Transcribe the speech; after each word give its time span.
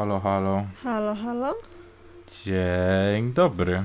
Halo, 0.00 0.20
halo. 0.20 0.66
Halo, 0.82 1.14
halo. 1.14 1.54
Dzień 2.44 3.32
dobry. 3.32 3.84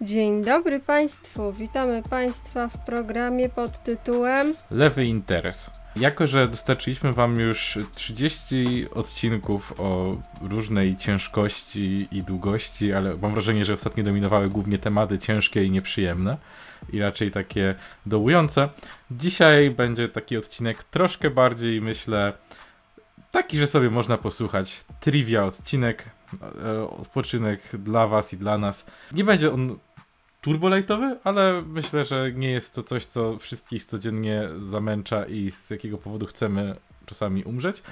Dzień 0.00 0.44
dobry 0.44 0.80
Państwu. 0.80 1.52
Witamy 1.52 2.02
Państwa 2.10 2.68
w 2.68 2.84
programie 2.84 3.48
pod 3.48 3.84
tytułem 3.84 4.54
Lewy 4.70 5.04
interes. 5.04 5.70
Jako, 5.96 6.26
że 6.26 6.48
dostarczyliśmy 6.48 7.12
Wam 7.12 7.40
już 7.40 7.78
30 7.94 8.86
odcinków 8.94 9.80
o 9.80 10.16
różnej 10.42 10.96
ciężkości 10.96 12.08
i 12.12 12.22
długości, 12.22 12.92
ale 12.92 13.16
mam 13.22 13.32
wrażenie, 13.32 13.64
że 13.64 13.72
ostatnio 13.72 14.04
dominowały 14.04 14.48
głównie 14.48 14.78
tematy 14.78 15.18
ciężkie 15.18 15.64
i 15.64 15.70
nieprzyjemne 15.70 16.36
i 16.92 17.00
raczej 17.00 17.30
takie 17.30 17.74
dołujące, 18.06 18.68
dzisiaj 19.10 19.70
będzie 19.70 20.08
taki 20.08 20.36
odcinek 20.36 20.84
troszkę 20.84 21.30
bardziej, 21.30 21.80
myślę, 21.80 22.32
taki, 23.32 23.58
że 23.58 23.66
sobie 23.66 23.90
można 23.90 24.18
posłuchać. 24.18 24.84
Trivia 25.00 25.44
odcinek, 25.44 26.10
e, 26.64 26.90
odpoczynek 26.90 27.60
dla 27.72 28.06
Was 28.06 28.32
i 28.32 28.36
dla 28.36 28.58
nas. 28.58 28.86
Nie 29.12 29.24
będzie 29.24 29.52
on 29.52 29.78
turbolightowy, 30.40 31.18
ale 31.24 31.62
myślę, 31.66 32.04
że 32.04 32.32
nie 32.32 32.50
jest 32.50 32.74
to 32.74 32.82
coś, 32.82 33.06
co 33.06 33.38
wszystkich 33.38 33.84
codziennie 33.84 34.48
zamęcza 34.62 35.24
i 35.24 35.50
z 35.50 35.70
jakiego 35.70 35.98
powodu 35.98 36.26
chcemy 36.26 36.76
czasami 37.06 37.44
umrzeć. 37.44 37.82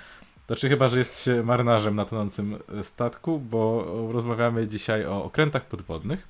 Znaczy 0.47 0.69
chyba, 0.69 0.88
że 0.88 0.98
jest 0.98 1.24
się 1.24 1.42
marynarzem 1.42 1.97
na 1.97 2.05
tonącym 2.05 2.59
statku, 2.83 3.38
bo 3.38 3.84
rozmawiamy 4.12 4.66
dzisiaj 4.66 5.06
o 5.06 5.25
okrętach 5.25 5.64
podwodnych. 5.64 6.30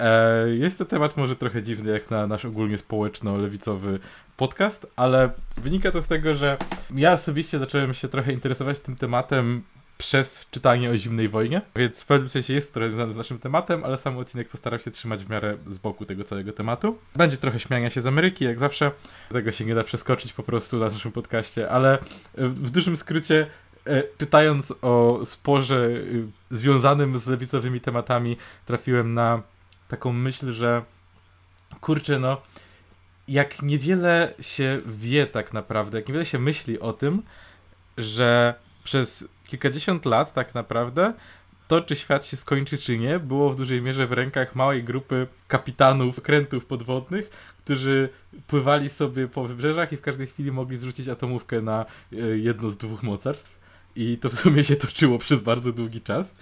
E, 0.00 0.48
jest 0.48 0.78
to 0.78 0.84
temat 0.84 1.16
może 1.16 1.36
trochę 1.36 1.62
dziwny, 1.62 1.92
jak 1.92 2.10
na 2.10 2.26
nasz 2.26 2.44
ogólnie 2.44 2.78
społeczno-lewicowy 2.78 3.98
podcast, 4.36 4.86
ale 4.96 5.30
wynika 5.56 5.90
to 5.90 6.02
z 6.02 6.08
tego, 6.08 6.36
że 6.36 6.56
ja 6.94 7.12
osobiście 7.12 7.58
zacząłem 7.58 7.94
się 7.94 8.08
trochę 8.08 8.32
interesować 8.32 8.78
tym 8.78 8.96
tematem 8.96 9.62
przez 9.98 10.46
czytanie 10.50 10.90
o 10.90 10.96
zimnej 10.96 11.28
wojnie, 11.28 11.62
więc 11.76 12.02
w 12.02 12.06
pewnym 12.06 12.28
sensie 12.28 12.54
jest 12.54 12.74
trochę 12.74 12.88
związany 12.88 13.12
z 13.12 13.16
naszym 13.16 13.38
tematem, 13.38 13.84
ale 13.84 13.96
sam 13.96 14.18
odcinek 14.18 14.48
postaram 14.48 14.80
się 14.80 14.90
trzymać 14.90 15.24
w 15.24 15.30
miarę 15.30 15.56
z 15.66 15.78
boku 15.78 16.04
tego 16.06 16.24
całego 16.24 16.52
tematu. 16.52 16.98
Będzie 17.16 17.36
trochę 17.36 17.58
śmiania 17.58 17.90
się 17.90 18.00
z 18.00 18.06
Ameryki, 18.06 18.44
jak 18.44 18.58
zawsze. 18.58 18.90
Tego 19.28 19.52
się 19.52 19.64
nie 19.64 19.74
da 19.74 19.84
przeskoczyć 19.84 20.32
po 20.32 20.42
prostu 20.42 20.78
na 20.78 20.88
naszym 20.88 21.12
podcaście, 21.12 21.70
ale 21.70 21.98
w 22.34 22.70
dużym 22.70 22.96
skrócie 22.96 23.46
e, 23.86 24.02
czytając 24.18 24.74
o 24.82 25.20
sporze 25.24 25.86
y, 25.86 26.26
związanym 26.50 27.18
z 27.18 27.26
lewicowymi 27.26 27.80
tematami, 27.80 28.36
trafiłem 28.66 29.14
na 29.14 29.42
taką 29.88 30.12
myśl, 30.12 30.52
że 30.52 30.82
kurczę, 31.80 32.18
no, 32.18 32.42
jak 33.28 33.62
niewiele 33.62 34.34
się 34.40 34.80
wie 34.86 35.26
tak 35.26 35.52
naprawdę, 35.52 35.98
jak 35.98 36.08
niewiele 36.08 36.26
się 36.26 36.38
myśli 36.38 36.80
o 36.80 36.92
tym, 36.92 37.22
że 37.98 38.54
przez 38.84 39.24
kilkadziesiąt 39.46 40.06
lat 40.06 40.32
tak 40.32 40.54
naprawdę 40.54 41.12
to, 41.68 41.80
czy 41.80 41.96
świat 41.96 42.26
się 42.26 42.36
skończy, 42.36 42.78
czy 42.78 42.98
nie, 42.98 43.18
było 43.18 43.50
w 43.50 43.56
dużej 43.56 43.82
mierze 43.82 44.06
w 44.06 44.12
rękach 44.12 44.54
małej 44.54 44.84
grupy 44.84 45.26
kapitanów 45.48 46.22
krętów 46.22 46.66
podwodnych, 46.66 47.30
którzy 47.64 48.08
pływali 48.46 48.88
sobie 48.88 49.28
po 49.28 49.44
wybrzeżach 49.44 49.92
i 49.92 49.96
w 49.96 50.00
każdej 50.00 50.26
chwili 50.26 50.52
mogli 50.52 50.76
zrzucić 50.76 51.08
atomówkę 51.08 51.60
na 51.60 51.84
e, 52.12 52.16
jedno 52.38 52.70
z 52.70 52.76
dwóch 52.76 53.02
mocarstw. 53.02 53.58
I 53.96 54.18
to 54.18 54.30
w 54.30 54.40
sumie 54.40 54.64
się 54.64 54.76
toczyło 54.76 55.18
przez 55.18 55.40
bardzo 55.40 55.72
długi 55.72 56.00
czas. 56.00 56.34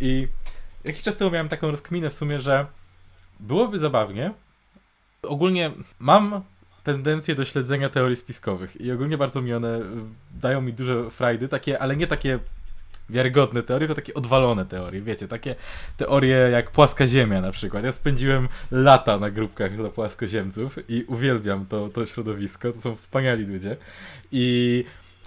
I 0.00 0.28
jakiś 0.84 1.02
czas 1.02 1.16
temu 1.16 1.30
miałem 1.30 1.48
taką 1.48 1.70
rozkminę 1.70 2.10
w 2.10 2.14
sumie, 2.14 2.40
że 2.40 2.66
byłoby 3.40 3.78
zabawnie. 3.78 4.32
Ogólnie 5.22 5.70
mam 5.98 6.42
tendencję 6.84 7.34
do 7.34 7.44
śledzenia 7.44 7.88
teorii 7.88 8.16
spiskowych 8.16 8.80
i 8.80 8.92
ogólnie 8.92 9.18
bardzo 9.18 9.42
mi 9.42 9.54
one 9.54 9.78
y, 9.78 9.82
dają 10.40 10.60
mi 10.60 10.72
dużo 10.72 11.10
frajdy, 11.10 11.48
takie, 11.48 11.78
ale 11.78 11.96
nie 11.96 12.06
takie 12.06 12.38
wiarygodne 13.10 13.62
teorie, 13.62 13.88
to 13.88 13.94
takie 13.94 14.14
odwalone 14.14 14.66
teorie, 14.66 15.02
wiecie, 15.02 15.28
takie 15.28 15.54
teorie 15.96 16.36
jak 16.36 16.70
płaska 16.70 17.06
ziemia 17.06 17.40
na 17.40 17.52
przykład. 17.52 17.84
Ja 17.84 17.92
spędziłem 17.92 18.48
lata 18.70 19.18
na 19.18 19.30
grupkach 19.30 19.76
dla 19.76 19.88
płaskoziemców 19.88 20.78
i 20.88 21.04
uwielbiam 21.04 21.66
to, 21.66 21.88
to 21.88 22.06
środowisko, 22.06 22.72
to 22.72 22.80
są 22.80 22.94
wspaniali 22.94 23.44
ludzie 23.44 23.76
i 24.32 24.84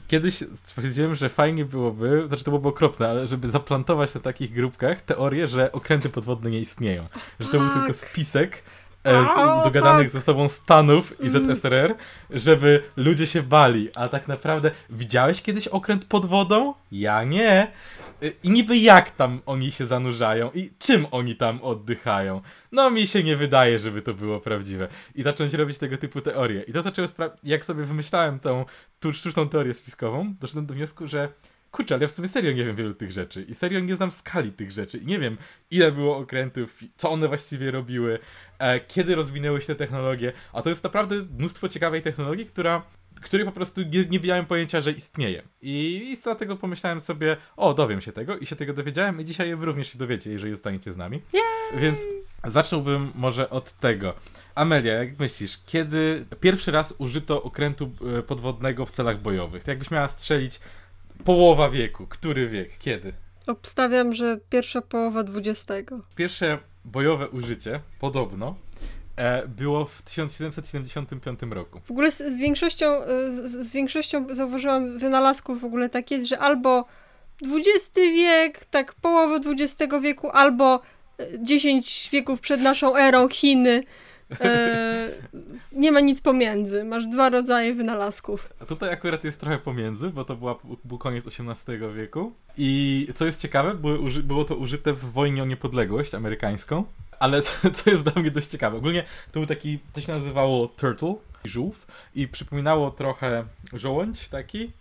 kiedyś 0.07 0.43
stwierdziłem, 0.63 1.15
że 1.15 1.29
fajnie 1.29 1.65
byłoby, 1.65 2.23
znaczy 2.27 2.43
to 2.43 2.51
byłoby 2.51 2.69
okropne, 2.69 3.09
ale 3.09 3.27
żeby 3.27 3.49
zaplantować 3.49 4.13
na 4.13 4.21
takich 4.21 4.53
grupkach 4.53 5.01
teorię, 5.01 5.47
że 5.47 5.71
okręty 5.71 6.09
podwodne 6.09 6.49
nie 6.49 6.59
istnieją. 6.59 7.07
Że 7.39 7.47
to 7.47 7.59
był 7.59 7.69
tylko 7.69 7.93
spisek 7.93 8.63
e, 9.03 9.23
z 9.23 9.63
dogadanych 9.63 10.09
ze 10.09 10.21
sobą 10.21 10.49
Stanów 10.49 11.21
i 11.21 11.29
ZSRR, 11.29 11.95
żeby 12.29 12.83
ludzie 12.97 13.25
się 13.25 13.43
bali. 13.43 13.89
A 13.95 14.07
tak 14.07 14.27
naprawdę 14.27 14.71
widziałeś 14.89 15.41
kiedyś 15.41 15.67
okręt 15.67 16.05
pod 16.05 16.25
wodą? 16.25 16.73
Ja 16.91 17.23
nie. 17.23 17.71
Y, 18.23 18.35
I 18.43 18.49
niby 18.49 18.77
jak 18.77 19.11
tam 19.11 19.41
oni 19.45 19.71
się 19.71 19.85
zanurzają 19.85 20.51
i 20.53 20.71
czym 20.79 21.07
oni 21.11 21.35
tam 21.35 21.61
oddychają. 21.61 22.41
No 22.71 22.89
mi 22.89 23.07
się 23.07 23.23
nie 23.23 23.35
wydaje, 23.35 23.79
żeby 23.79 24.01
to 24.01 24.13
było 24.13 24.39
prawdziwe. 24.39 24.87
I 25.15 25.23
zacząć 25.23 25.53
robić 25.53 25.77
tego 25.77 25.97
typu 25.97 26.21
teorie. 26.21 26.61
I 26.61 26.73
to 26.73 26.81
zaczęło 26.81 27.07
jak 27.43 27.65
sobie 27.65 27.83
wymyślałem 27.83 28.39
tą, 28.39 28.65
tą 28.99 29.13
sztuczną 29.13 29.49
teorię 29.49 29.73
spiskową, 29.73 30.35
doszedłem 30.39 30.65
do 30.65 30.73
wniosku, 30.73 31.07
że 31.07 31.29
kurczę, 31.71 31.95
ale 31.95 32.01
ja 32.01 32.07
w 32.07 32.11
sumie 32.11 32.27
serio 32.27 32.51
nie 32.51 32.65
wiem 32.65 32.75
wielu 32.75 32.93
tych 32.93 33.11
rzeczy 33.11 33.41
i 33.41 33.55
serio 33.55 33.79
nie 33.79 33.95
znam 33.95 34.11
skali 34.11 34.51
tych 34.51 34.71
rzeczy 34.71 34.97
i 34.97 35.05
nie 35.05 35.19
wiem 35.19 35.37
ile 35.71 35.91
było 35.91 36.17
okrętów, 36.17 36.79
co 36.97 37.11
one 37.11 37.27
właściwie 37.27 37.71
robiły, 37.71 38.19
e, 38.59 38.79
kiedy 38.79 39.15
rozwinęły 39.15 39.61
się 39.61 39.67
te 39.67 39.75
technologie, 39.75 40.33
a 40.53 40.61
to 40.61 40.69
jest 40.69 40.83
naprawdę 40.83 41.15
mnóstwo 41.37 41.69
ciekawej 41.69 42.01
technologii, 42.01 42.45
która 42.45 42.81
której 43.27 43.45
po 43.45 43.51
prostu 43.51 43.81
nie, 43.81 44.05
nie 44.05 44.19
miałem 44.19 44.45
pojęcia, 44.45 44.81
że 44.81 44.91
istnieje. 44.91 45.41
I, 45.61 46.09
I 46.13 46.17
dlatego 46.23 46.55
pomyślałem 46.55 47.01
sobie, 47.01 47.37
o, 47.57 47.73
dowiem 47.73 48.01
się 48.01 48.11
tego 48.11 48.37
i 48.37 48.45
się 48.45 48.55
tego 48.55 48.73
dowiedziałem 48.73 49.21
i 49.21 49.25
dzisiaj 49.25 49.55
wy 49.55 49.65
również 49.65 49.91
się 49.91 49.97
dowiecie, 49.97 50.31
jeżeli 50.31 50.53
zostaniecie 50.53 50.93
z 50.93 50.97
nami. 50.97 51.21
Yay! 51.33 51.79
Więc 51.79 51.99
zacząłbym 52.43 53.11
może 53.15 53.49
od 53.49 53.73
tego. 53.73 54.13
Amelia, 54.55 54.93
jak 54.93 55.19
myślisz, 55.19 55.57
kiedy 55.65 56.25
pierwszy 56.39 56.71
raz 56.71 56.93
użyto 56.97 57.43
okrętu 57.43 57.91
e, 58.19 58.23
podwodnego 58.23 58.85
w 58.85 58.91
celach 58.91 59.21
bojowych? 59.21 59.63
To 59.63 59.71
jakbyś 59.71 59.91
miała 59.91 60.07
strzelić 60.07 60.59
połowa 61.23 61.69
wieku. 61.69 62.07
Który 62.07 62.47
wiek? 62.47 62.77
Kiedy? 62.77 63.13
Obstawiam, 63.47 64.13
że 64.13 64.39
pierwsza 64.49 64.81
połowa 64.81 65.23
XX. 65.35 65.91
Pierwsze 66.15 66.57
bojowe 66.85 67.29
użycie, 67.29 67.79
podobno, 67.99 68.55
było 69.47 69.85
w 69.85 70.01
1775 70.01 71.39
roku. 71.49 71.79
W 71.85 71.91
ogóle 71.91 72.11
z, 72.11 72.17
z 72.17 72.35
większością, 72.35 73.03
e, 73.03 73.31
z, 73.31 73.51
z, 73.51 73.73
większością 73.73 74.25
zauważyłam 74.31 74.97
wynalazków 74.97 75.61
w 75.61 75.65
ogóle 75.65 75.89
tak 75.89 76.11
jest, 76.11 76.25
że 76.25 76.39
albo 76.39 76.85
XX 77.41 77.95
wiek, 77.95 78.65
tak 78.65 78.93
połowa 78.93 79.35
XX 79.35 79.93
wieku, 80.01 80.29
albo 80.29 80.81
10 81.39 82.09
wieków 82.11 82.39
przed 82.39 82.61
naszą 82.61 82.95
erą 82.95 83.29
Chiny. 83.29 83.83
E, 84.41 85.09
nie 85.71 85.91
ma 85.91 85.99
nic 85.99 86.21
pomiędzy. 86.21 86.83
Masz 86.83 87.07
dwa 87.07 87.29
rodzaje 87.29 87.73
wynalazków. 87.73 88.49
A 88.61 88.65
tutaj 88.65 88.93
akurat 88.93 89.23
jest 89.23 89.39
trochę 89.39 89.57
pomiędzy, 89.57 90.09
bo 90.09 90.25
to 90.25 90.35
była, 90.35 90.55
był 90.85 90.97
koniec 90.97 91.25
XVIII 91.27 91.79
wieku. 91.95 92.31
I 92.57 93.07
co 93.15 93.25
jest 93.25 93.41
ciekawe, 93.41 93.75
było, 93.75 93.97
było 94.23 94.45
to 94.45 94.55
użyte 94.55 94.93
w 94.93 95.11
wojnie 95.11 95.43
o 95.43 95.45
niepodległość 95.45 96.15
amerykańską. 96.15 96.83
Ale 97.19 97.41
co, 97.45 97.71
co 97.71 97.89
jest 97.89 98.03
dla 98.03 98.21
mnie 98.21 98.31
dość 98.31 98.47
ciekawe, 98.47 98.77
ogólnie 98.77 99.03
to 99.31 99.39
był 99.39 99.45
taki, 99.45 99.79
coś 99.93 100.07
nazywało 100.07 100.67
turtle, 100.67 101.15
żółw 101.45 101.87
i 102.15 102.27
przypominało 102.27 102.91
trochę 102.91 103.45
żołądź 103.73 104.27
taki, 104.27 104.71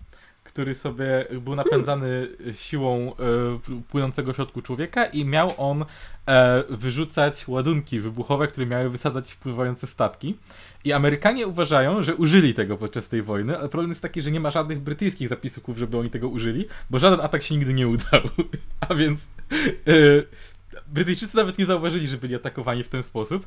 który 0.56 0.74
sobie 0.74 1.26
był 1.40 1.54
napędzany 1.54 2.28
siłą 2.52 3.12
e, 3.12 3.82
płynącego 3.88 4.34
środku 4.34 4.62
człowieka 4.62 5.04
i 5.04 5.24
miał 5.24 5.52
on 5.56 5.84
e, 6.26 6.64
wyrzucać 6.68 7.48
ładunki 7.48 8.00
wybuchowe, 8.00 8.48
które 8.48 8.66
miały 8.66 8.90
wysadzać 8.90 9.34
pływające 9.34 9.86
statki. 9.86 10.36
I 10.84 10.92
Amerykanie 10.92 11.46
uważają, 11.46 12.02
że 12.02 12.14
użyli 12.14 12.54
tego 12.54 12.76
podczas 12.76 13.08
tej 13.08 13.22
wojny, 13.22 13.58
ale 13.58 13.68
problem 13.68 13.90
jest 13.90 14.02
taki, 14.02 14.20
że 14.20 14.30
nie 14.30 14.40
ma 14.40 14.50
żadnych 14.50 14.80
brytyjskich 14.80 15.28
zapisków, 15.28 15.78
żeby 15.78 15.98
oni 15.98 16.10
tego 16.10 16.28
użyli, 16.28 16.68
bo 16.90 16.98
żaden 16.98 17.20
atak 17.20 17.42
się 17.42 17.56
nigdy 17.56 17.74
nie 17.74 17.88
udał. 17.88 18.20
A 18.88 18.94
więc 18.94 19.28
e, 19.86 19.92
Brytyjczycy 20.88 21.36
nawet 21.36 21.58
nie 21.58 21.66
zauważyli, 21.66 22.08
że 22.08 22.16
byli 22.16 22.34
atakowani 22.34 22.82
w 22.82 22.88
ten 22.88 23.02
sposób, 23.02 23.46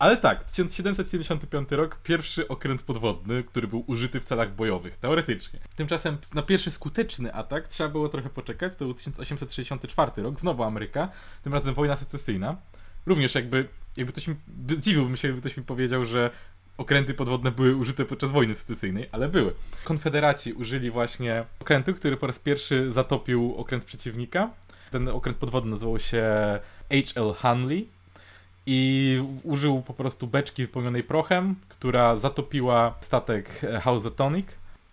ale 0.00 0.16
tak, 0.16 0.44
1775 0.44 1.70
rok, 1.70 1.98
pierwszy 2.02 2.48
okręt 2.48 2.82
podwodny, 2.82 3.44
który 3.44 3.68
był 3.68 3.84
użyty 3.86 4.20
w 4.20 4.24
celach 4.24 4.54
bojowych, 4.54 4.96
teoretycznie. 4.96 5.60
Tymczasem 5.76 6.18
na 6.34 6.42
pierwszy 6.42 6.70
skuteczny 6.70 7.34
atak 7.34 7.68
trzeba 7.68 7.88
było 7.90 8.08
trochę 8.08 8.30
poczekać, 8.30 8.76
to 8.76 8.84
był 8.84 8.94
1864 8.94 10.22
rok, 10.22 10.40
znowu 10.40 10.62
Ameryka, 10.62 11.08
tym 11.42 11.54
razem 11.54 11.74
wojna 11.74 11.96
secesyjna. 11.96 12.56
Również 13.06 13.34
jakby, 13.34 13.68
jakby 13.96 14.12
ktoś 14.12 14.28
mi, 14.28 14.34
dziwiłbym 14.78 15.16
się, 15.16 15.28
jakby 15.28 15.40
ktoś 15.40 15.56
mi 15.56 15.64
powiedział, 15.64 16.04
że 16.04 16.30
okręty 16.78 17.14
podwodne 17.14 17.50
były 17.50 17.76
użyte 17.76 18.04
podczas 18.04 18.30
wojny 18.30 18.54
secesyjnej, 18.54 19.08
ale 19.12 19.28
były. 19.28 19.54
Konfederaci 19.84 20.52
użyli 20.52 20.90
właśnie 20.90 21.44
okrętu, 21.60 21.94
który 21.94 22.16
po 22.16 22.26
raz 22.26 22.38
pierwszy 22.38 22.92
zatopił 22.92 23.54
okręt 23.56 23.84
przeciwnika. 23.84 24.50
Ten 24.90 25.08
okręt 25.08 25.38
podwodny 25.38 25.70
nazywał 25.70 25.98
się 25.98 26.22
H.L. 26.90 27.34
Hanley 27.34 27.99
i 28.72 29.22
użył 29.42 29.82
po 29.82 29.94
prostu 29.94 30.26
beczki 30.26 30.62
wypełnionej 30.66 31.02
prochem, 31.02 31.54
która 31.68 32.16
zatopiła 32.16 32.94
statek 33.00 33.60
Housatonic. 33.82 34.46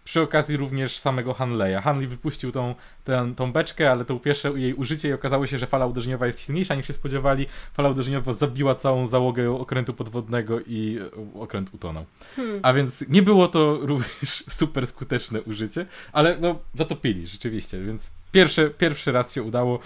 przy 0.03 0.21
okazji 0.21 0.57
również 0.57 0.99
samego 0.99 1.33
Hanleya. 1.33 1.81
Hanley 1.81 2.07
wypuścił 2.07 2.51
tą, 2.51 2.75
tę, 3.03 3.33
tą 3.35 3.51
beczkę, 3.51 3.91
ale 3.91 4.05
to 4.05 4.19
pierwsze 4.19 4.49
jej 4.49 4.73
użycie 4.73 5.09
i 5.09 5.13
okazało 5.13 5.47
się, 5.47 5.57
że 5.57 5.67
fala 5.67 5.85
uderzeniowa 5.85 6.27
jest 6.27 6.41
silniejsza 6.41 6.75
niż 6.75 6.87
się 6.87 6.93
spodziewali. 6.93 7.45
Fala 7.73 7.89
uderzeniowa 7.89 8.33
zabiła 8.33 8.75
całą 8.75 9.07
załogę 9.07 9.51
okrętu 9.51 9.93
podwodnego 9.93 10.59
i 10.59 10.99
e, 11.35 11.39
okręt 11.39 11.73
utonął. 11.73 12.05
Hmm. 12.35 12.59
A 12.63 12.73
więc 12.73 13.09
nie 13.09 13.21
było 13.21 13.47
to 13.47 13.79
również 13.81 14.43
super 14.61 14.87
skuteczne 14.87 15.41
użycie, 15.41 15.85
ale 16.11 16.37
no 16.39 16.59
zatopili 16.73 17.27
rzeczywiście, 17.27 17.83
więc 17.83 18.11
pierwszy, 18.31 18.73
pierwszy 18.77 19.11
raz 19.11 19.33
się 19.33 19.43
udało 19.43 19.79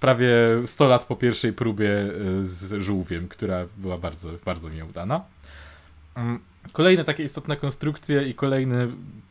prawie 0.00 0.28
100 0.66 0.88
lat 0.88 1.04
po 1.04 1.16
pierwszej 1.16 1.52
próbie 1.52 1.90
e, 1.90 2.10
z 2.44 2.82
żółwiem, 2.82 3.28
która 3.28 3.66
była 3.76 3.98
bardzo, 3.98 4.30
bardzo 4.44 4.68
nieudana. 4.68 5.24
Mm, 6.14 6.38
kolejne 6.72 7.04
takie 7.04 7.24
istotne 7.24 7.56
konstrukcje 7.56 8.28
i 8.28 8.34
kolejny 8.34 8.88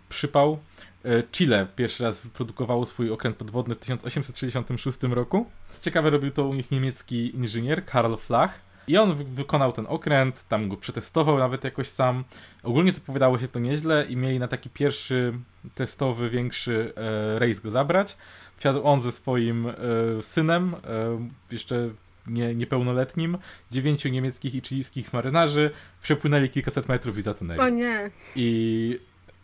przypał. 0.10 0.60
E, 1.06 1.24
Chile 1.32 1.68
pierwszy 1.76 2.04
raz 2.04 2.22
wyprodukowało 2.22 2.86
swój 2.86 3.12
okręt 3.12 3.38
podwodny 3.38 3.76
w 3.76 3.78
1866 3.78 5.04
roku. 5.04 5.46
Co 5.70 5.84
ciekawe, 5.84 6.10
robił 6.10 6.32
to 6.32 6.48
u 6.48 6.54
nich 6.54 6.72
niemiecki 6.72 7.36
inżynier 7.36 7.86
Karl 7.86 8.16
Flach. 8.16 8.68
I 8.88 8.98
on 8.98 9.16
wykonał 9.16 9.72
ten 9.74 9.86
okręt, 9.90 10.48
tam 10.48 10.70
go 10.70 10.78
przetestował 10.78 11.38
nawet 11.38 11.64
jakoś 11.64 11.88
sam. 11.88 12.24
Ogólnie 12.64 12.94
to 12.94 13.00
powiadało 13.02 13.40
się 13.40 13.48
to 13.48 13.60
nieźle 13.60 14.06
i 14.10 14.16
mieli 14.16 14.40
na 14.40 14.48
taki 14.48 14.70
pierwszy 14.70 15.34
testowy, 15.76 16.30
większy 16.30 16.94
e, 16.96 17.40
rejs 17.40 17.60
go 17.60 17.72
zabrać. 17.72 18.18
Wsiadł 18.58 18.84
on 18.84 19.02
ze 19.02 19.12
swoim 19.12 19.68
e, 19.68 19.74
synem, 20.22 20.76
e, 20.76 21.28
jeszcze 21.52 21.90
nie, 22.28 22.56
niepełnoletnim, 22.56 23.38
dziewięciu 23.72 24.10
niemieckich 24.10 24.56
i 24.56 24.62
chilijskich 24.62 25.14
marynarzy, 25.14 25.72
przepłynęli 26.02 26.50
kilkaset 26.50 26.90
metrów 26.90 27.18
i 27.18 27.22
zatonęli. 27.22 27.60
O 27.60 27.70
nie. 27.70 28.12
I 28.36 29.00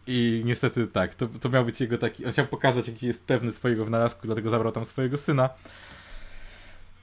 i 0.07 0.41
niestety 0.45 0.87
tak, 0.87 1.15
to, 1.15 1.27
to 1.27 1.49
miał 1.49 1.65
być 1.65 1.81
jego 1.81 1.97
taki. 1.97 2.25
On 2.25 2.31
chciał 2.31 2.45
pokazać, 2.45 2.87
jaki 2.87 3.05
jest 3.05 3.25
pewny 3.25 3.51
swojego 3.51 3.85
wynalazku, 3.85 4.21
dlatego 4.23 4.49
zabrał 4.49 4.71
tam 4.71 4.85
swojego 4.85 5.17
syna. 5.17 5.49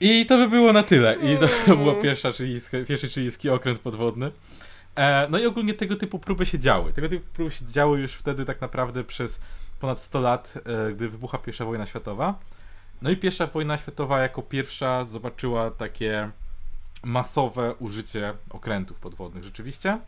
I 0.00 0.26
to 0.26 0.36
by 0.36 0.48
było 0.48 0.72
na 0.72 0.82
tyle. 0.82 1.16
I 1.16 1.38
to, 1.38 1.46
to 1.66 1.76
była 1.76 1.94
pierwsza 1.94 2.32
chilijska, 2.32 2.76
pierwszy 2.88 3.08
chilijski 3.08 3.50
okręt 3.50 3.78
podwodny. 3.78 4.30
E, 4.96 5.28
no 5.30 5.38
i 5.38 5.46
ogólnie 5.46 5.74
tego 5.74 5.96
typu 5.96 6.18
próby 6.18 6.46
się 6.46 6.58
działy. 6.58 6.92
Tego 6.92 7.08
typu 7.08 7.26
próby 7.34 7.50
się 7.50 7.66
działy 7.66 8.00
już 8.00 8.12
wtedy 8.12 8.44
tak 8.44 8.60
naprawdę 8.60 9.04
przez 9.04 9.40
ponad 9.80 10.00
100 10.00 10.20
lat, 10.20 10.54
e, 10.88 10.92
gdy 10.92 11.08
wybucha 11.08 11.38
pierwsza 11.38 11.64
wojna 11.64 11.86
światowa. 11.86 12.34
No 13.02 13.10
i 13.10 13.16
pierwsza 13.16 13.46
wojna 13.46 13.78
światowa 13.78 14.20
jako 14.20 14.42
pierwsza 14.42 15.04
zobaczyła 15.04 15.70
takie 15.70 16.30
masowe 17.02 17.74
użycie 17.74 18.34
okrętów 18.50 18.98
podwodnych 18.98 19.44
rzeczywiście. 19.44 19.98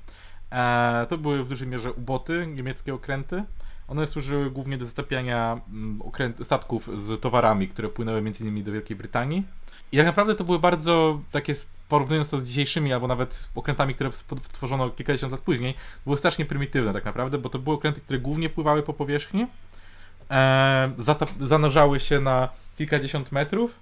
E, 0.52 1.06
to 1.08 1.18
były 1.18 1.44
w 1.44 1.48
dużej 1.48 1.68
mierze 1.68 1.92
uboty, 1.92 2.46
niemieckie 2.46 2.94
okręty. 2.94 3.44
One 3.88 4.06
służyły 4.06 4.50
głównie 4.50 4.78
do 4.78 4.86
zatapiania 4.86 5.60
mm, 5.68 6.00
statków 6.42 6.88
z 7.02 7.20
towarami, 7.20 7.68
które 7.68 7.88
płynęły 7.88 8.18
m.in. 8.18 8.64
do 8.64 8.72
Wielkiej 8.72 8.96
Brytanii. 8.96 9.44
I 9.92 9.96
tak 9.96 10.06
naprawdę 10.06 10.34
to 10.34 10.44
były 10.44 10.58
bardzo 10.58 11.20
takie, 11.30 11.54
porównując 11.88 12.30
to 12.30 12.38
z 12.38 12.44
dzisiejszymi, 12.44 12.92
albo 12.92 13.08
nawet 13.08 13.48
okrętami, 13.54 13.94
które 13.94 14.12
stworzono 14.42 14.90
kilkadziesiąt 14.90 15.32
lat 15.32 15.40
później, 15.40 15.74
były 16.04 16.16
strasznie 16.16 16.44
prymitywne 16.44 16.92
tak 16.92 17.04
naprawdę, 17.04 17.38
bo 17.38 17.48
to 17.48 17.58
były 17.58 17.76
okręty, 17.76 18.00
które 18.00 18.18
głównie 18.18 18.48
pływały 18.48 18.82
po 18.82 18.92
powierzchni, 18.92 19.46
e, 20.30 20.92
zanurzały 21.40 22.00
się 22.00 22.20
na 22.20 22.48
kilkadziesiąt 22.78 23.32
metrów 23.32 23.78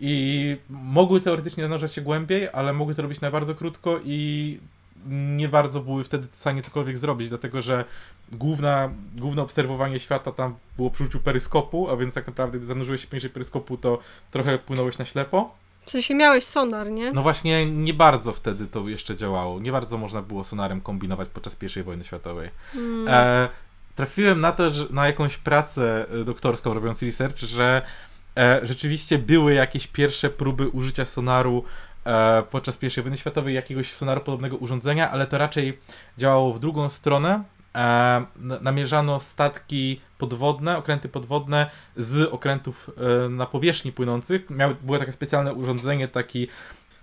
i 0.00 0.56
mogły 0.70 1.20
teoretycznie 1.20 1.62
zanurzać 1.62 1.92
się 1.92 2.00
głębiej, 2.00 2.48
ale 2.52 2.72
mogły 2.72 2.94
to 2.94 3.02
robić 3.02 3.20
na 3.20 3.30
bardzo 3.30 3.54
krótko 3.54 4.00
i 4.04 4.58
nie 5.08 5.48
bardzo 5.48 5.80
były 5.80 6.04
wtedy 6.04 6.28
w 6.32 6.36
stanie 6.36 6.62
cokolwiek 6.62 6.98
zrobić, 6.98 7.28
dlatego 7.28 7.62
że 7.62 7.84
główna, 8.32 8.90
główne 9.16 9.42
obserwowanie 9.42 10.00
świata 10.00 10.32
tam 10.32 10.54
było 10.76 10.90
przy 10.90 11.02
użyciu 11.02 11.20
peryskopu, 11.20 11.90
a 11.90 11.96
więc 11.96 12.14
tak 12.14 12.26
naprawdę 12.26 12.58
gdy 12.58 12.66
zanurzyłeś 12.66 13.00
się 13.00 13.06
poniżej 13.06 13.30
peryskopu, 13.30 13.76
to 13.76 13.98
trochę 14.30 14.58
płynąłeś 14.58 14.98
na 14.98 15.04
ślepo. 15.04 15.54
W 15.86 15.90
sensie 15.90 16.14
miałeś 16.14 16.44
sonar, 16.44 16.90
nie? 16.90 17.12
No 17.12 17.22
właśnie, 17.22 17.70
nie 17.70 17.94
bardzo 17.94 18.32
wtedy 18.32 18.66
to 18.66 18.88
jeszcze 18.88 19.16
działało. 19.16 19.60
Nie 19.60 19.72
bardzo 19.72 19.98
można 19.98 20.22
było 20.22 20.44
sonarem 20.44 20.80
kombinować 20.80 21.28
podczas 21.28 21.56
I 21.76 21.82
wojny 21.82 22.04
światowej. 22.04 22.50
Hmm. 22.72 23.08
E, 23.08 23.48
trafiłem 23.96 24.40
na 24.40 24.52
to, 24.52 24.70
że 24.70 24.86
na 24.90 25.06
jakąś 25.06 25.36
pracę 25.36 26.06
e, 26.20 26.24
doktorską 26.24 26.74
robiąc 26.74 27.02
research, 27.02 27.38
że 27.38 27.82
e, 28.36 28.60
rzeczywiście 28.62 29.18
były 29.18 29.54
jakieś 29.54 29.86
pierwsze 29.86 30.30
próby 30.30 30.68
użycia 30.68 31.04
sonaru 31.04 31.64
podczas 32.50 32.78
I 32.82 33.02
wojny 33.02 33.16
światowej 33.16 33.54
jakiegoś 33.54 33.92
sonaru 33.92 34.20
podobnego 34.20 34.56
urządzenia, 34.56 35.10
ale 35.10 35.26
to 35.26 35.38
raczej 35.38 35.78
działało 36.18 36.52
w 36.52 36.60
drugą 36.60 36.88
stronę. 36.88 37.44
E, 37.74 38.26
namierzano 38.60 39.20
statki 39.20 40.00
podwodne, 40.18 40.78
okręty 40.78 41.08
podwodne 41.08 41.70
z 41.96 42.32
okrętów 42.32 42.90
e, 43.24 43.28
na 43.28 43.46
powierzchni 43.46 43.92
płynących. 43.92 44.50
Miały, 44.50 44.74
było 44.82 44.98
takie 44.98 45.12
specjalne 45.12 45.54
urządzenie, 45.54 46.08
taki, 46.08 46.48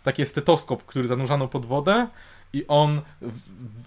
taki 0.03 0.25
stetoskop, 0.25 0.83
który 0.85 1.07
zanurzano 1.07 1.47
pod 1.47 1.65
wodę 1.65 2.07
i 2.53 2.67
on 2.67 3.01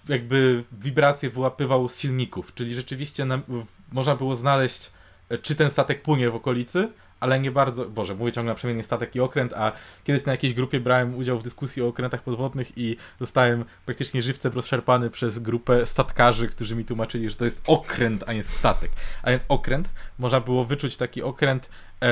jakby 0.09 0.63
wibracje 0.71 1.29
wyłapywał 1.29 1.87
z 1.87 1.99
silników, 1.99 2.53
czyli 2.53 2.75
rzeczywiście 2.75 3.25
na, 3.25 3.39
można 3.91 4.15
było 4.15 4.35
znaleźć, 4.35 4.91
czy 5.41 5.55
ten 5.55 5.71
statek 5.71 6.01
płynie 6.01 6.29
w 6.29 6.35
okolicy, 6.35 6.89
ale 7.19 7.39
nie 7.39 7.51
bardzo, 7.51 7.85
Boże, 7.85 8.15
mówię 8.15 8.31
ciągle 8.31 8.51
na 8.51 8.55
przemianie 8.55 8.83
statek 8.83 9.15
i 9.15 9.19
okręt, 9.19 9.53
a 9.53 9.71
kiedyś 10.03 10.25
na 10.25 10.31
jakiejś 10.31 10.53
grupie 10.53 10.79
brałem 10.79 11.15
udział 11.15 11.39
w 11.39 11.43
dyskusji 11.43 11.83
o 11.83 11.87
okrętach 11.87 12.23
podwodnych 12.23 12.77
i 12.77 12.97
zostałem 13.19 13.65
praktycznie 13.85 14.21
żywcem 14.21 14.53
rozszarpany 14.53 15.09
przez 15.09 15.39
grupę 15.39 15.85
statkarzy, 15.85 16.47
którzy 16.47 16.75
mi 16.75 16.85
tłumaczyli, 16.85 17.29
że 17.29 17.35
to 17.35 17.45
jest 17.45 17.63
okręt, 17.67 18.23
a 18.27 18.33
nie 18.33 18.43
statek. 18.43 18.91
A 19.23 19.29
więc 19.29 19.45
okręt, 19.49 19.89
można 20.19 20.39
było 20.39 20.65
wyczuć 20.65 20.97
taki 20.97 21.23
okręt 21.23 21.69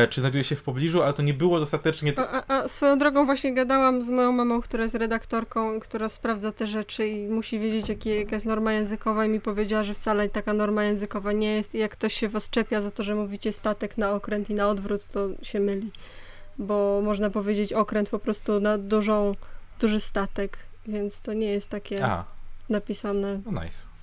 czy 0.09 0.21
znajduje 0.21 0.43
się 0.43 0.55
w 0.55 0.63
pobliżu, 0.63 1.03
ale 1.03 1.13
to 1.13 1.23
nie 1.23 1.33
było 1.33 1.59
dostatecznie... 1.59 2.13
A, 2.17 2.43
a, 2.47 2.67
swoją 2.67 2.97
drogą 2.97 3.25
właśnie 3.25 3.53
gadałam 3.53 4.03
z 4.03 4.09
moją 4.09 4.31
mamą, 4.31 4.61
która 4.61 4.83
jest 4.83 4.95
redaktorką, 4.95 5.79
która 5.79 6.09
sprawdza 6.09 6.51
te 6.51 6.67
rzeczy 6.67 7.07
i 7.07 7.27
musi 7.27 7.59
wiedzieć, 7.59 7.89
jakie, 7.89 8.19
jaka 8.19 8.35
jest 8.35 8.45
norma 8.45 8.73
językowa 8.73 9.25
i 9.25 9.29
mi 9.29 9.41
powiedziała, 9.41 9.83
że 9.83 9.93
wcale 9.93 10.29
taka 10.29 10.53
norma 10.53 10.83
językowa 10.83 11.31
nie 11.31 11.55
jest 11.55 11.75
i 11.75 11.77
jak 11.77 11.91
ktoś 11.91 12.13
się 12.13 12.29
was 12.29 12.49
czepia 12.49 12.81
za 12.81 12.91
to, 12.91 13.03
że 13.03 13.15
mówicie 13.15 13.53
statek 13.53 13.97
na 13.97 14.11
okręt 14.11 14.49
i 14.49 14.53
na 14.53 14.67
odwrót, 14.67 15.07
to 15.07 15.27
się 15.41 15.59
myli. 15.59 15.91
Bo 16.57 17.01
można 17.03 17.29
powiedzieć 17.29 17.73
okręt 17.73 18.09
po 18.09 18.19
prostu 18.19 18.59
na 18.59 18.77
dużą, 18.77 19.35
duży 19.79 19.99
statek, 19.99 20.57
więc 20.87 21.21
to 21.21 21.33
nie 21.33 21.47
jest 21.51 21.69
takie 21.69 22.05
a. 22.05 22.25
napisane. 22.69 23.41
No 23.45 23.63
nice 23.63 23.94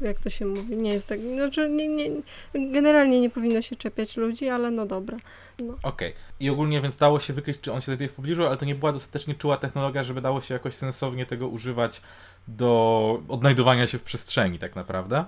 jak 0.00 0.18
to 0.18 0.30
się 0.30 0.46
mówi. 0.46 0.76
Nie 0.76 0.92
jest 0.92 1.08
tak. 1.08 1.20
Znaczy, 1.20 1.70
nie, 1.70 1.88
nie, 1.88 2.10
generalnie 2.54 3.20
nie 3.20 3.30
powinno 3.30 3.62
się 3.62 3.76
czepiać 3.76 4.16
ludzi, 4.16 4.48
ale 4.48 4.70
no 4.70 4.86
dobra. 4.86 5.16
No. 5.58 5.74
Okej. 5.82 6.10
Okay. 6.10 6.12
I 6.40 6.50
ogólnie 6.50 6.80
więc 6.80 6.96
dało 6.96 7.20
się 7.20 7.32
wykryć, 7.32 7.60
czy 7.60 7.72
on 7.72 7.80
się 7.80 7.84
znajduje 7.84 8.08
w 8.08 8.12
pobliżu, 8.12 8.46
ale 8.46 8.56
to 8.56 8.64
nie 8.64 8.74
była 8.74 8.92
dostatecznie 8.92 9.34
czuła 9.34 9.56
technologia, 9.56 10.02
żeby 10.02 10.20
dało 10.20 10.40
się 10.40 10.54
jakoś 10.54 10.74
sensownie 10.74 11.26
tego 11.26 11.48
używać 11.48 12.02
do 12.48 13.22
odnajdowania 13.28 13.86
się 13.86 13.98
w 13.98 14.02
przestrzeni, 14.02 14.58
tak 14.58 14.76
naprawdę. 14.76 15.24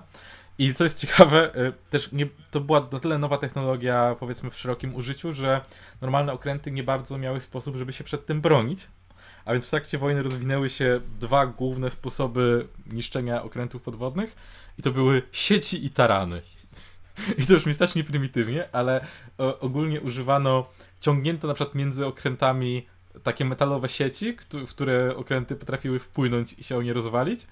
I 0.57 0.73
co 0.73 0.83
jest 0.83 0.99
ciekawe, 0.99 1.55
y, 1.55 1.73
też 1.89 2.11
nie, 2.11 2.27
to 2.51 2.59
była 2.59 2.87
na 2.91 2.99
tyle 2.99 3.17
nowa 3.17 3.37
technologia, 3.37 4.15
powiedzmy, 4.19 4.49
w 4.49 4.55
szerokim 4.55 4.95
użyciu, 4.95 5.33
że 5.33 5.61
normalne 6.01 6.33
okręty 6.33 6.71
nie 6.71 6.83
bardzo 6.83 7.17
miały 7.17 7.41
sposób, 7.41 7.75
żeby 7.75 7.93
się 7.93 8.03
przed 8.03 8.25
tym 8.25 8.41
bronić. 8.41 8.87
A 9.45 9.53
więc 9.53 9.65
w 9.65 9.69
trakcie 9.69 9.97
wojny 9.97 10.23
rozwinęły 10.23 10.69
się 10.69 11.01
dwa 11.19 11.45
główne 11.45 11.89
sposoby 11.89 12.67
niszczenia 12.85 13.43
okrętów 13.43 13.81
podwodnych 13.81 14.35
i 14.79 14.81
to 14.81 14.91
były 14.91 15.21
sieci 15.31 15.85
i 15.85 15.89
tarany. 15.89 16.41
I 17.37 17.45
to 17.45 17.53
już 17.53 17.65
mi 17.65 17.73
strasznie 17.73 18.03
prymitywnie, 18.03 18.69
ale 18.71 19.05
o, 19.37 19.59
ogólnie 19.59 20.01
używano, 20.01 20.69
ciągnięto 20.99 21.47
na 21.47 21.53
przykład 21.53 21.75
między 21.75 22.05
okrętami 22.05 22.85
takie 23.23 23.45
metalowe 23.45 23.89
sieci, 23.89 24.37
w 24.53 24.69
które 24.69 25.15
okręty 25.15 25.55
potrafiły 25.55 25.99
wpłynąć 25.99 26.53
i 26.53 26.63
się 26.63 26.77
o 26.77 26.81
nie 26.81 26.93
rozwalić 26.93 27.47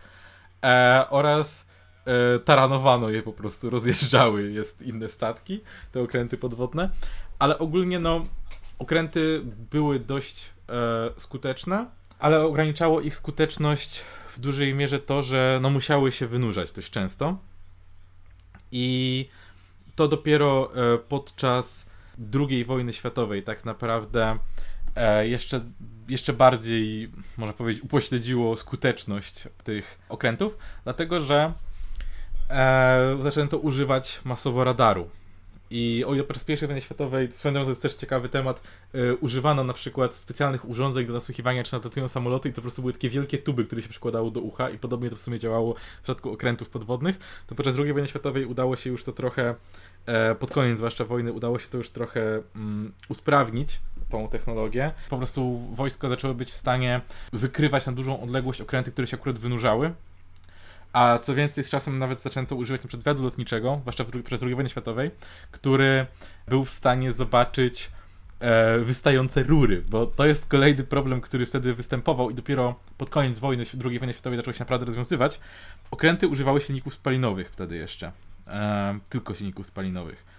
e, 0.63 1.05
oraz 1.09 1.67
e, 2.05 2.39
taranowano 2.39 3.09
je 3.09 3.23
po 3.23 3.33
prostu, 3.33 3.69
rozjeżdżały 3.69 4.51
jest 4.51 4.81
inne 4.81 5.09
statki, 5.09 5.61
te 5.91 6.01
okręty 6.01 6.37
podwodne, 6.37 6.89
ale 7.39 7.59
ogólnie 7.59 7.99
no 7.99 8.25
okręty 8.79 9.41
były 9.71 9.99
dość 9.99 10.45
e, 10.45 10.54
skuteczne, 11.17 11.85
ale 12.19 12.41
ograniczało 12.43 13.01
ich 13.01 13.15
skuteczność 13.15 14.03
w 14.35 14.39
dużej 14.39 14.73
mierze 14.73 14.99
to, 14.99 15.21
że 15.21 15.59
no, 15.61 15.69
musiały 15.69 16.11
się 16.11 16.27
wynurzać 16.27 16.71
dość 16.71 16.89
często. 16.89 17.37
I 18.71 19.29
to 19.95 20.07
dopiero 20.07 20.71
e, 20.75 20.97
podczas 20.97 21.85
II 22.33 22.65
wojny 22.65 22.93
światowej 22.93 23.43
tak 23.43 23.65
naprawdę 23.65 24.37
e, 24.95 25.27
jeszcze, 25.27 25.61
jeszcze 26.07 26.33
bardziej, 26.33 27.11
można 27.37 27.53
powiedzieć, 27.53 27.83
upośledziło 27.83 28.57
skuteczność 28.57 29.43
tych 29.63 29.99
okrętów, 30.09 30.57
dlatego 30.83 31.21
że 31.21 31.53
e, 32.49 33.17
zaczęto 33.21 33.57
używać 33.57 34.21
masowo 34.23 34.63
radaru 34.63 35.09
I 35.69 36.03
o 36.07 36.13
ile 36.13 36.23
podczas 36.23 36.49
I 36.49 36.67
wojny 36.67 36.81
światowej, 36.81 37.31
swoją 37.31 37.53
to 37.53 37.69
jest 37.69 37.81
też 37.81 37.93
ciekawy 37.93 38.29
temat, 38.29 38.61
y, 38.95 39.15
używano 39.15 39.63
na 39.63 39.73
przykład 39.73 40.15
specjalnych 40.15 40.69
urządzeń 40.69 41.05
do 41.05 41.13
nasłuchiwania, 41.13 41.63
czy 41.63 41.73
nadlatują 41.73 42.07
samoloty 42.07 42.49
i 42.49 42.51
to 42.51 42.55
po 42.55 42.61
prostu 42.61 42.81
były 42.81 42.93
takie 42.93 43.09
wielkie 43.09 43.37
tuby, 43.37 43.65
które 43.65 43.81
się 43.81 43.89
przykładało 43.89 44.31
do 44.31 44.39
ucha 44.41 44.69
i 44.69 44.77
podobnie 44.77 45.09
to 45.09 45.15
w 45.15 45.21
sumie 45.21 45.39
działało 45.39 45.73
w 45.73 46.03
przypadku 46.03 46.31
okrętów 46.31 46.69
podwodnych, 46.69 47.19
to 47.47 47.55
podczas 47.55 47.79
II 47.79 47.93
wojny 47.93 48.07
światowej 48.07 48.45
udało 48.45 48.75
się 48.75 48.89
już 48.89 49.03
to 49.03 49.11
trochę, 49.11 49.55
e, 50.05 50.35
pod 50.35 50.51
koniec 50.51 50.77
zwłaszcza 50.77 51.05
wojny, 51.05 51.33
udało 51.33 51.59
się 51.59 51.67
to 51.67 51.77
już 51.77 51.89
trochę 51.89 52.41
mm, 52.55 52.93
usprawnić, 53.09 53.79
tą 54.09 54.27
technologię. 54.27 54.91
Po 55.09 55.17
prostu 55.17 55.59
wojsko 55.73 56.09
zaczęło 56.09 56.33
być 56.33 56.49
w 56.49 56.55
stanie 56.55 57.01
wykrywać 57.33 57.85
na 57.85 57.91
dużą 57.91 58.21
odległość 58.21 58.61
okręty, 58.61 58.91
które 58.91 59.07
się 59.07 59.17
akurat 59.17 59.39
wynurzały. 59.39 59.93
A 60.95 61.19
co 61.19 61.35
więcej, 61.35 61.63
z 61.63 61.69
czasem 61.69 61.99
nawet 61.99 62.21
zaczęto 62.21 62.55
używać 62.55 62.81
np. 62.81 62.97
wywiadu 62.97 63.23
lotniczego, 63.23 63.77
zwłaszcza 63.81 64.05
przez 64.23 64.43
II 64.43 64.55
wojny 64.55 64.69
światowej, 64.69 65.11
który 65.51 66.05
był 66.47 66.65
w 66.65 66.69
stanie 66.69 67.11
zobaczyć 67.11 67.91
e, 68.39 68.79
wystające 68.79 69.43
rury, 69.43 69.83
bo 69.89 70.05
to 70.05 70.25
jest 70.25 70.45
kolejny 70.45 70.83
problem, 70.83 71.21
który 71.21 71.45
wtedy 71.45 71.73
występował 71.73 72.29
i 72.29 72.33
dopiero 72.33 72.75
pod 72.97 73.09
koniec 73.09 73.39
wojny, 73.39 73.63
II 73.85 73.99
wojny 73.99 74.13
światowej 74.13 74.37
zaczął 74.37 74.53
się 74.53 74.59
naprawdę 74.59 74.85
rozwiązywać. 74.85 75.39
Okręty 75.91 76.27
używały 76.27 76.61
silników 76.61 76.93
spalinowych 76.93 77.49
wtedy 77.51 77.75
jeszcze. 77.75 78.11
E, 78.47 78.99
tylko 79.09 79.35
silników 79.35 79.67
spalinowych. 79.67 80.34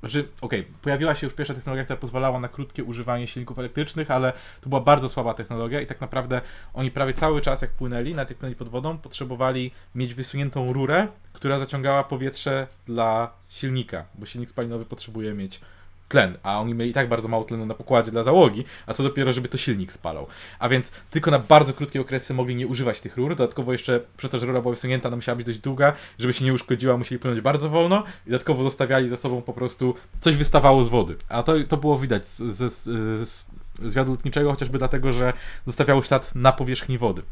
Znaczy, 0.00 0.28
okej, 0.40 0.60
okay, 0.60 0.72
pojawiła 0.82 1.14
się 1.14 1.26
już 1.26 1.34
pierwsza 1.34 1.54
technologia, 1.54 1.84
która 1.84 1.96
pozwalała 1.96 2.40
na 2.40 2.48
krótkie 2.48 2.84
używanie 2.84 3.26
silników 3.26 3.58
elektrycznych, 3.58 4.10
ale 4.10 4.32
to 4.60 4.68
była 4.68 4.80
bardzo 4.80 5.08
słaba 5.08 5.34
technologia 5.34 5.80
i 5.80 5.86
tak 5.86 6.00
naprawdę 6.00 6.40
oni 6.74 6.90
prawie 6.90 7.14
cały 7.14 7.40
czas, 7.40 7.62
jak 7.62 7.70
płynęli, 7.70 8.14
nawet 8.14 8.30
jak 8.30 8.38
płynęli 8.38 8.56
pod 8.56 8.68
wodą, 8.68 8.98
potrzebowali 8.98 9.70
mieć 9.94 10.14
wysuniętą 10.14 10.72
rurę, 10.72 11.08
która 11.32 11.58
zaciągała 11.58 12.04
powietrze 12.04 12.66
dla 12.86 13.32
silnika, 13.48 14.04
bo 14.14 14.26
silnik 14.26 14.50
spalinowy 14.50 14.84
potrzebuje 14.84 15.34
mieć 15.34 15.60
tlen, 16.08 16.38
a 16.42 16.60
oni 16.60 16.74
mieli 16.74 16.90
i 16.90 16.94
tak 16.94 17.08
bardzo 17.08 17.28
mało 17.28 17.44
tlenu 17.44 17.66
na 17.66 17.74
pokładzie 17.74 18.10
dla 18.10 18.22
załogi, 18.22 18.64
a 18.86 18.94
co 18.94 19.02
dopiero, 19.02 19.32
żeby 19.32 19.48
to 19.48 19.58
silnik 19.58 19.92
spalał. 19.92 20.26
A 20.58 20.68
więc 20.68 20.90
tylko 21.10 21.30
na 21.30 21.38
bardzo 21.38 21.72
krótkie 21.72 22.00
okresy 22.00 22.34
mogli 22.34 22.54
nie 22.54 22.66
używać 22.66 23.00
tych 23.00 23.16
rur, 23.16 23.36
dodatkowo 23.36 23.72
jeszcze 23.72 24.00
przez 24.16 24.30
to, 24.30 24.38
że 24.38 24.46
rura 24.46 24.60
była 24.60 24.74
wysunięta, 24.74 25.08
ona 25.08 25.16
musiała 25.16 25.36
być 25.36 25.46
dość 25.46 25.58
długa, 25.58 25.92
żeby 26.18 26.32
się 26.32 26.44
nie 26.44 26.52
uszkodziła, 26.52 26.96
musieli 26.96 27.18
płynąć 27.18 27.40
bardzo 27.40 27.70
wolno 27.70 28.04
i 28.26 28.30
dodatkowo 28.30 28.62
zostawiali 28.62 29.08
za 29.08 29.16
sobą 29.16 29.42
po 29.42 29.52
prostu 29.52 29.94
coś 30.20 30.36
wystawało 30.36 30.82
z 30.82 30.88
wody. 30.88 31.16
A 31.28 31.42
to, 31.42 31.52
to 31.68 31.76
było 31.76 31.98
widać 31.98 32.26
z, 32.26 32.38
z, 32.38 32.72
z, 32.72 32.82
z 33.28 33.44
zwiadu 33.84 34.10
lotniczego, 34.10 34.50
chociażby 34.50 34.78
dlatego, 34.78 35.12
że 35.12 35.32
zostawiało 35.66 36.02
ślad 36.02 36.34
na 36.34 36.52
powierzchni 36.52 36.98
wody. 36.98 37.22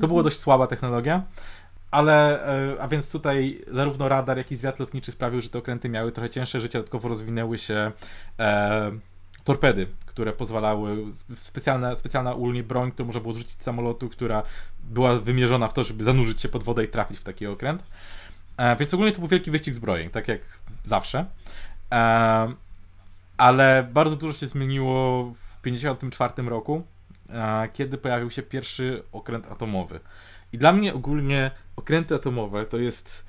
To 0.00 0.08
była 0.08 0.22
dość 0.22 0.38
słaba 0.38 0.66
technologia, 0.66 1.22
ale, 1.92 2.46
e, 2.46 2.82
a 2.82 2.88
więc 2.88 3.10
tutaj 3.10 3.64
zarówno 3.72 4.08
radar, 4.08 4.36
jak 4.36 4.52
i 4.52 4.56
zwiat 4.56 4.80
lotniczy 4.80 5.12
sprawił, 5.12 5.40
że 5.40 5.48
te 5.48 5.58
okręty 5.58 5.88
miały 5.88 6.12
trochę 6.12 6.30
cięższe 6.30 6.60
życie, 6.60 6.78
dodatkowo 6.78 7.08
rozwinęły 7.08 7.58
się 7.58 7.92
e, 8.38 8.92
torpedy, 9.44 9.86
które 10.06 10.32
pozwalały, 10.32 10.96
specjalna, 11.42 11.96
specjalna 11.96 12.32
ogólnie 12.32 12.62
broń, 12.62 12.92
którą 12.92 13.06
można 13.06 13.20
było 13.20 13.34
zrzucić 13.34 13.52
z 13.52 13.62
samolotu, 13.62 14.08
która 14.08 14.42
była 14.84 15.18
wymierzona 15.18 15.68
w 15.68 15.72
to, 15.72 15.84
żeby 15.84 16.04
zanurzyć 16.04 16.40
się 16.40 16.48
pod 16.48 16.62
wodę 16.62 16.84
i 16.84 16.88
trafić 16.88 17.18
w 17.18 17.22
taki 17.22 17.46
okręt. 17.46 17.84
E, 18.56 18.76
więc 18.76 18.94
ogólnie 18.94 19.12
to 19.12 19.18
był 19.18 19.28
wielki 19.28 19.50
wyścig 19.50 19.74
zbrojeń, 19.74 20.10
tak 20.10 20.28
jak 20.28 20.40
zawsze. 20.84 21.26
E, 21.92 22.52
ale 23.36 23.88
bardzo 23.92 24.16
dużo 24.16 24.32
się 24.38 24.46
zmieniło 24.46 25.24
w 25.24 25.62
1954 25.62 26.50
roku, 26.50 26.82
e, 27.30 27.68
kiedy 27.72 27.98
pojawił 27.98 28.30
się 28.30 28.42
pierwszy 28.42 29.02
okręt 29.12 29.46
atomowy. 29.52 30.00
I 30.52 30.58
dla 30.58 30.72
mnie 30.72 30.94
ogólnie 30.94 31.50
okręty 31.82 32.14
atomowe 32.14 32.66
to 32.66 32.78
jest 32.78 33.24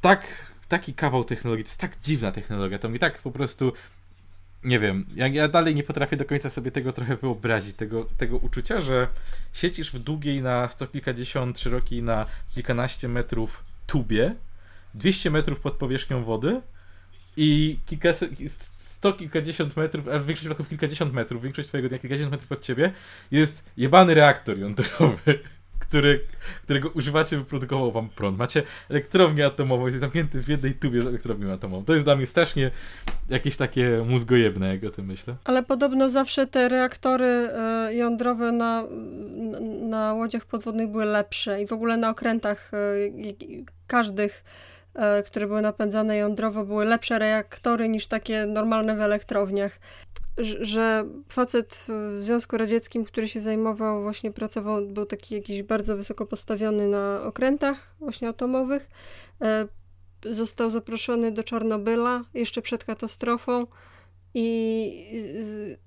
tak, 0.00 0.26
taki 0.68 0.94
kawał 0.94 1.24
technologii, 1.24 1.64
to 1.64 1.68
jest 1.68 1.80
tak 1.80 2.00
dziwna 2.00 2.32
technologia, 2.32 2.78
to 2.78 2.88
mi 2.88 2.98
tak 2.98 3.22
po 3.22 3.30
prostu 3.30 3.72
nie 4.64 4.78
wiem, 4.78 5.06
ja, 5.14 5.26
ja, 5.26 5.48
dalej 5.48 5.74
nie 5.74 5.82
potrafię 5.82 6.16
do 6.16 6.24
końca 6.24 6.50
sobie 6.50 6.70
tego 6.70 6.92
trochę 6.92 7.16
wyobrazić, 7.16 7.76
tego, 7.76 8.04
tego 8.16 8.36
uczucia, 8.36 8.80
że 8.80 9.08
siedzisz 9.52 9.92
w 9.92 9.98
długiej 9.98 10.42
na 10.42 10.68
sto 10.68 10.86
kilkadziesiąt, 10.86 11.58
szerokiej 11.58 12.02
na 12.02 12.26
kilkanaście 12.54 13.08
metrów 13.08 13.64
tubie, 13.86 14.34
200 14.94 15.30
metrów 15.30 15.60
pod 15.60 15.74
powierzchnią 15.74 16.24
wody 16.24 16.60
i 17.36 17.78
kilkaset, 17.86 18.30
sto 18.76 19.12
kilkadziesiąt 19.12 19.76
metrów, 19.76 20.08
a 20.08 20.18
w 20.18 20.26
większości 20.26 20.34
przypadków 20.34 20.68
kilkadziesiąt 20.68 21.12
metrów, 21.12 21.42
większość 21.42 21.68
twojego 21.68 21.88
dnia 21.88 21.98
kilkadziesiąt 21.98 22.32
metrów 22.32 22.52
od 22.52 22.60
ciebie 22.60 22.92
jest 23.30 23.64
jebany 23.76 24.14
reaktor 24.14 24.58
jądrowy 24.58 25.38
który, 25.78 26.20
którego 26.62 26.88
używacie, 26.88 27.36
wyprodukował 27.36 27.92
wam 27.92 28.08
prąd. 28.08 28.38
Macie 28.38 28.62
elektrownię 28.90 29.46
atomową, 29.46 29.86
jest 29.86 29.98
zamknięty 29.98 30.42
w 30.42 30.48
jednej 30.48 30.74
tubie 30.74 31.02
z 31.02 31.06
elektrownią 31.06 31.52
atomową. 31.52 31.84
To 31.84 31.92
jest 31.92 32.04
dla 32.06 32.16
mnie 32.16 32.26
strasznie 32.26 32.70
jakieś 33.28 33.56
takie 33.56 34.04
mózgojebne, 34.06 34.74
jak 34.74 34.84
o 34.84 34.90
tym 34.90 35.06
myślę. 35.06 35.36
Ale 35.44 35.62
podobno 35.62 36.08
zawsze 36.08 36.46
te 36.46 36.68
reaktory 36.68 37.26
e, 37.26 37.94
jądrowe 37.94 38.52
na, 38.52 38.84
na 39.82 40.14
łodziach 40.14 40.46
podwodnych 40.46 40.88
były 40.88 41.04
lepsze 41.04 41.62
i 41.62 41.66
w 41.66 41.72
ogóle 41.72 41.96
na 41.96 42.10
okrętach 42.10 42.70
e, 42.74 42.78
każdych 43.86 44.44
e, 44.94 45.22
które 45.22 45.46
były 45.46 45.62
napędzane 45.62 46.16
jądrowo, 46.16 46.64
były 46.64 46.84
lepsze 46.84 47.18
reaktory 47.18 47.88
niż 47.88 48.06
takie 48.06 48.46
normalne 48.46 48.96
w 48.96 49.00
elektrowniach 49.00 49.78
że 50.60 51.04
facet 51.28 51.84
w 51.88 52.16
Związku 52.20 52.56
Radzieckim, 52.56 53.04
który 53.04 53.28
się 53.28 53.40
zajmował, 53.40 54.02
właśnie 54.02 54.32
pracował, 54.32 54.86
był 54.86 55.06
taki 55.06 55.34
jakiś 55.34 55.62
bardzo 55.62 55.96
wysoko 55.96 56.26
postawiony 56.26 56.88
na 56.88 57.22
okrętach 57.22 57.94
właśnie 58.00 58.28
atomowych. 58.28 58.88
E, 59.42 59.68
został 60.24 60.70
zaproszony 60.70 61.32
do 61.32 61.44
Czarnobyla 61.44 62.24
jeszcze 62.34 62.62
przed 62.62 62.84
katastrofą 62.84 63.66
i, 64.34 64.44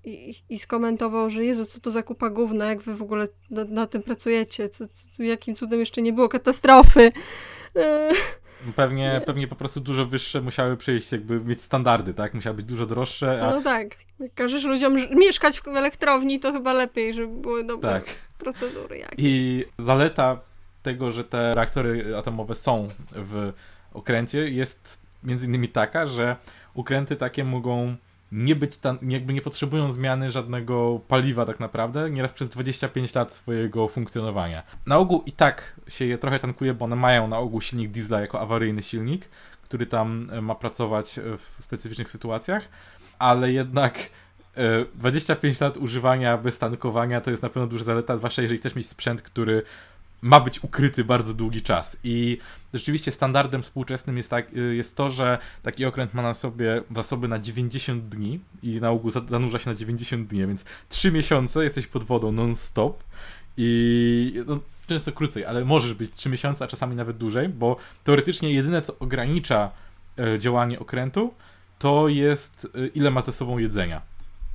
i, 0.04 0.36
i 0.50 0.60
skomentował, 0.60 1.30
że 1.30 1.46
Jezu, 1.46 1.66
co 1.66 1.80
to 1.80 1.92
za 1.92 2.04
kupa 2.04 2.30
gówna, 2.30 2.66
jak 2.66 2.82
wy 2.82 2.94
w 2.94 3.02
ogóle 3.02 3.28
na, 3.50 3.64
na 3.64 3.88
tym 3.88 4.04
pracujecie, 4.04 4.70
co, 4.70 4.86
co, 4.88 5.24
jakim 5.24 5.56
cudem 5.56 5.80
jeszcze 5.80 6.02
nie 6.02 6.14
było 6.14 6.30
katastrofy. 6.30 7.12
Pewnie, 8.76 9.22
pewnie 9.26 9.48
po 9.48 9.56
prostu 9.56 9.80
dużo 9.80 10.06
wyższe 10.06 10.42
musiały 10.42 10.78
przyjść, 10.78 11.12
jakby 11.12 11.40
mieć 11.40 11.62
standardy, 11.62 12.14
tak? 12.14 12.34
Musiały 12.34 12.56
być 12.56 12.66
dużo 12.66 12.86
droższe. 12.86 13.48
A... 13.48 13.52
No 13.52 13.62
tak. 13.62 13.88
Jak 14.20 14.34
każesz 14.34 14.64
ludziom 14.64 14.96
mieszkać 15.16 15.60
w 15.60 15.68
elektrowni, 15.68 16.40
to 16.40 16.52
chyba 16.52 16.74
lepiej, 16.74 17.14
żeby 17.14 17.42
były 17.42 17.64
dobre 17.64 17.92
tak. 17.92 18.04
procedury 18.38 18.98
jakieś. 18.98 19.20
I 19.20 19.66
zaleta 19.80 20.40
tego, 20.84 21.12
że 21.12 21.24
te 21.24 21.54
reaktory 21.54 22.18
atomowe 22.18 22.56
są 22.56 22.88
w 23.12 23.54
okręcie 23.94 24.50
jest 24.50 25.02
między 25.24 25.46
innymi 25.46 25.68
taka, 25.68 26.06
że 26.06 26.36
okręty 26.76 27.16
takie 27.16 27.44
mogą 27.44 27.96
nie 28.32 28.56
być 28.56 28.78
tam, 28.78 28.98
jakby 29.02 29.34
nie 29.34 29.42
potrzebują 29.42 29.92
zmiany 29.92 30.32
żadnego 30.32 31.02
paliwa 31.08 31.46
tak 31.46 31.60
naprawdę, 31.60 32.10
nieraz 32.10 32.34
przez 32.34 32.50
25 32.50 33.16
lat 33.16 33.34
swojego 33.34 33.88
funkcjonowania. 33.88 34.64
Na 34.86 34.98
ogół 34.98 35.24
i 35.26 35.32
tak 35.32 35.80
się 35.88 36.06
je 36.06 36.18
trochę 36.18 36.40
tankuje, 36.40 36.74
bo 36.74 36.86
one 36.86 36.96
mają 36.96 37.28
na 37.28 37.38
ogół 37.38 37.62
silnik 37.62 37.92
diesla 37.92 38.22
jako 38.22 38.40
awaryjny 38.40 38.84
silnik, 38.84 39.30
który 39.64 39.86
tam 39.86 40.30
e, 40.32 40.42
ma 40.42 40.56
pracować 40.56 41.20
w 41.38 41.64
specyficznych 41.64 42.10
sytuacjach, 42.10 42.68
ale 43.20 43.52
jednak 43.52 44.10
25 44.96 45.62
e, 45.62 45.66
lat 45.66 45.78
używania 45.78 46.38
bez 46.38 46.60
tankowania 46.60 47.22
to 47.22 47.32
jest 47.32 47.44
na 47.44 47.50
pewno 47.50 47.68
duża 47.68 47.84
zaleta, 47.84 48.18
zwłaszcza 48.18 48.42
jeżeli 48.42 48.60
chcesz 48.60 48.76
mieć 48.76 48.88
sprzęt, 48.88 49.22
który 49.22 49.64
ma 50.22 50.40
być 50.40 50.64
ukryty 50.64 51.04
bardzo 51.04 51.34
długi 51.34 51.62
czas. 51.62 51.98
I 52.04 52.38
rzeczywiście 52.74 53.12
standardem 53.12 53.64
współczesnym 53.64 54.18
jest, 54.18 54.30
tak, 54.30 54.54
y, 54.54 54.76
jest 54.76 54.96
to, 54.96 55.10
że 55.10 55.38
taki 55.64 55.86
okręt 55.86 56.14
ma 56.14 56.22
na 56.22 56.34
sobie 56.34 56.82
zasoby 56.96 57.28
na 57.28 57.40
90 57.40 58.04
dni 58.04 58.40
i 58.64 58.82
na 58.82 58.90
ogół 58.90 59.12
zanurza 59.12 59.60
się 59.60 59.70
na 59.70 59.76
90 59.76 60.28
dni, 60.28 60.48
więc 60.48 60.66
3 60.90 61.12
miesiące 61.12 61.64
jesteś 61.64 61.88
pod 61.88 62.04
wodą 62.04 62.32
non-stop 62.32 63.04
i 63.58 64.44
no, 64.48 64.60
często 64.88 65.12
krócej, 65.12 65.46
ale 65.46 65.66
możesz 65.66 65.94
być 65.94 66.12
3 66.12 66.30
miesiące, 66.30 66.66
a 66.66 66.68
czasami 66.68 66.96
nawet 66.96 67.18
dłużej, 67.18 67.50
bo 67.50 67.78
teoretycznie 68.04 68.52
jedyne 68.52 68.82
co 68.82 69.00
ogranicza 69.00 69.72
e, 70.20 70.40
działanie 70.40 70.80
okrętu 70.80 71.34
to 71.80 72.08
jest 72.08 72.68
e, 72.76 72.88
ile 72.88 73.12
ma 73.12 73.22
ze 73.22 73.32
sobą 73.32 73.58
jedzenia 73.58 74.02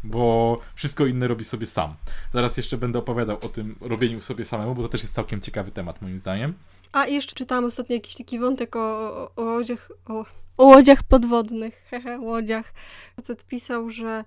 bo 0.06 0.58
wszystko 0.75 1.06
inne 1.06 1.28
robi 1.28 1.44
sobie 1.44 1.66
sam. 1.66 1.94
Zaraz 2.32 2.56
jeszcze 2.56 2.76
będę 2.76 2.98
opowiadał 2.98 3.38
o 3.42 3.48
tym 3.48 3.76
robieniu 3.80 4.20
sobie 4.20 4.44
samemu, 4.44 4.75
bo 4.75 4.82
to 4.82 4.88
też 4.88 5.02
jest 5.02 5.14
całkiem 5.14 5.40
ciekawy 5.40 5.70
temat 5.70 6.02
moim 6.02 6.18
zdaniem. 6.18 6.54
A 6.92 7.06
jeszcze 7.06 7.34
czytałam 7.34 7.64
ostatnio 7.64 7.94
jakiś 7.94 8.14
taki 8.14 8.38
wątek 8.38 8.76
o, 8.76 8.80
o, 8.80 9.30
o 9.36 9.42
łodziach, 9.42 9.92
o, 10.06 10.25
o 10.56 10.64
łodziach 10.64 11.02
podwodnych, 11.02 11.90
łodziach. 12.20 12.75
Facet 13.16 13.46
pisał, 13.46 13.90
że 13.90 14.25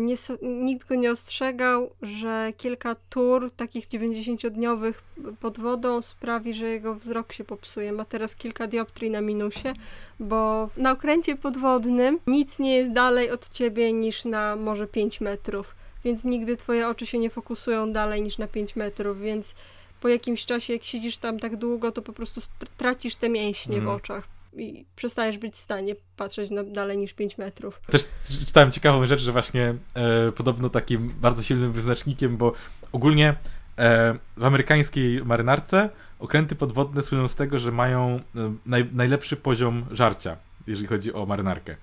nie, 0.00 0.14
nikt 0.42 0.88
go 0.88 0.94
nie 0.94 1.10
ostrzegał, 1.10 1.90
że 2.02 2.52
kilka 2.56 2.96
tur 3.10 3.50
takich 3.50 3.88
90-dniowych 3.88 4.92
pod 5.40 5.58
wodą 5.58 6.02
sprawi, 6.02 6.54
że 6.54 6.68
jego 6.68 6.94
wzrok 6.94 7.32
się 7.32 7.44
popsuje. 7.44 7.92
Ma 7.92 8.04
teraz 8.04 8.36
kilka 8.36 8.66
dioptrii 8.66 9.10
na 9.10 9.20
minusie, 9.20 9.72
bo 10.20 10.70
na 10.76 10.92
okręcie 10.92 11.36
podwodnym 11.36 12.18
nic 12.26 12.58
nie 12.58 12.76
jest 12.76 12.92
dalej 12.92 13.30
od 13.30 13.50
ciebie 13.50 13.92
niż 13.92 14.24
na 14.24 14.56
może 14.56 14.86
5 14.86 15.20
metrów, 15.20 15.74
więc 16.04 16.24
nigdy 16.24 16.56
twoje 16.56 16.88
oczy 16.88 17.06
się 17.06 17.18
nie 17.18 17.30
fokusują 17.30 17.92
dalej 17.92 18.22
niż 18.22 18.38
na 18.38 18.46
5 18.46 18.76
metrów, 18.76 19.20
więc 19.20 19.54
po 20.00 20.08
jakimś 20.08 20.46
czasie, 20.46 20.72
jak 20.72 20.82
siedzisz 20.84 21.18
tam 21.18 21.38
tak 21.38 21.56
długo, 21.56 21.92
to 21.92 22.02
po 22.02 22.12
prostu 22.12 22.40
tracisz 22.76 23.16
te 23.16 23.28
mięśnie 23.28 23.74
mm. 23.74 23.86
w 23.86 23.88
mhm. 23.88 23.96
oczach 23.96 24.37
i 24.60 24.86
przestajesz 24.96 25.38
być 25.38 25.54
w 25.54 25.58
stanie 25.58 25.94
patrzeć 26.16 26.50
na 26.50 26.64
dalej 26.64 26.98
niż 26.98 27.14
5 27.14 27.38
metrów. 27.38 27.80
Też 27.90 28.08
czytałem 28.46 28.72
ciekawą 28.72 29.06
rzecz, 29.06 29.20
że 29.20 29.32
właśnie 29.32 29.74
e, 29.94 30.32
podobno 30.32 30.70
takim 30.70 31.14
bardzo 31.20 31.42
silnym 31.42 31.72
wyznacznikiem, 31.72 32.36
bo 32.36 32.52
ogólnie 32.92 33.34
e, 33.78 34.14
w 34.36 34.44
amerykańskiej 34.44 35.24
marynarce 35.24 35.90
okręty 36.18 36.54
podwodne 36.54 37.02
słyną 37.02 37.28
z 37.28 37.34
tego, 37.34 37.58
że 37.58 37.72
mają 37.72 38.20
e, 38.36 38.54
naj, 38.66 38.88
najlepszy 38.92 39.36
poziom 39.36 39.84
żarcia, 39.90 40.36
jeżeli 40.66 40.86
chodzi 40.86 41.12
o 41.12 41.26
marynarkę. 41.26 41.76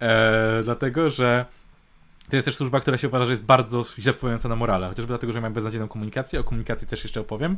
E, 0.00 0.60
dlatego, 0.64 1.10
że 1.10 1.44
to 2.30 2.36
jest 2.36 2.44
też 2.44 2.56
służba, 2.56 2.80
która 2.80 2.98
się 2.98 3.08
uważa, 3.08 3.24
że 3.24 3.30
jest 3.30 3.44
bardzo 3.44 3.84
źle 3.98 4.12
wpływająca 4.12 4.48
na 4.48 4.56
morale, 4.56 4.88
chociażby 4.88 5.08
dlatego, 5.08 5.32
że 5.32 5.40
mają 5.40 5.52
beznadziejną 5.52 5.88
komunikację, 5.88 6.40
o 6.40 6.44
komunikacji 6.44 6.86
też 6.88 7.02
jeszcze 7.02 7.20
opowiem, 7.20 7.56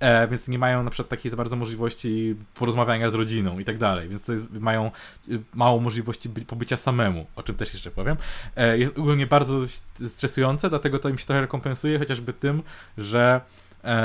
e, 0.00 0.28
więc 0.28 0.48
nie 0.48 0.58
mają 0.58 0.82
na 0.82 0.90
przykład 0.90 1.08
takiej 1.08 1.30
za 1.30 1.36
bardzo 1.36 1.56
możliwości 1.56 2.36
porozmawiania 2.54 3.10
z 3.10 3.14
rodziną 3.14 3.58
i 3.58 3.64
tak 3.64 3.78
dalej, 3.78 4.08
więc 4.08 4.26
to 4.26 4.32
jest, 4.32 4.50
mają 4.50 4.90
y, 5.28 5.40
mało 5.54 5.80
możliwości 5.80 6.28
by, 6.28 6.40
pobycia 6.40 6.76
samemu, 6.76 7.26
o 7.36 7.42
czym 7.42 7.54
też 7.54 7.72
jeszcze 7.72 7.90
powiem. 7.90 8.16
E, 8.56 8.78
jest 8.78 8.98
ogólnie 8.98 9.26
bardzo 9.26 9.60
stresujące, 10.08 10.70
dlatego 10.70 10.98
to 10.98 11.08
im 11.08 11.18
się 11.18 11.26
trochę 11.26 11.40
rekompensuje, 11.40 11.98
chociażby 11.98 12.32
tym, 12.32 12.62
że 12.98 13.40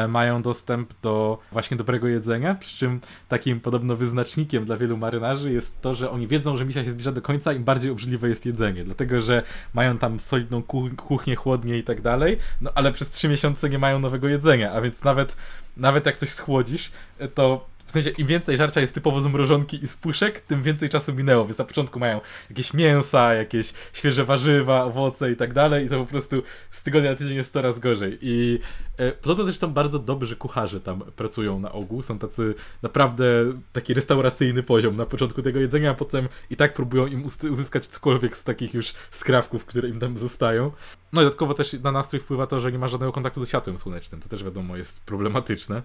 mają 0.08 0.42
dostęp 0.42 0.94
do 1.02 1.40
właśnie 1.52 1.78
dobrego 1.78 2.08
jedzenia, 2.08 2.56
przy 2.56 2.78
czym 2.78 3.00
takim 3.28 3.60
podobno 3.60 3.96
wyznacznikiem 3.96 4.66
dla 4.66 4.78
wielu 4.78 4.98
marynarzy 4.98 5.52
jest 5.52 5.82
to, 5.82 5.96
że 5.96 6.12
oni 6.12 6.28
wiedzą, 6.28 6.58
że 6.58 6.66
misja 6.66 6.86
się 6.86 6.92
zbliża 6.92 7.12
do 7.12 7.22
końca, 7.22 7.54
im 7.54 7.64
bardziej 7.64 7.92
obrzydliwe 7.92 8.30
jest 8.30 8.46
jedzenie, 8.46 8.84
dlatego 8.84 9.22
że 9.22 9.44
mają 9.74 9.98
tam 9.98 10.20
solidną 10.20 10.64
kuchnię, 10.98 11.36
chłodnię 11.36 11.78
i 11.78 11.84
tak 11.84 12.02
dalej, 12.02 12.38
no 12.62 12.72
ale 12.76 12.92
przez 12.92 13.10
trzy 13.10 13.30
miesiące 13.30 13.70
nie 13.70 13.80
mają 13.80 14.00
nowego 14.00 14.28
jedzenia, 14.28 14.72
a 14.72 14.82
więc 14.82 15.04
nawet, 15.04 15.36
nawet 15.78 16.06
jak 16.06 16.18
coś 16.18 16.30
schłodzisz, 16.30 16.92
to 17.34 17.68
w 17.88 17.92
sensie 17.92 18.10
im 18.10 18.28
więcej 18.28 18.58
żarcia 18.58 18.82
jest 18.82 18.94
typowo 18.94 19.22
z 19.22 19.28
mrożonki 19.28 19.84
i 19.84 19.88
z 19.88 19.96
puszek, 19.96 20.40
tym 20.40 20.64
więcej 20.64 20.90
czasu 20.90 21.14
minęło, 21.14 21.46
więc 21.46 21.58
na 21.58 21.66
początku 21.66 22.00
mają 22.00 22.22
jakieś 22.50 22.74
mięsa, 22.74 23.34
jakieś 23.34 23.74
świeże 23.94 24.26
warzywa, 24.26 24.84
owoce 24.84 25.32
i 25.32 25.36
tak 25.36 25.54
dalej 25.54 25.86
i 25.86 25.90
to 25.90 26.00
po 26.00 26.06
prostu 26.06 26.44
z 26.72 26.84
tygodnia 26.84 27.10
na 27.10 27.16
tydzień 27.16 27.36
jest 27.36 27.54
coraz 27.54 27.80
gorzej. 27.80 28.18
I 28.22 28.60
e, 28.98 29.12
podobno 29.12 29.44
zresztą 29.44 29.74
bardzo 29.74 30.00
dobrzy 30.00 30.36
kucharze 30.36 30.80
tam 30.80 31.04
pracują 31.16 31.60
na 31.60 31.72
ogół, 31.72 32.02
są 32.02 32.20
tacy 32.20 32.54
naprawdę 32.82 33.26
taki 33.74 33.94
restauracyjny 33.94 34.64
poziom 34.64 34.96
na 34.96 35.06
początku 35.06 35.42
tego 35.42 35.60
jedzenia, 35.60 35.92
a 35.92 35.94
potem 35.94 36.30
i 36.50 36.56
tak 36.56 36.74
próbują 36.74 37.08
im 37.08 37.26
uzyskać 37.52 37.88
cokolwiek 37.88 38.38
z 38.38 38.44
takich 38.44 38.74
już 38.74 38.94
skrawków, 39.12 39.66
które 39.66 39.90
im 39.90 40.00
tam 40.00 40.18
zostają. 40.18 40.72
No 41.14 41.22
i 41.22 41.26
dodatkowo 41.26 41.54
też 41.54 41.74
na 41.74 41.92
nastrój 41.92 42.20
wpływa 42.20 42.48
to, 42.48 42.60
że 42.60 42.72
nie 42.72 42.80
ma 42.80 42.88
żadnego 42.88 43.12
kontaktu 43.12 43.40
ze 43.40 43.46
światłem 43.46 43.78
słonecznym, 43.78 44.22
to 44.22 44.30
też 44.30 44.44
wiadomo 44.44 44.78
jest 44.78 45.02
problematyczne. 45.02 45.82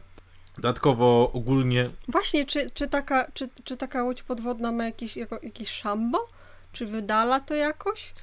Dodatkowo 0.56 1.30
ogólnie. 1.32 1.90
Właśnie, 2.08 2.46
czy, 2.46 2.70
czy, 2.70 2.88
taka, 2.88 3.30
czy, 3.34 3.48
czy 3.64 3.76
taka 3.76 4.02
łódź 4.02 4.22
podwodna 4.22 4.72
ma 4.72 4.84
jakiś, 4.84 5.16
jako, 5.16 5.38
jakiś 5.42 5.70
szambo? 5.70 6.28
Czy 6.72 6.86
wydala 6.86 7.40
to 7.40 7.54
jakoś? 7.54 8.14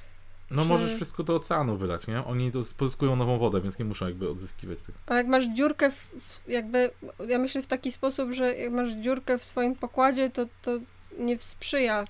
No 0.50 0.62
czy... 0.62 0.68
możesz 0.68 0.94
wszystko 0.94 1.22
do 1.22 1.36
oceanu 1.36 1.76
wydać, 1.76 2.06
nie? 2.06 2.24
Oni 2.24 2.52
pozyskują 2.76 3.16
nową 3.16 3.38
wodę, 3.38 3.60
więc 3.60 3.78
nie 3.78 3.84
muszą 3.84 4.06
jakby 4.06 4.30
odzyskiwać 4.30 4.78
tego. 4.82 4.98
A 5.06 5.14
jak 5.14 5.26
masz 5.26 5.44
dziurkę 5.44 5.90
w, 5.90 5.94
w, 5.94 6.48
jakby, 6.48 6.90
ja 7.28 7.38
myślę 7.38 7.62
w 7.62 7.66
taki 7.66 7.92
sposób, 7.92 8.32
że 8.32 8.54
jak 8.54 8.72
masz 8.72 8.90
dziurkę 8.90 9.38
w 9.38 9.44
swoim 9.44 9.76
pokładzie, 9.76 10.30
to, 10.30 10.46
to 10.62 10.70
nie 11.18 11.38
sprzyja 11.38 12.04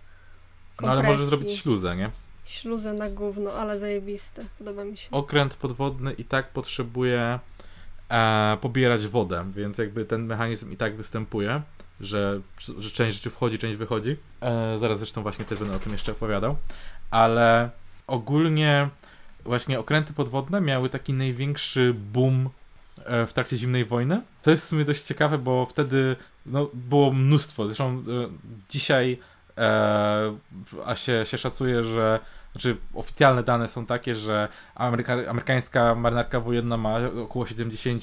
kompresji. 0.77 0.87
No 0.87 0.91
ale 0.91 1.03
możesz 1.03 1.23
zrobić 1.23 1.59
śluzę, 1.59 1.97
nie? 1.97 2.11
Śluzę 2.45 2.93
na 2.93 3.11
gówno, 3.11 3.53
ale 3.53 3.79
zajebiste. 3.79 4.45
Podoba 4.59 4.85
mi 4.85 4.97
się. 4.97 5.11
Okręt 5.11 5.55
podwodny 5.55 6.13
i 6.13 6.25
tak 6.25 6.53
potrzebuje 6.53 7.39
e, 8.11 8.59
pobierać 8.61 9.07
wodę, 9.07 9.45
więc 9.55 9.79
jakby 9.79 10.05
ten 10.05 10.27
mechanizm 10.27 10.73
i 10.73 10.77
tak 10.77 10.97
występuje, 10.97 11.63
że, 12.01 12.41
że 12.79 12.91
część 12.91 13.17
rzeczy 13.17 13.31
wchodzi, 13.31 13.59
część 13.59 13.77
wychodzi. 13.77 14.17
E, 14.41 14.79
zaraz 14.79 14.99
zresztą 14.99 15.23
właśnie 15.23 15.45
też 15.45 15.59
będę 15.59 15.77
o 15.77 15.79
tym 15.79 15.93
jeszcze 15.93 16.13
opowiadał, 16.13 16.57
ale 17.11 17.71
ogólnie 18.07 18.89
właśnie 19.45 19.79
okręty 19.79 20.13
podwodne 20.13 20.61
miały 20.61 20.89
taki 20.89 21.13
największy 21.13 21.95
boom 22.13 22.51
e, 23.05 23.27
w 23.27 23.33
trakcie 23.33 23.57
zimnej 23.57 23.85
wojny. 23.85 24.23
To 24.43 24.51
jest 24.51 24.65
w 24.65 24.69
sumie 24.69 24.85
dość 24.85 25.03
ciekawe, 25.03 25.39
bo 25.39 25.67
wtedy 25.67 26.17
no, 26.47 26.71
było 26.75 27.13
mnóstwo. 27.13 27.67
Zresztą 27.67 27.89
e, 27.89 28.03
dzisiaj 28.69 29.19
e, 29.59 30.37
a 30.85 30.97
się, 30.97 31.25
się 31.25 31.39
szacuje, 31.39 31.83
że 31.83 32.21
znaczy 32.53 32.77
oficjalne 32.95 33.43
dane 33.43 33.69
są 33.69 33.87
takie, 33.87 34.15
że 34.15 34.49
Ameryka, 34.75 35.13
amerykańska 35.29 35.95
marynarka 35.95 36.41
wojenna 36.41 36.77
ma 36.77 36.97
około 37.23 37.47
70 37.47 38.03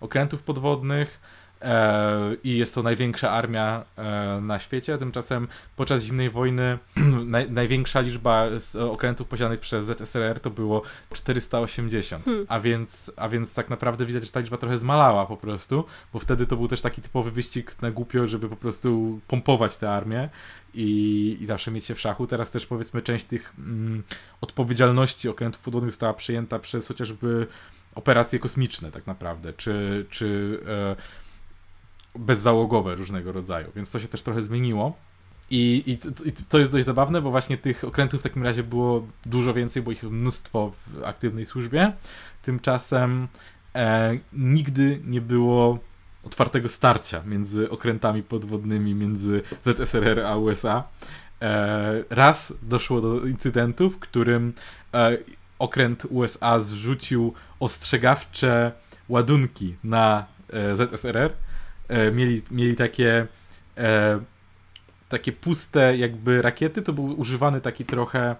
okrętów 0.00 0.42
podwodnych 0.42 1.20
e, 1.62 2.34
i 2.44 2.58
jest 2.58 2.74
to 2.74 2.82
największa 2.82 3.30
armia 3.30 3.84
e, 3.96 4.40
na 4.40 4.58
świecie. 4.58 4.98
Tymczasem 4.98 5.48
podczas 5.76 6.02
zimnej 6.02 6.30
wojny 6.30 6.78
naj, 7.26 7.50
największa 7.50 8.00
liczba 8.00 8.46
okrętów 8.90 9.28
posiadanych 9.28 9.60
przez 9.60 9.86
ZSRR 9.86 10.40
to 10.40 10.50
było 10.50 10.82
480. 11.12 12.24
Hmm. 12.24 12.46
A, 12.48 12.60
więc, 12.60 13.12
a 13.16 13.28
więc 13.28 13.54
tak 13.54 13.70
naprawdę 13.70 14.06
widać, 14.06 14.24
że 14.24 14.32
ta 14.32 14.40
liczba 14.40 14.56
trochę 14.56 14.78
zmalała 14.78 15.26
po 15.26 15.36
prostu, 15.36 15.84
bo 16.12 16.18
wtedy 16.18 16.46
to 16.46 16.56
był 16.56 16.68
też 16.68 16.82
taki 16.82 17.02
typowy 17.02 17.30
wyścig 17.30 17.82
na 17.82 17.90
głupio, 17.90 18.28
żeby 18.28 18.48
po 18.48 18.56
prostu 18.56 19.20
pompować 19.28 19.76
tę 19.76 19.90
armię 19.90 20.28
i, 20.76 21.38
i 21.40 21.46
zawsze 21.46 21.70
mieć 21.70 21.84
się 21.84 21.94
w 21.94 22.00
szachu. 22.00 22.26
Teraz 22.26 22.50
też 22.50 22.66
powiedzmy 22.66 23.02
część 23.02 23.24
tych 23.24 23.52
mm, 23.58 24.02
odpowiedzialności 24.40 25.28
okrętów 25.28 25.62
podwodnych 25.62 25.92
została 25.92 26.14
przyjęta 26.14 26.58
przez 26.58 26.88
chociażby 26.88 27.46
operacje 27.94 28.38
kosmiczne 28.38 28.90
tak 28.90 29.06
naprawdę, 29.06 29.52
czy, 29.52 30.06
czy 30.10 30.58
e, 30.68 30.96
bezzałogowe 32.18 32.94
różnego 32.94 33.32
rodzaju, 33.32 33.72
więc 33.76 33.92
to 33.92 34.00
się 34.00 34.08
też 34.08 34.22
trochę 34.22 34.42
zmieniło. 34.42 34.96
I, 35.50 35.82
i, 35.86 35.92
I, 36.28 36.32
to 36.32 36.58
jest 36.58 36.72
dość 36.72 36.86
zabawne, 36.86 37.22
bo 37.22 37.30
właśnie 37.30 37.58
tych 37.58 37.84
okrętów 37.84 38.20
w 38.20 38.22
takim 38.22 38.42
razie 38.42 38.62
było 38.62 39.06
dużo 39.26 39.54
więcej, 39.54 39.82
bo 39.82 39.92
ich 39.92 40.02
mnóstwo 40.02 40.72
w 40.86 41.04
aktywnej 41.04 41.46
służbie. 41.46 41.92
Tymczasem 42.42 43.28
e, 43.74 44.18
nigdy 44.32 45.00
nie 45.04 45.20
było 45.20 45.78
otwartego 46.26 46.68
starcia 46.68 47.22
między 47.26 47.70
okrętami 47.70 48.22
podwodnymi 48.22 48.94
między 48.94 49.42
ZSRR 49.64 50.20
a 50.20 50.36
USA. 50.36 50.84
E, 51.42 52.04
raz 52.10 52.52
doszło 52.62 53.00
do 53.00 53.26
incydentu, 53.26 53.90
w 53.90 53.98
którym 53.98 54.52
e, 54.94 55.18
okręt 55.58 56.06
USA 56.10 56.60
zrzucił 56.60 57.34
ostrzegawcze 57.60 58.72
ładunki 59.08 59.76
na 59.84 60.26
e, 60.52 60.76
ZSRR. 60.76 61.32
E, 61.88 62.12
mieli, 62.12 62.42
mieli 62.50 62.76
takie 62.76 63.26
e, 63.78 64.20
takie 65.08 65.32
puste 65.32 65.96
jakby 65.96 66.42
rakiety, 66.42 66.82
to 66.82 66.92
był 66.92 67.20
używany 67.20 67.60
taki 67.60 67.84
trochę 67.84 68.36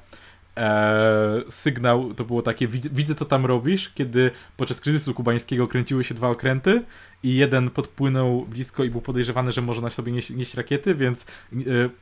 e, 0.57 1.43
sygnał 1.49 2.15
to 2.15 2.25
było 2.25 2.43
takie, 2.43 2.69
widzę 2.69 3.15
co 3.15 3.25
tam 3.25 3.47
robisz, 3.47 3.91
kiedy 3.95 4.31
podczas 4.57 4.81
kryzysu 4.81 5.15
kubańskiego 5.15 5.69
kręciły 5.69 6.05
się 6.05 6.15
dwa 6.15 6.29
okręty 6.29 6.83
i 7.23 7.35
jeden 7.35 7.71
podpłynął 7.71 8.47
blisko 8.47 8.85
i 8.85 8.91
był 8.91 9.01
podejrzewany, 9.01 9.53
że 9.53 9.63
może 9.63 9.83
na 9.83 9.91
sobie 9.91 10.13
nieść, 10.13 10.31
nieść 10.31 10.55
rakiety, 10.55 10.95
więc 10.95 11.27
e, 11.53 11.57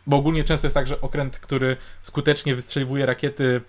bo 0.07 0.17
ogólnie 0.17 0.45
często 0.45 0.67
jest 0.67 0.75
tak, 0.75 0.87
że 0.87 1.01
okręt, 1.01 1.39
który 1.39 1.77
skutecznie 2.03 2.55
wystrzeliwuje 2.55 3.07
rakiety 3.07 3.61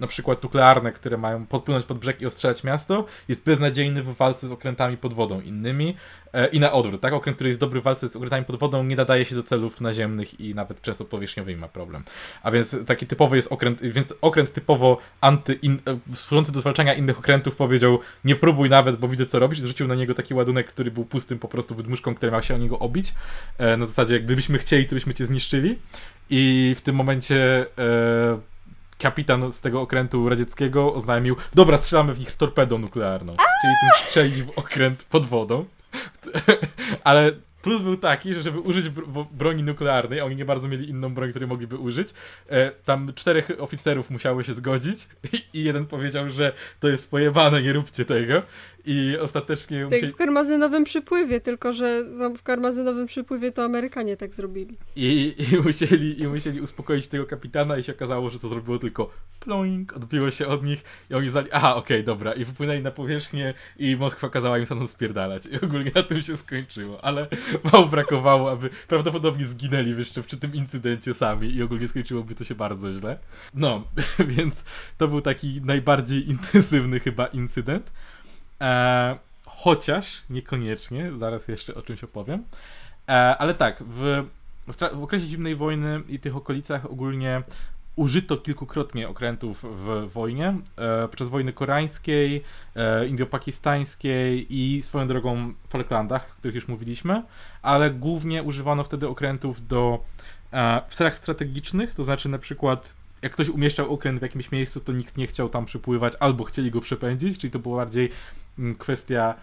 na 0.00 0.06
przykład 0.06 0.42
nuklearne, 0.42 0.92
które 0.92 1.16
mają 1.16 1.46
podpłynąć 1.46 1.86
pod 1.86 1.98
brzeg 1.98 2.22
i 2.22 2.26
ostrzelać 2.26 2.64
miasto, 2.64 3.04
jest 3.28 3.44
beznadziejny 3.44 4.02
w 4.02 4.16
walce 4.16 4.48
z 4.48 4.52
okrętami 4.52 4.96
pod 4.96 5.14
wodą 5.14 5.40
innymi 5.40 5.96
e, 6.32 6.46
i 6.46 6.60
na 6.60 6.72
odwrót, 6.72 7.00
tak? 7.00 7.12
Okręt, 7.12 7.36
który 7.36 7.48
jest 7.48 7.60
dobry 7.60 7.80
w 7.80 7.84
walce 7.84 8.08
z 8.08 8.16
okrętami 8.16 8.44
pod 8.44 8.56
wodą, 8.56 8.84
nie 8.84 8.96
nadaje 8.96 9.24
się 9.24 9.34
do 9.34 9.42
celów 9.42 9.80
naziemnych 9.80 10.40
i 10.40 10.54
nawet 10.54 10.82
często 10.82 11.04
powierzchniowymi 11.04 11.60
ma 11.60 11.68
problem. 11.68 12.04
A 12.42 12.50
więc 12.50 12.76
taki 12.86 13.06
typowy 13.06 13.36
jest 13.36 13.52
okręt, 13.52 13.82
więc 13.82 14.14
okręt 14.20 14.52
typowo 14.52 14.98
anty, 15.20 15.54
in, 15.54 15.78
e, 15.86 16.16
służący 16.16 16.52
do 16.52 16.60
zwalczania 16.60 16.94
innych 16.94 17.18
okrętów 17.18 17.56
powiedział, 17.56 17.98
nie 18.24 18.36
próbuj 18.36 18.70
nawet, 18.70 18.96
bo 18.96 19.08
widzę 19.08 19.26
co 19.26 19.38
robisz, 19.38 19.60
zrzucił 19.60 19.86
na 19.86 19.94
niego 19.94 20.14
taki 20.14 20.34
ładunek, 20.34 20.66
który 20.66 20.90
był 20.90 21.04
pustym 21.04 21.38
po 21.38 21.48
prostu 21.48 21.74
wydmuszką, 21.74 22.14
który 22.14 22.32
miał 22.32 22.42
się 22.42 22.54
o 22.54 22.58
niego 22.58 22.78
obić. 22.78 23.14
E, 23.58 23.76
na 23.76 23.86
zasadzie, 23.86 24.20
gdybyśmy 24.20 24.58
chcieli, 24.58 24.86
to 24.86 24.94
byśmy 24.94 25.14
cię 25.14 25.26
zniszczyli. 25.26 25.78
I 26.30 26.74
w 26.78 26.80
tym 26.80 26.96
momencie 26.96 27.66
e, 27.78 28.49
kapitan 29.00 29.52
z 29.52 29.60
tego 29.60 29.80
okrętu 29.80 30.28
radzieckiego 30.28 30.94
oznajmił, 30.94 31.36
dobra, 31.54 31.76
strzelamy 31.76 32.14
w 32.14 32.18
nich 32.18 32.36
torpedą 32.36 32.78
nuklearną. 32.78 33.32
Czyli 33.32 33.72
tym 33.80 34.06
strzelić 34.06 34.42
w 34.42 34.58
okręt 34.58 35.04
pod 35.04 35.26
wodą. 35.26 35.64
Ale 37.04 37.32
Plus 37.62 37.82
był 37.82 37.96
taki, 37.96 38.34
że 38.34 38.42
żeby 38.42 38.60
użyć 38.60 38.86
broni 39.32 39.62
nuklearnej, 39.62 40.20
oni 40.20 40.36
nie 40.36 40.44
bardzo 40.44 40.68
mieli 40.68 40.88
inną 40.88 41.14
broń, 41.14 41.30
której 41.30 41.48
mogliby 41.48 41.76
użyć, 41.76 42.08
e, 42.48 42.70
tam 42.70 43.12
czterech 43.14 43.50
oficerów 43.58 44.10
musiało 44.10 44.42
się 44.42 44.54
zgodzić 44.54 45.08
i, 45.54 45.64
jeden 45.64 45.86
powiedział, 45.86 46.28
że 46.28 46.52
to 46.80 46.88
jest 46.88 47.10
pojebane, 47.10 47.62
nie 47.62 47.72
róbcie 47.72 48.04
tego. 48.04 48.42
I 48.84 49.18
ostatecznie 49.20 49.84
musieli... 49.84 50.02
Jak 50.06 50.14
w 50.14 50.16
karmazynowym 50.16 50.84
przypływie, 50.84 51.40
tylko 51.40 51.72
że 51.72 52.04
w 52.36 52.42
karmazynowym 52.42 53.06
przypływie 53.06 53.52
to 53.52 53.64
Amerykanie 53.64 54.16
tak 54.16 54.34
zrobili. 54.34 54.76
I, 54.96 55.34
i, 55.52 55.56
musieli, 55.56 56.22
I 56.22 56.28
musieli 56.28 56.60
uspokoić 56.60 57.08
tego 57.08 57.26
kapitana 57.26 57.78
i 57.78 57.82
się 57.82 57.92
okazało, 57.92 58.30
że 58.30 58.38
to 58.38 58.48
zrobiło 58.48 58.78
tylko 58.78 59.10
ploing, 59.40 59.96
odbiło 59.96 60.30
się 60.30 60.46
od 60.46 60.64
nich 60.64 60.84
i 61.10 61.14
oni 61.14 61.28
zali, 61.28 61.48
aha, 61.52 61.76
okej, 61.76 61.96
okay, 61.96 62.06
dobra. 62.06 62.32
I 62.32 62.44
wypłynęli 62.44 62.82
na 62.82 62.90
powierzchnię 62.90 63.54
i 63.78 63.96
Moskwa 63.96 64.28
kazała 64.28 64.58
im 64.58 64.66
stamtąd 64.66 64.90
spierdalać. 64.90 65.46
I 65.46 65.60
ogólnie 65.64 65.90
na 65.94 66.02
tym 66.02 66.20
się 66.20 66.36
skończyło. 66.36 67.04
Ale 67.04 67.28
mało 67.72 67.86
brakowało, 67.86 68.50
aby 68.50 68.70
prawdopodobnie 68.88 69.44
zginęli 69.44 69.98
jeszcze 69.98 70.22
przy 70.22 70.36
tym 70.36 70.54
incydencie 70.54 71.14
sami 71.14 71.54
i 71.54 71.62
ogólnie 71.62 71.88
skończyłoby 71.88 72.34
to 72.34 72.44
się 72.44 72.54
bardzo 72.54 72.92
źle. 72.92 73.18
No, 73.54 73.84
więc 74.36 74.64
to 74.98 75.08
był 75.08 75.20
taki 75.20 75.60
najbardziej 75.64 76.30
intensywny 76.30 77.00
chyba 77.00 77.26
incydent. 77.26 77.92
E, 78.60 79.18
chociaż 79.46 80.22
niekoniecznie, 80.30 81.12
zaraz 81.12 81.48
jeszcze 81.48 81.74
o 81.74 81.82
czymś 81.82 82.04
opowiem. 82.04 82.44
E, 83.08 83.12
ale 83.12 83.54
tak, 83.54 83.82
w, 83.82 84.24
w, 84.66 84.76
w, 84.76 85.02
okresie 85.02 85.26
zimnej 85.26 85.56
wojny 85.56 86.02
i 86.08 86.18
tych 86.18 86.36
okolicach 86.36 86.86
ogólnie 86.86 87.42
użyto 87.96 88.36
kilkukrotnie 88.36 89.08
okrętów 89.08 89.64
w 89.64 90.10
wojnie, 90.12 90.54
e, 90.76 91.08
podczas 91.08 91.28
wojny 91.28 91.52
koreańskiej, 91.52 92.42
e, 92.76 93.06
indio-pakistańskiej 93.06 94.46
i 94.50 94.82
swoją 94.82 95.06
drogą 95.06 95.52
Falklandach, 95.68 96.30
o 96.30 96.38
których 96.38 96.54
już 96.54 96.68
mówiliśmy, 96.68 97.22
ale 97.62 97.90
głównie 97.90 98.42
używano 98.42 98.84
wtedy 98.84 99.08
okrętów 99.08 99.66
do 99.66 100.04
e, 100.52 100.80
w 100.88 100.94
celach 100.94 101.16
strategicznych, 101.16 101.94
to 101.94 102.04
znaczy 102.04 102.28
na 102.28 102.38
przykład 102.38 102.99
jak 103.22 103.32
ktoś 103.32 103.48
umieszczał 103.48 103.94
okręt 103.94 104.18
w 104.18 104.22
jakimś 104.22 104.52
miejscu, 104.52 104.80
to 104.80 104.92
nikt 104.92 105.16
nie 105.16 105.26
chciał 105.26 105.48
tam 105.48 105.64
przypływać, 105.64 106.12
albo 106.20 106.44
chcieli 106.44 106.70
go 106.70 106.80
przepędzić, 106.80 107.38
czyli 107.38 107.50
to 107.50 107.58
była 107.58 107.76
bardziej 107.76 108.10
mm, 108.58 108.74
kwestia 108.74 109.34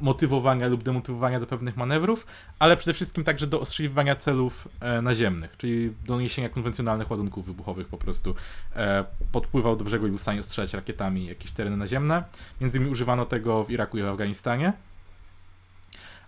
motywowania 0.00 0.68
lub 0.68 0.82
demotywowania 0.82 1.40
do 1.40 1.46
pewnych 1.46 1.76
manewrów, 1.76 2.26
ale 2.58 2.76
przede 2.76 2.94
wszystkim 2.94 3.24
także 3.24 3.46
do 3.46 3.60
ostrzeliwania 3.60 4.16
celów 4.16 4.68
e, 4.80 5.02
naziemnych, 5.02 5.56
czyli 5.56 5.92
do 6.06 6.20
niesienia 6.20 6.48
konwencjonalnych 6.48 7.10
ładunków 7.10 7.46
wybuchowych 7.46 7.88
po 7.88 7.98
prostu. 7.98 8.34
E, 8.76 9.04
podpływał 9.32 9.76
do 9.76 9.84
brzegu 9.84 10.06
i 10.06 10.08
był 10.08 10.18
w 10.18 10.22
stanie 10.22 10.40
ostrzelać 10.40 10.74
rakietami 10.74 11.26
jakieś 11.26 11.52
tereny 11.52 11.76
naziemne. 11.76 12.24
Między 12.60 12.78
innymi 12.78 12.92
używano 12.92 13.26
tego 13.26 13.64
w 13.64 13.70
Iraku 13.70 13.98
i 13.98 14.02
w 14.02 14.06
Afganistanie. 14.06 14.72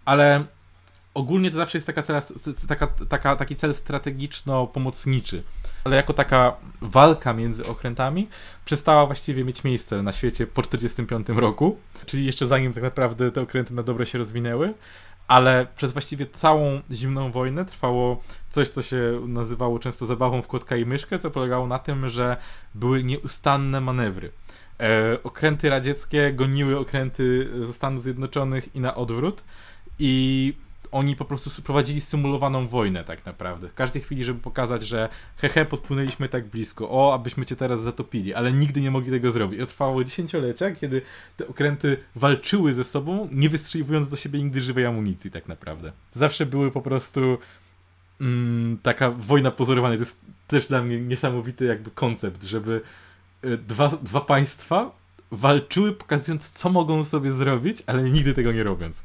Ale 0.05 0.45
ogólnie 1.15 1.51
to 1.51 1.57
zawsze 1.57 1.79
jest 1.79 1.87
taka, 1.87 2.03
taka, 2.69 2.87
taka, 2.87 3.37
taki 3.37 3.57
cel 3.57 3.75
strategiczno-pomocniczy. 3.75 5.43
Ale 5.85 5.97
jako 5.97 6.13
taka 6.13 6.57
walka 6.81 7.33
między 7.33 7.67
okrętami 7.67 8.29
przestała 8.65 9.07
właściwie 9.07 9.45
mieć 9.45 9.65
miejsce 9.65 10.03
na 10.03 10.13
świecie 10.13 10.47
po 10.47 10.63
1945 10.63 11.41
roku, 11.41 11.79
czyli 12.07 12.27
jeszcze 12.27 12.47
zanim 12.47 12.73
tak 12.73 12.83
naprawdę 12.83 13.31
te 13.31 13.41
okręty 13.41 13.75
na 13.75 13.83
dobre 13.83 14.07
się 14.07 14.19
rozwinęły. 14.19 14.75
Ale 15.29 15.67
przez 15.77 15.93
właściwie 15.93 16.27
całą 16.27 16.81
zimną 16.91 17.33
wojnę 17.33 17.65
trwało 17.65 18.23
coś, 18.51 18.69
co 18.69 18.83
się 18.83 19.21
nazywało 19.27 19.79
często 19.79 20.07
zabawą 20.07 20.43
w 20.43 20.47
kotka 20.47 20.77
i 20.77 20.87
myszkę, 20.87 21.19
co 21.19 21.31
polegało 21.31 21.67
na 21.67 21.79
tym, 21.79 22.09
że 22.09 22.37
były 22.75 23.05
nieustanne 23.05 23.81
manewry. 23.81 24.31
E, 24.81 25.23
okręty 25.23 25.71
radzieckie 25.71 26.33
goniły 26.33 26.79
okręty 26.79 27.51
ze 27.67 27.73
Stanów 27.73 28.03
Zjednoczonych 28.03 28.77
i 28.77 28.81
na 28.81 28.95
odwrót. 28.95 29.45
I 29.99 30.55
oni 30.93 31.17
po 31.17 31.25
prostu 31.25 31.63
prowadzili 31.63 32.01
symulowaną 32.01 32.69
wojnę 32.69 33.05
tak 33.05 33.27
naprawdę. 33.27 33.69
W 33.69 33.75
każdej 33.75 34.03
chwili, 34.03 34.25
żeby 34.25 34.41
pokazać, 34.41 34.83
że 34.83 35.09
hehe, 35.37 35.65
podpłynęliśmy 35.65 36.29
tak 36.29 36.47
blisko, 36.47 36.91
o, 36.91 37.15
abyśmy 37.15 37.47
cię 37.47 37.57
teraz 37.57 37.83
zatopili, 37.83 38.35
ale 38.35 38.53
nigdy 38.53 38.81
nie 38.81 38.91
mogli 38.91 39.11
tego 39.11 39.31
zrobić. 39.31 39.61
I 39.61 39.67
trwało 39.67 40.05
dziesięciolecia, 40.05 40.71
kiedy 40.71 41.03
te 41.37 41.49
okręty 41.49 41.97
walczyły 42.15 42.75
ze 42.75 42.85
sobą, 42.85 43.29
nie 43.33 43.49
wystrzeliwując 43.49 44.11
do 44.11 44.17
siebie 44.17 44.43
nigdy 44.43 44.61
żywej 44.61 44.87
amunicji 44.87 45.31
tak 45.31 45.49
naprawdę. 45.49 45.93
Zawsze 46.13 46.47
były 46.47 46.71
po 46.71 46.83
prostu 46.83 47.39
mm, 48.21 48.79
taka 48.83 49.11
wojna 49.11 49.51
pozorowana. 49.51 49.95
To 49.95 50.01
jest 50.01 50.21
też 50.47 50.67
dla 50.67 50.83
mnie 50.83 51.01
niesamowity 51.01 51.65
jakby 51.65 51.91
koncept, 51.91 52.43
żeby 52.43 52.81
y, 53.45 53.59
dwa, 53.59 53.89
dwa 53.89 54.21
państwa 54.21 54.91
walczyły 55.31 55.93
pokazując, 55.93 56.51
co 56.51 56.71
mogą 56.71 57.05
sobie 57.05 57.33
zrobić, 57.33 57.83
ale 57.87 58.03
nigdy 58.11 58.35
tego 58.35 58.53
nie 58.53 58.63
robiąc. 58.63 59.05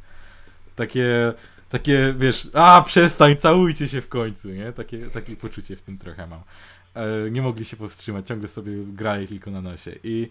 Takie 0.76 1.34
takie, 1.70 2.16
wiesz, 2.18 2.50
a 2.54 2.82
przestań, 2.82 3.36
całujcie 3.36 3.88
się 3.88 4.02
w 4.02 4.10
końcu, 4.10 4.50
nie? 4.50 4.74
Takie, 4.74 5.10
takie 5.10 5.36
poczucie 5.36 5.76
w 5.76 5.82
tym 5.82 5.98
trochę 5.98 6.28
mam. 6.28 6.42
E, 6.94 7.32
nie 7.32 7.42
mogli 7.42 7.66
się 7.66 7.78
powstrzymać, 7.78 8.28
ciągle 8.28 8.48
sobie 8.48 8.74
grali 8.86 9.28
tylko 9.28 9.52
na 9.52 9.62
nosie. 9.62 9.92
I 10.04 10.30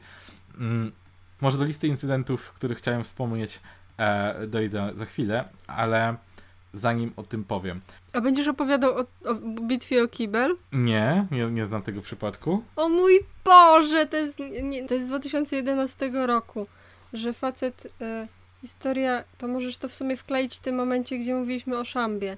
mm, 0.59 0.93
może 1.41 1.59
do 1.59 1.65
listy 1.65 1.87
incydentów, 1.87 2.53
których 2.53 2.79
chciałem 2.79 3.05
wspomnieć, 3.05 3.61
e, 3.99 4.47
dojdę 4.47 4.91
za 4.95 5.05
chwilę, 5.05 5.49
ale 5.67 6.17
zanim 6.75 7.13
o 7.17 7.23
tym 7.23 7.45
powiem. 7.45 7.81
A 8.13 8.21
będziesz 8.21 8.49
opowiadał 8.49 8.99
o, 8.99 9.05
o 9.25 9.35
bitwie 9.63 10.03
o 10.03 10.09
Kibel? 10.09 10.57
Nie, 10.73 11.27
nie, 11.31 11.51
nie 11.51 11.67
znam 11.67 11.83
tego 11.83 12.03
przypadku. 12.03 12.63
O 12.77 12.89
mój 12.89 13.21
Boże, 13.45 14.07
to 14.07 14.17
jest, 14.17 14.39
nie, 14.63 14.89
to 14.89 14.95
jest 14.95 15.07
z 15.07 15.09
2011 15.09 16.11
roku, 16.27 16.67
że 17.13 17.33
facet... 17.33 17.93
E, 18.01 18.29
historia, 18.61 19.25
to 19.39 19.49
możesz 19.49 19.77
to 19.77 19.89
w 19.89 19.95
sumie 19.95 20.17
wkleić 20.17 20.57
w 20.57 20.61
tym 20.61 20.75
momencie, 20.75 21.19
gdzie 21.19 21.35
mówiliśmy 21.35 21.79
o 21.79 21.85
Szambie. 21.85 22.37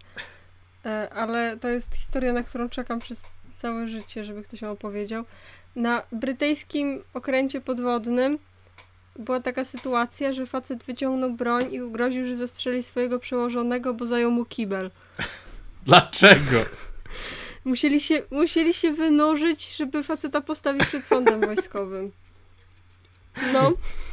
E, 0.87 1.11
ale 1.12 1.57
to 1.57 1.68
jest 1.68 1.94
historia, 1.94 2.33
na 2.33 2.42
którą 2.42 2.68
czekam 2.68 2.98
przez 2.98 3.33
całe 3.57 3.88
życie, 3.88 4.24
żeby 4.24 4.42
ktoś 4.42 4.62
ją 4.62 4.70
opowiedział. 4.70 5.24
Na 5.76 6.02
brytyjskim 6.12 7.02
okręcie 7.14 7.61
podwodnym 7.61 8.38
była 9.18 9.40
taka 9.40 9.64
sytuacja, 9.64 10.33
że 10.33 10.46
facet 10.46 10.85
wyciągnął 10.85 11.33
broń 11.33 11.72
i 11.74 11.83
ugroził, 11.83 12.24
że 12.24 12.37
zastrzeli 12.37 12.83
swojego 12.83 13.18
przełożonego, 13.18 13.94
bo 13.94 14.07
zajął 14.07 14.31
mu 14.31 14.44
kibel. 14.44 14.90
Dlaczego? 15.87 16.64
Musieli 17.64 18.00
się, 18.00 18.22
musieli 18.31 18.74
się 18.74 18.92
wynurzyć, 18.92 19.76
żeby 19.76 20.02
faceta 20.02 20.40
postawić 20.40 20.87
przed 20.87 21.04
sądem 21.04 21.40
wojskowym. 21.40 22.12
No. 23.52 23.72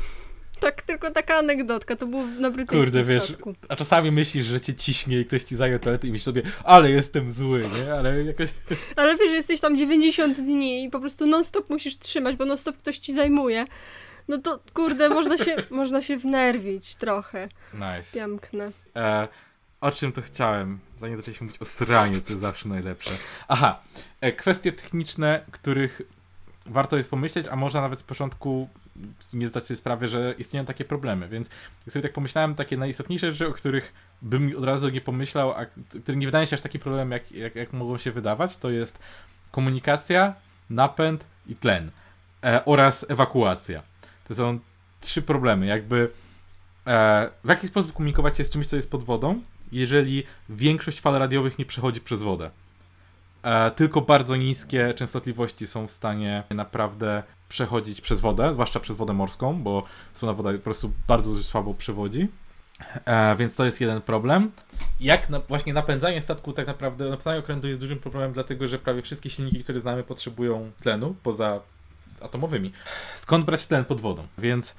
Tak, 0.66 0.82
tylko 0.82 1.12
taka 1.12 1.36
anegdotka, 1.38 1.96
to 1.96 2.08
było 2.08 2.26
na 2.26 2.50
brytyjskim 2.52 2.80
Kurde, 2.80 3.04
wiesz, 3.04 3.24
statku. 3.24 3.54
a 3.70 3.76
czasami 3.76 4.12
myślisz, 4.12 4.46
że 4.46 4.62
cię 4.62 4.74
ciśnie 4.74 5.20
i 5.20 5.26
ktoś 5.26 5.44
ci 5.44 5.56
zajął 5.56 5.80
toaletę 5.80 6.08
i 6.08 6.12
myślisz 6.12 6.26
sobie, 6.26 6.42
ale 6.64 6.92
jestem 6.92 7.32
zły, 7.32 7.70
nie? 7.80 7.94
Ale 7.94 8.24
jakoś... 8.24 8.50
Ale 8.96 9.16
wiesz, 9.16 9.30
że 9.30 9.36
jesteś 9.36 9.60
tam 9.60 9.78
90 9.78 10.38
dni 10.38 10.84
i 10.84 10.90
po 10.90 11.00
prostu 11.00 11.26
non-stop 11.26 11.70
musisz 11.70 11.98
trzymać, 11.98 12.36
bo 12.36 12.46
non-stop 12.46 12.78
ktoś 12.78 12.98
ci 12.98 13.14
zajmuje. 13.14 13.66
No 14.28 14.38
to, 14.38 14.60
kurde, 14.74 15.10
można 15.10 15.38
się, 15.38 15.56
można 15.70 16.02
się 16.02 16.18
wnerwić 16.18 16.96
trochę. 16.96 17.50
Nice. 17.74 18.14
Piękne. 18.14 18.72
E, 18.96 19.28
o 19.82 19.92
czym 19.92 20.12
to 20.12 20.22
chciałem, 20.22 20.80
zanim 20.98 21.18
zaczęliśmy 21.18 21.46
mówić 21.46 21.62
o 21.62 21.66
sraniu, 21.66 22.22
co 22.22 22.34
jest 22.34 22.42
zawsze 22.42 22.70
najlepsze. 22.70 23.12
Aha, 23.48 23.80
e, 24.22 24.32
kwestie 24.32 24.72
techniczne, 24.72 25.46
których 25.52 26.02
warto 26.66 26.98
jest 26.98 27.10
pomyśleć, 27.10 27.48
a 27.52 27.56
można 27.56 27.82
nawet 27.82 28.00
z 28.00 28.04
początku 28.04 28.70
nie 29.34 29.48
zdać 29.48 29.66
sobie 29.66 29.78
sprawy, 29.78 30.08
że 30.08 30.36
istnieją 30.38 30.66
takie 30.66 30.86
problemy. 30.86 31.28
Więc 31.28 31.50
jak 31.86 31.94
sobie 31.94 32.04
tak 32.04 32.14
pomyślałem, 32.14 32.56
takie 32.56 32.78
najistotniejsze 32.78 33.32
rzeczy, 33.32 33.48
o 33.48 33.54
których 33.54 33.94
bym 34.22 34.58
od 34.58 34.64
razu 34.64 34.90
nie 34.90 35.02
pomyślał, 35.02 35.52
a 35.52 35.66
które 36.04 36.18
nie 36.18 36.28
wydają 36.28 36.46
się 36.46 36.54
aż 36.54 36.62
taki 36.62 36.80
problem, 36.80 37.12
jak, 37.12 37.32
jak, 37.32 37.56
jak 37.56 37.74
mogą 37.74 37.98
się 37.98 38.12
wydawać, 38.12 38.58
to 38.58 38.70
jest 38.70 39.00
komunikacja, 39.52 40.34
napęd 40.70 41.26
i 41.48 41.56
tlen 41.56 41.92
e, 42.44 42.66
oraz 42.66 43.06
ewakuacja. 43.10 43.82
To 44.28 44.36
są 44.36 44.60
trzy 45.02 45.22
problemy. 45.22 45.66
Jakby 45.66 46.12
e, 46.88 47.30
w 47.44 47.50
jaki 47.50 47.68
sposób 47.68 47.94
komunikować 47.94 48.38
się 48.38 48.46
z 48.46 48.50
czymś, 48.50 48.68
co 48.68 48.76
jest 48.76 48.92
pod 48.92 49.04
wodą, 49.04 49.42
jeżeli 49.72 50.24
większość 50.50 51.02
fal 51.02 51.14
radiowych 51.14 51.60
nie 51.60 51.66
przechodzi 51.66 52.02
przez 52.02 52.24
wodę. 52.24 52.50
E, 53.44 53.72
tylko 53.72 54.02
bardzo 54.02 54.36
niskie 54.36 54.94
częstotliwości 54.94 55.68
są 55.68 55.88
w 55.88 55.92
stanie 55.92 56.44
naprawdę 56.50 57.24
przechodzić 57.50 58.02
przez 58.02 58.20
wodę, 58.20 58.54
zwłaszcza 58.54 58.80
przez 58.80 58.96
wodę 58.96 59.14
morską, 59.14 59.64
bo 59.64 59.84
słona 60.14 60.34
woda 60.34 60.54
po 60.54 60.60
prostu 60.60 60.92
bardzo 61.08 61.44
słabo 61.44 61.74
przewodzi. 61.74 62.28
E, 63.06 63.36
więc 63.36 63.56
to 63.56 63.66
jest 63.66 63.82
jeden 63.82 64.02
problem. 64.02 64.52
Jak 65.00 65.30
na, 65.30 65.40
właśnie 65.40 65.74
napędzanie 65.74 66.22
statku 66.22 66.54
tak 66.54 66.68
naprawdę, 66.68 67.10
napędzanie 67.10 67.40
okrętu 67.40 67.68
jest 67.68 67.80
dużym 67.80 68.00
problemem, 68.00 68.34
dlatego 68.34 68.68
że 68.68 68.80
prawie 68.80 69.02
wszystkie 69.02 69.30
silniki, 69.30 69.64
które 69.64 69.80
znamy, 69.80 70.04
potrzebują 70.04 70.72
tlenu, 70.82 71.16
poza 71.24 71.62
atomowymi. 72.22 72.72
Skąd 73.16 73.46
brać 73.46 73.66
tlen 73.66 73.86
pod 73.86 74.02
wodą? 74.02 74.28
Więc 74.38 74.76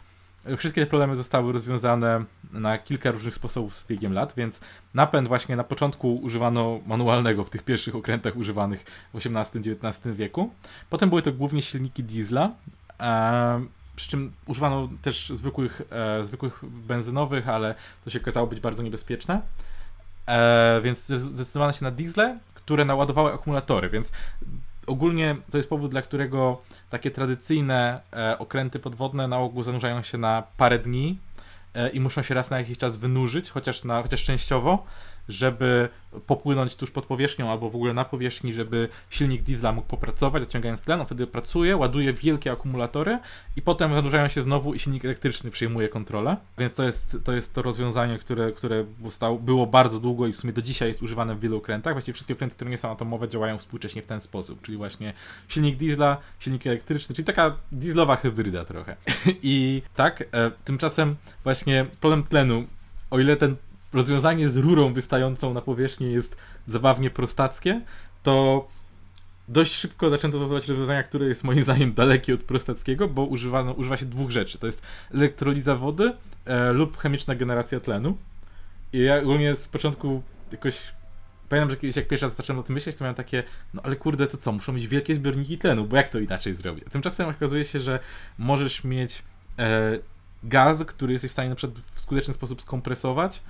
Wszystkie 0.57 0.81
te 0.81 0.87
problemy 0.87 1.17
zostały 1.17 1.53
rozwiązane 1.53 2.25
na 2.53 2.79
kilka 2.79 3.11
różnych 3.11 3.35
sposobów 3.35 3.77
z 3.77 3.87
biegiem 3.87 4.13
lat, 4.13 4.35
więc 4.37 4.61
napęd 4.95 5.29
właśnie 5.29 5.57
na 5.57 5.65
początku 5.65 6.17
używano 6.17 6.81
manualnego 6.87 7.45
w 7.45 7.51
tych 7.51 7.63
pierwszych 7.63 7.97
okrętach 7.97 8.37
używanych 8.37 8.85
w 9.15 9.27
XVIII-XIX 9.27 10.17
wieku. 10.17 10.51
Potem 10.91 11.09
były 11.09 11.23
to 11.23 11.33
głównie 11.33 11.63
silniki 11.63 12.05
diesla, 12.05 12.51
e, 13.01 13.65
przy 13.97 14.09
czym 14.09 14.33
używano 14.47 14.89
też 15.03 15.29
zwykłych, 15.29 15.83
e, 15.91 16.25
zwykłych 16.25 16.61
benzynowych, 16.65 17.49
ale 17.49 17.75
to 18.05 18.11
się 18.11 18.21
okazało 18.21 18.47
być 18.47 18.61
bardzo 18.61 18.83
niebezpieczne. 18.83 19.41
E, 20.27 20.81
więc 20.85 21.07
zdecydowano 21.07 21.73
się 21.73 21.85
na 21.85 21.91
diesle, 21.91 22.39
które 22.55 22.85
naładowały 22.85 23.33
akumulatory, 23.33 23.89
więc 23.89 24.13
ogólnie 24.87 25.37
to 25.51 25.57
jest 25.57 25.69
powód, 25.69 25.91
dla 25.91 26.03
którego 26.03 26.63
takie 26.91 27.11
tradycyjne 27.11 28.01
e, 28.13 28.39
okręty 28.39 28.79
podwodne 28.79 29.29
na 29.29 29.39
ogół 29.39 29.63
zanurzają 29.63 30.03
się 30.03 30.19
na 30.19 30.43
parę 30.57 30.79
dni 30.79 31.19
e, 31.75 31.89
i 31.91 32.01
muszą 32.01 32.23
się 32.23 32.35
raz 32.35 32.51
na 32.51 32.59
jakiś 32.59 32.79
czas 32.79 32.97
wynurzyć, 32.97 33.51
chociaż, 33.51 33.85
na, 33.85 34.03
chociaż 34.03 34.25
częściowo, 34.25 34.85
żeby 35.29 35.89
popłynąć 36.27 36.77
tuż 36.77 36.91
pod 36.91 37.07
powierzchnią 37.07 37.51
albo 37.51 37.71
w 37.71 37.77
ogóle 37.77 37.95
na 37.95 38.05
powierzchni, 38.05 38.53
żeby 38.53 38.89
silnik 39.11 39.43
diesla 39.43 39.73
mógł 39.73 39.89
popracować, 39.89 40.43
zaciągając 40.43 40.83
tlen, 40.83 41.01
on 41.01 41.07
wtedy 41.07 41.27
pracuje, 41.27 41.77
ładuje 41.77 42.13
wielkie 42.13 42.53
akumulatory 42.53 43.19
i 43.57 43.63
potem 43.63 43.95
zanurzają 43.95 44.29
się 44.29 44.43
znowu 44.43 44.75
i 44.75 44.79
silnik 44.79 45.05
elektryczny 45.05 45.51
przejmuje 45.51 45.89
kontrolę. 45.89 46.37
Więc 46.59 46.75
to 46.75 46.85
jest 46.85 47.19
to, 47.25 47.33
jest 47.33 47.55
to 47.55 47.63
rozwiązanie, 47.63 48.19
które, 48.19 48.53
które 48.53 48.85
było 49.41 49.67
bardzo 49.67 50.01
długo 50.01 50.27
i 50.27 50.33
w 50.33 50.37
sumie 50.37 50.53
do 50.53 50.63
dzisiaj 50.63 50.89
jest 50.89 51.03
używane 51.03 51.35
w 51.35 51.41
wielu 51.41 51.57
okrętach. 51.57 51.95
Właściwie 51.95 52.15
wszystkie 52.15 52.35
okręty, 52.35 52.57
które 52.57 52.71
nie 52.71 52.79
są 52.79 52.91
atomowe 52.91 53.29
działają 53.29 53.59
współcześnie 53.59 54.03
w 54.03 54.07
ten 54.07 54.21
sposób, 54.21 54.63
czyli 54.63 54.79
właśnie 54.79 55.13
silnik 55.49 55.77
diesla, 55.77 56.17
silnik 56.39 56.67
elektryczny, 56.67 57.15
czyli 57.15 57.27
taka 57.27 57.57
dieslowa 57.73 58.17
hybryda 58.17 58.65
trochę. 58.65 58.97
I 59.43 59.83
tak, 59.95 60.25
e, 60.33 60.51
tymczasem 60.65 61.17
właśnie 61.45 61.87
problem 62.01 62.23
tlenu, 62.23 62.67
o 63.11 63.19
ile 63.19 63.37
ten 63.37 63.57
rozwiązanie 63.97 64.49
z 64.49 64.57
rurą 64.57 64.95
wystającą 64.95 65.55
na 65.55 65.61
powierzchnię 65.61 66.07
jest 66.07 66.37
zabawnie 66.67 67.11
prostackie, 67.11 67.81
to 68.23 68.69
dość 69.49 69.73
szybko 69.73 70.11
zaczęto 70.11 70.39
stosować 70.39 70.69
rozwiązania, 70.69 71.03
które 71.03 71.27
jest 71.27 71.45
moim 71.45 71.63
zdaniem 71.63 71.95
dalekie 71.95 72.35
od 72.35 72.43
prostackiego, 72.43 73.09
bo 73.09 73.25
używano, 73.25 73.73
używa 73.73 73.97
się 73.97 74.07
dwóch 74.07 74.31
rzeczy. 74.31 74.59
To 74.59 74.67
jest 74.67 74.83
elektroliza 75.15 75.77
wody 75.77 76.13
e, 76.45 76.73
lub 76.73 76.97
chemiczna 76.97 77.35
generacja 77.35 77.81
tlenu. 77.81 78.17
I 78.93 78.99
ja 78.99 79.19
ogólnie 79.19 79.57
z 79.57 79.69
początku 79.69 80.23
jakoś 80.53 80.83
pamiętam, 81.49 81.71
że 81.71 81.77
kiedyś 81.77 81.97
jak 81.97 82.09
pierwszy 82.09 82.27
raz 82.27 82.37
zacząłem 82.37 82.61
o 82.61 82.63
tym 82.63 82.75
myśleć, 82.75 82.97
to 82.97 83.05
miałem 83.05 83.15
takie, 83.15 83.43
no 83.75 83.83
ale 83.83 83.97
kurde, 83.97 84.27
to 84.27 84.37
co, 84.37 84.53
muszą 84.53 84.73
mieć 84.73 84.89
wielkie 84.89 85.15
zbiorniki 85.15 85.59
tlenu, 85.59 85.85
bo 85.85 85.97
jak 85.97 86.09
to 86.09 86.19
inaczej 86.19 86.55
zrobić? 86.55 86.85
A 86.87 86.91
tymczasem 86.91 87.29
okazuje 87.29 87.65
się, 87.65 87.81
że 87.81 87.99
możesz 88.39 88.85
mieć 88.85 89.23
e, 89.59 89.99
gaz, 90.43 90.85
który 90.85 91.13
jesteś 91.13 91.31
w 91.31 91.33
stanie 91.33 91.49
na 91.49 91.57
przykład 91.57 91.81
w 91.81 92.01
skuteczny 92.01 92.35
sposób 92.35 92.63
skompresować, 92.63 93.43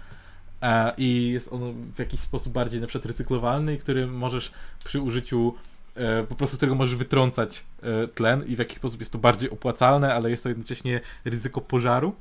i 0.98 1.30
jest 1.32 1.52
on 1.52 1.92
w 1.94 1.98
jakiś 1.98 2.20
sposób 2.20 2.52
bardziej 2.52 2.80
na 2.80 2.86
przykład 2.86 3.06
recyklowalny, 3.06 3.78
który 3.78 4.06
możesz 4.06 4.52
przy 4.84 5.00
użyciu 5.00 5.54
e, 5.94 6.22
po 6.22 6.34
prostu 6.34 6.56
którego 6.56 6.74
możesz 6.74 6.96
wytrącać 6.96 7.64
e, 7.82 8.08
tlen 8.08 8.44
i 8.46 8.56
w 8.56 8.58
jakiś 8.58 8.76
sposób 8.76 9.00
jest 9.00 9.12
to 9.12 9.18
bardziej 9.18 9.50
opłacalne, 9.50 10.14
ale 10.14 10.30
jest 10.30 10.42
to 10.42 10.48
jednocześnie 10.48 11.00
ryzyko 11.24 11.60
pożaru, 11.60 12.14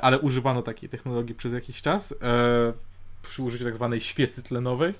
ale 0.00 0.18
używano 0.18 0.62
takiej 0.62 0.88
technologii 0.88 1.34
przez 1.34 1.52
jakiś 1.52 1.82
czas 1.82 2.14
przy 3.22 3.42
użyciu 3.42 3.64
tak 3.64 3.74
zwanej 3.74 4.00
świecy 4.00 4.42
tlenowej. 4.42 4.94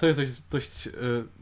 To 0.00 0.06
jest 0.06 0.20
dość, 0.20 0.32
dość, 0.50 0.88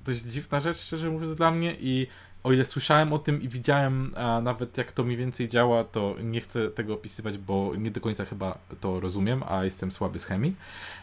dość 0.04 0.20
dziwna 0.20 0.60
rzecz, 0.60 0.78
szczerze 0.78 1.10
mówiąc, 1.10 1.36
dla 1.36 1.50
mnie 1.50 1.76
i 1.80 2.06
o 2.44 2.52
ile 2.52 2.64
słyszałem 2.64 3.12
o 3.12 3.18
tym 3.18 3.42
i 3.42 3.48
widziałem 3.48 4.14
a 4.16 4.40
nawet 4.40 4.78
jak 4.78 4.92
to 4.92 5.04
mniej 5.04 5.16
więcej 5.16 5.48
działa, 5.48 5.84
to 5.84 6.14
nie 6.22 6.40
chcę 6.40 6.70
tego 6.70 6.94
opisywać, 6.94 7.38
bo 7.38 7.72
nie 7.78 7.90
do 7.90 8.00
końca 8.00 8.24
chyba 8.24 8.58
to 8.80 9.00
rozumiem, 9.00 9.42
a 9.48 9.64
jestem 9.64 9.90
słaby 9.90 10.18
z 10.18 10.24
chemii. 10.24 10.56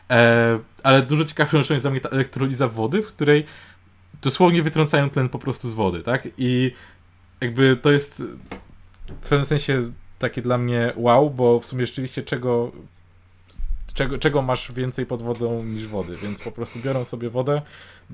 E, 0.09 0.59
ale 0.83 1.01
dużo 1.01 1.25
ciekawszą 1.25 1.57
rzeczą 1.57 1.73
jest 1.73 1.83
dla 1.83 1.91
mnie 1.91 2.01
ta 2.01 2.09
elektroliza 2.09 2.67
wody, 2.67 3.01
w 3.01 3.07
której 3.07 3.45
dosłownie 4.21 4.63
wytrącają 4.63 5.09
tlen 5.09 5.29
po 5.29 5.39
prostu 5.39 5.69
z 5.69 5.73
wody, 5.73 6.03
tak? 6.03 6.27
I 6.37 6.71
jakby 7.41 7.75
to 7.75 7.91
jest 7.91 8.23
w 9.07 9.29
pewnym 9.29 9.45
sensie 9.45 9.91
takie 10.19 10.41
dla 10.41 10.57
mnie 10.57 10.93
wow, 10.95 11.29
bo 11.29 11.59
w 11.59 11.65
sumie 11.65 11.85
rzeczywiście 11.85 12.23
czego 12.23 12.71
czego, 13.97 14.17
czego 14.17 14.41
masz 14.41 14.71
więcej 14.71 15.05
pod 15.05 15.21
wodą 15.21 15.63
niż 15.63 15.87
wody, 15.87 16.15
więc 16.15 16.41
po 16.41 16.51
prostu 16.51 16.79
biorą 16.79 17.05
sobie 17.05 17.29
wodę, 17.29 17.61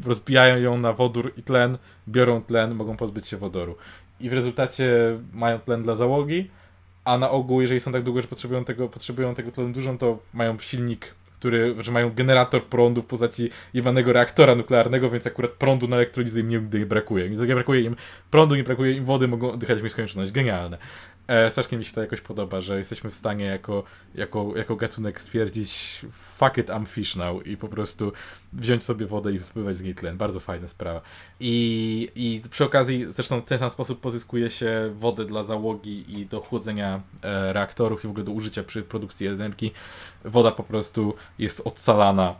rozbijają 0.05 0.57
ją 0.57 0.77
na 0.77 0.93
wodór 0.93 1.33
i 1.37 1.43
tlen, 1.43 1.77
biorą 2.07 2.41
tlen, 2.41 2.75
mogą 2.75 2.97
pozbyć 2.97 3.27
się 3.27 3.37
wodoru. 3.37 3.75
I 4.19 4.29
w 4.29 4.33
rezultacie 4.33 4.89
mają 5.33 5.59
tlen 5.59 5.83
dla 5.83 5.95
załogi, 5.95 6.49
a 7.05 7.17
na 7.17 7.29
ogół, 7.29 7.61
jeżeli 7.61 7.79
są 7.79 7.91
tak 7.91 8.03
długo, 8.03 8.21
że 8.21 8.27
potrzebują 8.27 8.65
tego, 8.65 8.89
potrzebują 8.89 9.35
tego 9.35 9.51
tlenu 9.51 9.73
dużo, 9.73 9.97
to 9.97 10.19
mają 10.33 10.59
silnik, 10.59 11.15
który, 11.39 11.75
że 11.79 11.91
mają 11.91 12.13
generator 12.13 12.63
prądu 12.63 13.01
w 13.01 13.05
postaci 13.05 13.49
jebanego 13.73 14.13
reaktora 14.13 14.55
nuklearnego, 14.55 15.09
więc 15.09 15.27
akurat 15.27 15.51
prądu 15.51 15.87
na 15.87 15.95
elektrolizę 15.95 16.39
im 16.39 16.49
nie 16.49 16.59
brakuje. 16.59 17.29
Nie 17.29 17.55
brakuje 17.55 17.81
im 17.81 17.95
prądu, 18.31 18.55
nie 18.55 18.63
brakuje 18.63 18.91
im 18.91 19.05
wody, 19.05 19.27
mogą 19.27 19.51
oddychać 19.51 19.79
w 19.79 19.83
nieskończoność. 19.83 20.31
Genialne. 20.31 20.77
E, 21.27 21.51
strasznie 21.51 21.77
mi 21.77 21.86
się 21.86 21.93
to 21.93 22.01
jakoś 22.01 22.21
podoba, 22.21 22.62
że 22.62 22.77
jesteśmy 22.77 23.09
w 23.09 23.15
stanie 23.15 23.45
jako, 23.45 23.83
jako, 24.15 24.53
jako 24.55 24.75
gatunek 24.75 25.21
stwierdzić 25.21 26.01
fuck 26.38 26.57
it, 26.57 26.67
I'm 26.67 26.88
fish 26.88 27.15
now 27.15 27.47
i 27.47 27.57
po 27.57 27.67
prostu 27.67 28.12
wziąć 28.53 28.83
sobie 28.83 29.05
wodę 29.05 29.33
i 29.33 29.43
spływać 29.43 29.77
z 29.77 29.81
niej 29.81 29.95
tlen. 29.95 30.17
Bardzo 30.17 30.39
fajna 30.39 30.67
sprawa. 30.67 31.01
I, 31.39 32.09
I 32.15 32.41
przy 32.49 32.65
okazji 32.65 33.05
zresztą 33.15 33.41
w 33.41 33.45
ten 33.45 33.59
sam 33.59 33.69
sposób 33.69 34.01
pozyskuje 34.01 34.49
się 34.49 34.93
wodę 34.95 35.25
dla 35.25 35.43
załogi 35.43 36.19
i 36.19 36.25
do 36.25 36.39
chłodzenia 36.39 37.01
e, 37.21 37.53
reaktorów 37.53 38.03
i 38.03 38.07
w 38.07 38.09
ogóle 38.09 38.25
do 38.25 38.31
użycia 38.31 38.63
przy 38.63 38.81
produkcji 38.81 39.27
energii. 39.27 39.73
Woda 40.25 40.51
po 40.51 40.63
prostu 40.63 41.15
jest 41.39 41.67
odsalana 41.67 42.29
e, 42.29 42.36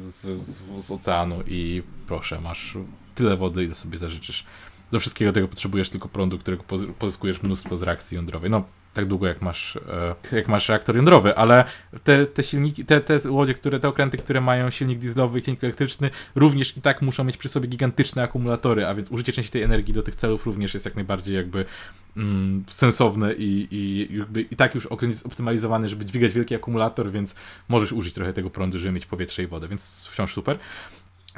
z, 0.00 0.26
z, 0.26 0.62
z 0.86 0.90
oceanu 0.90 1.42
i 1.46 1.82
proszę, 2.06 2.40
masz 2.40 2.78
tyle 3.14 3.36
wody, 3.36 3.64
ile 3.64 3.74
sobie 3.74 3.98
zażyczysz 3.98 4.44
do 4.90 5.00
wszystkiego 5.00 5.32
tego 5.32 5.48
potrzebujesz 5.48 5.90
tylko 5.90 6.08
prądu, 6.08 6.38
którego 6.38 6.64
pozyskujesz 6.98 7.42
mnóstwo 7.42 7.78
z 7.78 7.82
reakcji 7.82 8.16
jądrowej. 8.16 8.50
No, 8.50 8.64
tak 8.94 9.06
długo 9.06 9.26
jak 9.26 9.42
masz, 9.42 9.76
e, 10.32 10.36
jak 10.36 10.48
masz 10.48 10.68
reaktor 10.68 10.96
jądrowy, 10.96 11.36
ale 11.36 11.64
te, 12.04 12.26
te 12.26 12.42
silniki, 12.42 12.84
te, 12.84 13.00
te 13.00 13.30
łodzie, 13.30 13.54
które, 13.54 13.80
te 13.80 13.88
okręty, 13.88 14.18
które 14.18 14.40
mają 14.40 14.70
silnik 14.70 14.98
dieslowy 14.98 15.38
i 15.38 15.42
silnik 15.42 15.64
elektryczny, 15.64 16.10
również 16.34 16.76
i 16.76 16.80
tak 16.80 17.02
muszą 17.02 17.24
mieć 17.24 17.36
przy 17.36 17.48
sobie 17.48 17.68
gigantyczne 17.68 18.22
akumulatory, 18.22 18.86
a 18.86 18.94
więc 18.94 19.10
użycie 19.10 19.32
części 19.32 19.52
tej 19.52 19.62
energii 19.62 19.94
do 19.94 20.02
tych 20.02 20.16
celów 20.16 20.46
również 20.46 20.74
jest 20.74 20.86
jak 20.86 20.94
najbardziej 20.94 21.36
jakby 21.36 21.64
mm, 22.16 22.64
sensowne 22.68 23.34
i, 23.34 23.68
i, 23.70 24.08
jakby, 24.18 24.40
i 24.40 24.56
tak 24.56 24.74
już 24.74 24.86
okręt 24.86 25.14
jest 25.14 25.26
optymalizowany, 25.26 25.88
żeby 25.88 26.04
dźwigać 26.04 26.32
wielki 26.32 26.54
akumulator, 26.54 27.10
więc 27.10 27.34
możesz 27.68 27.92
użyć 27.92 28.14
trochę 28.14 28.32
tego 28.32 28.50
prądu, 28.50 28.78
żeby 28.78 28.92
mieć 28.92 29.06
powietrze 29.06 29.42
i 29.42 29.46
wodę, 29.46 29.68
więc 29.68 30.08
wciąż 30.10 30.34
super. 30.34 30.58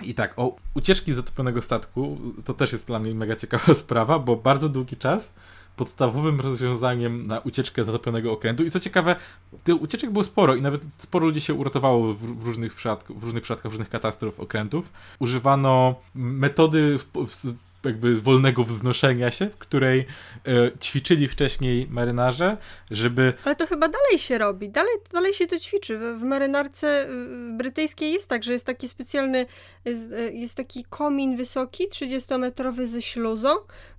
I 0.03 0.15
tak, 0.15 0.39
o 0.39 0.57
ucieczki 0.75 1.13
z 1.13 1.17
zatopionego 1.17 1.63
statku, 1.63 2.19
to 2.45 2.55
też 2.55 2.73
jest 2.73 2.87
dla 2.87 2.99
mnie 2.99 3.15
mega 3.15 3.37
ciekawa 3.37 3.75
sprawa, 3.85 4.19
bo 4.19 4.37
bardzo 4.37 4.69
długi 4.69 4.97
czas 4.97 5.33
podstawowym 5.77 6.41
rozwiązaniem 6.41 7.27
na 7.27 7.39
ucieczkę 7.39 7.85
zatopionego 7.85 8.33
okrętu. 8.33 8.65
I 8.65 8.71
co 8.71 8.81
ciekawe, 8.81 9.17
tych 9.65 9.83
ucieczek 9.83 10.11
było 10.11 10.25
sporo 10.25 10.55
i 10.55 10.63
nawet 10.63 10.83
sporo 10.99 11.27
ludzi 11.27 11.41
się 11.41 11.55
uratowało 11.55 12.15
w, 12.15 12.45
różnych, 12.45 12.75
w 13.09 13.23
różnych 13.23 13.43
przypadkach, 13.43 13.69
w 13.69 13.71
różnych 13.71 13.89
katastrof 13.89 14.41
okrętów. 14.41 14.93
Używano 15.19 15.95
metody 16.15 16.99
w, 16.99 17.05
w, 17.27 17.55
jakby 17.85 18.21
wolnego 18.21 18.65
wznoszenia 18.65 19.31
się, 19.31 19.51
w 19.51 19.59
której 19.59 20.07
e, 20.47 20.79
ćwiczyli 20.79 21.29
wcześniej 21.29 21.87
marynarze, 21.91 22.57
żeby... 22.91 23.33
Ale 23.45 23.57
to 23.57 23.67
chyba 23.67 23.89
dalej 23.89 24.19
się 24.19 24.39
robi, 24.39 24.69
dalej, 24.69 24.95
dalej 25.13 25.35
się 25.35 25.47
to 25.47 25.59
ćwiczy. 25.59 25.99
W, 25.99 26.21
w 26.21 26.23
marynarce 26.23 27.09
brytyjskiej 27.57 28.13
jest 28.13 28.29
tak, 28.29 28.45
że 28.45 28.53
jest 28.53 28.67
taki 28.67 28.89
specjalny, 28.89 29.47
jest, 29.85 30.11
jest 30.33 30.57
taki 30.57 30.85
komin 30.85 31.37
wysoki, 31.37 31.89
30-metrowy 31.89 32.87
ze 32.87 33.03
śluzą, 33.03 33.49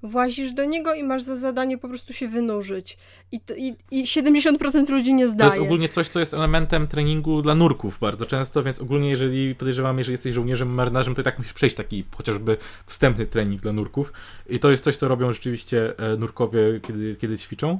włazisz 0.03 0.53
do 0.53 0.65
niego 0.65 0.93
i 0.93 1.03
masz 1.03 1.23
za 1.23 1.35
zadanie 1.35 1.77
po 1.77 1.87
prostu 1.87 2.13
się 2.13 2.27
wynurzyć. 2.27 2.97
I, 3.31 3.39
i, 3.57 3.75
i 3.91 4.05
70% 4.05 4.89
ludzi 4.89 5.13
nie 5.13 5.27
zdaje. 5.27 5.49
To 5.49 5.55
jest 5.55 5.65
ogólnie 5.65 5.89
coś, 5.89 6.07
co 6.07 6.19
jest 6.19 6.33
elementem 6.33 6.87
treningu 6.87 7.41
dla 7.41 7.55
nurków 7.55 7.99
bardzo 7.99 8.25
często, 8.25 8.63
więc 8.63 8.81
ogólnie 8.81 9.09
jeżeli 9.09 9.55
podejrzewam, 9.55 9.97
jeżeli 9.97 10.13
jesteś 10.13 10.33
żołnierzem, 10.33 10.69
marynarzem, 10.69 11.15
to 11.15 11.21
i 11.21 11.23
tak 11.23 11.37
musisz 11.37 11.53
przejść 11.53 11.75
taki 11.75 12.03
chociażby 12.17 12.57
wstępny 12.85 13.25
trening 13.25 13.61
dla 13.61 13.71
nurków. 13.73 14.13
I 14.49 14.59
to 14.59 14.71
jest 14.71 14.83
coś, 14.83 14.97
co 14.97 15.07
robią 15.07 15.31
rzeczywiście 15.31 15.97
e, 15.97 16.17
nurkowie, 16.17 16.79
kiedy, 16.81 17.15
kiedy 17.15 17.37
ćwiczą. 17.37 17.79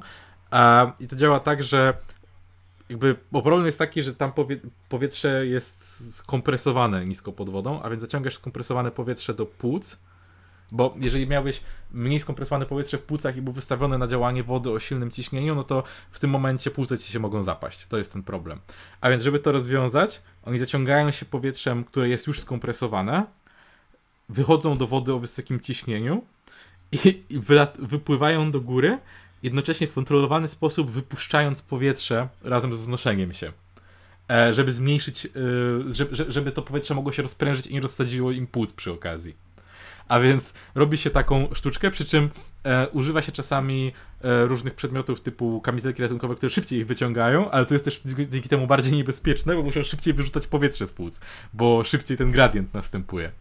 I 1.00 1.08
to 1.08 1.16
działa 1.16 1.40
tak, 1.40 1.64
że 1.64 1.94
jakby, 2.90 3.16
bo 3.32 3.42
problem 3.42 3.66
jest 3.66 3.80
taki, 3.80 4.02
że 4.02 4.16
tam 4.16 4.34
powie, 4.34 4.60
powietrze 4.90 5.48
jest 5.48 6.16
skompresowane 6.16 7.06
nisko 7.06 7.32
pod 7.32 7.50
wodą, 7.50 7.82
a 7.82 7.90
więc 7.90 8.02
zaciągasz 8.02 8.36
skompresowane 8.36 8.92
powietrze 8.92 9.34
do 9.34 9.46
płuc, 9.46 9.98
bo 10.72 10.96
jeżeli 10.98 11.28
miałbyś 11.28 11.62
mniej 11.92 12.20
skompresowane 12.20 12.66
powietrze 12.66 12.98
w 12.98 13.02
płucach 13.02 13.38
i 13.38 13.42
był 13.42 13.54
wystawione 13.54 13.98
na 13.98 14.08
działanie 14.08 14.44
wody 14.44 14.70
o 14.70 14.80
silnym 14.80 15.12
ciśnieniu, 15.12 15.56
no 15.56 15.64
to 15.64 15.84
w 16.12 16.20
tym 16.20 16.30
momencie 16.30 16.72
płuce 16.72 16.98
ci 16.98 17.12
się 17.12 17.20
mogą 17.20 17.44
zapaść. 17.44 17.88
To 17.88 17.98
jest 17.98 18.14
ten 18.14 18.24
problem. 18.24 18.60
A 19.02 19.10
więc, 19.10 19.24
żeby 19.24 19.40
to 19.40 19.52
rozwiązać, 19.52 20.22
oni 20.44 20.60
zaciągają 20.60 21.12
się 21.12 21.26
powietrzem, 21.26 21.84
które 21.84 22.10
jest 22.10 22.28
już 22.28 22.40
skompresowane, 22.40 23.26
wychodzą 24.30 24.76
do 24.76 24.88
wody 24.88 25.14
o 25.14 25.20
wysokim 25.20 25.60
ciśnieniu 25.60 26.24
i, 26.92 27.24
i 27.30 27.40
wypływają 27.80 28.52
do 28.52 28.62
góry, 28.62 29.00
jednocześnie 29.44 29.88
w 29.88 29.94
kontrolowany 29.94 30.48
sposób 30.48 30.92
wypuszczając 30.92 31.62
powietrze 31.62 32.28
razem 32.44 32.74
z 32.74 32.80
wznoszeniem 32.80 33.34
się. 33.34 33.52
E, 34.32 34.54
żeby 34.54 34.72
zmniejszyć, 34.72 35.26
e, 35.26 35.30
żeby, 35.94 36.16
żeby 36.32 36.52
to 36.52 36.62
powietrze 36.62 36.96
mogło 36.96 37.12
się 37.12 37.22
rozprężyć 37.22 37.68
i 37.68 37.74
nie 37.74 37.82
rozsadziło 37.82 38.32
im 38.32 38.48
płuc 38.48 38.74
przy 38.74 38.92
okazji. 38.92 39.36
A 40.08 40.20
więc 40.20 40.54
robi 40.76 40.98
się 40.98 41.10
taką 41.10 41.48
sztuczkę, 41.54 41.92
przy 41.92 42.06
czym 42.06 42.30
e, 42.64 42.90
używa 42.90 43.22
się 43.22 43.32
czasami 43.32 43.92
e, 44.22 44.46
różnych 44.46 44.74
przedmiotów 44.76 45.22
typu 45.22 45.62
kamizelki 45.62 46.02
ratunkowe, 46.02 46.36
które 46.36 46.50
szybciej 46.50 46.80
ich 46.80 46.88
wyciągają, 46.88 47.52
ale 47.52 47.66
to 47.66 47.74
jest 47.74 47.86
też 47.86 48.02
dzięki 48.30 48.50
temu 48.50 48.68
bardziej 48.68 48.94
niebezpieczne, 48.94 49.56
bo 49.56 49.64
muszą 49.64 49.84
szybciej 49.84 50.14
wyrzucać 50.14 50.48
powietrze 50.48 50.88
z 50.88 50.92
płuc, 50.92 51.22
bo 51.54 51.84
szybciej 51.84 52.18
ten 52.18 52.32
gradient 52.32 52.74
następuje. 52.74 53.32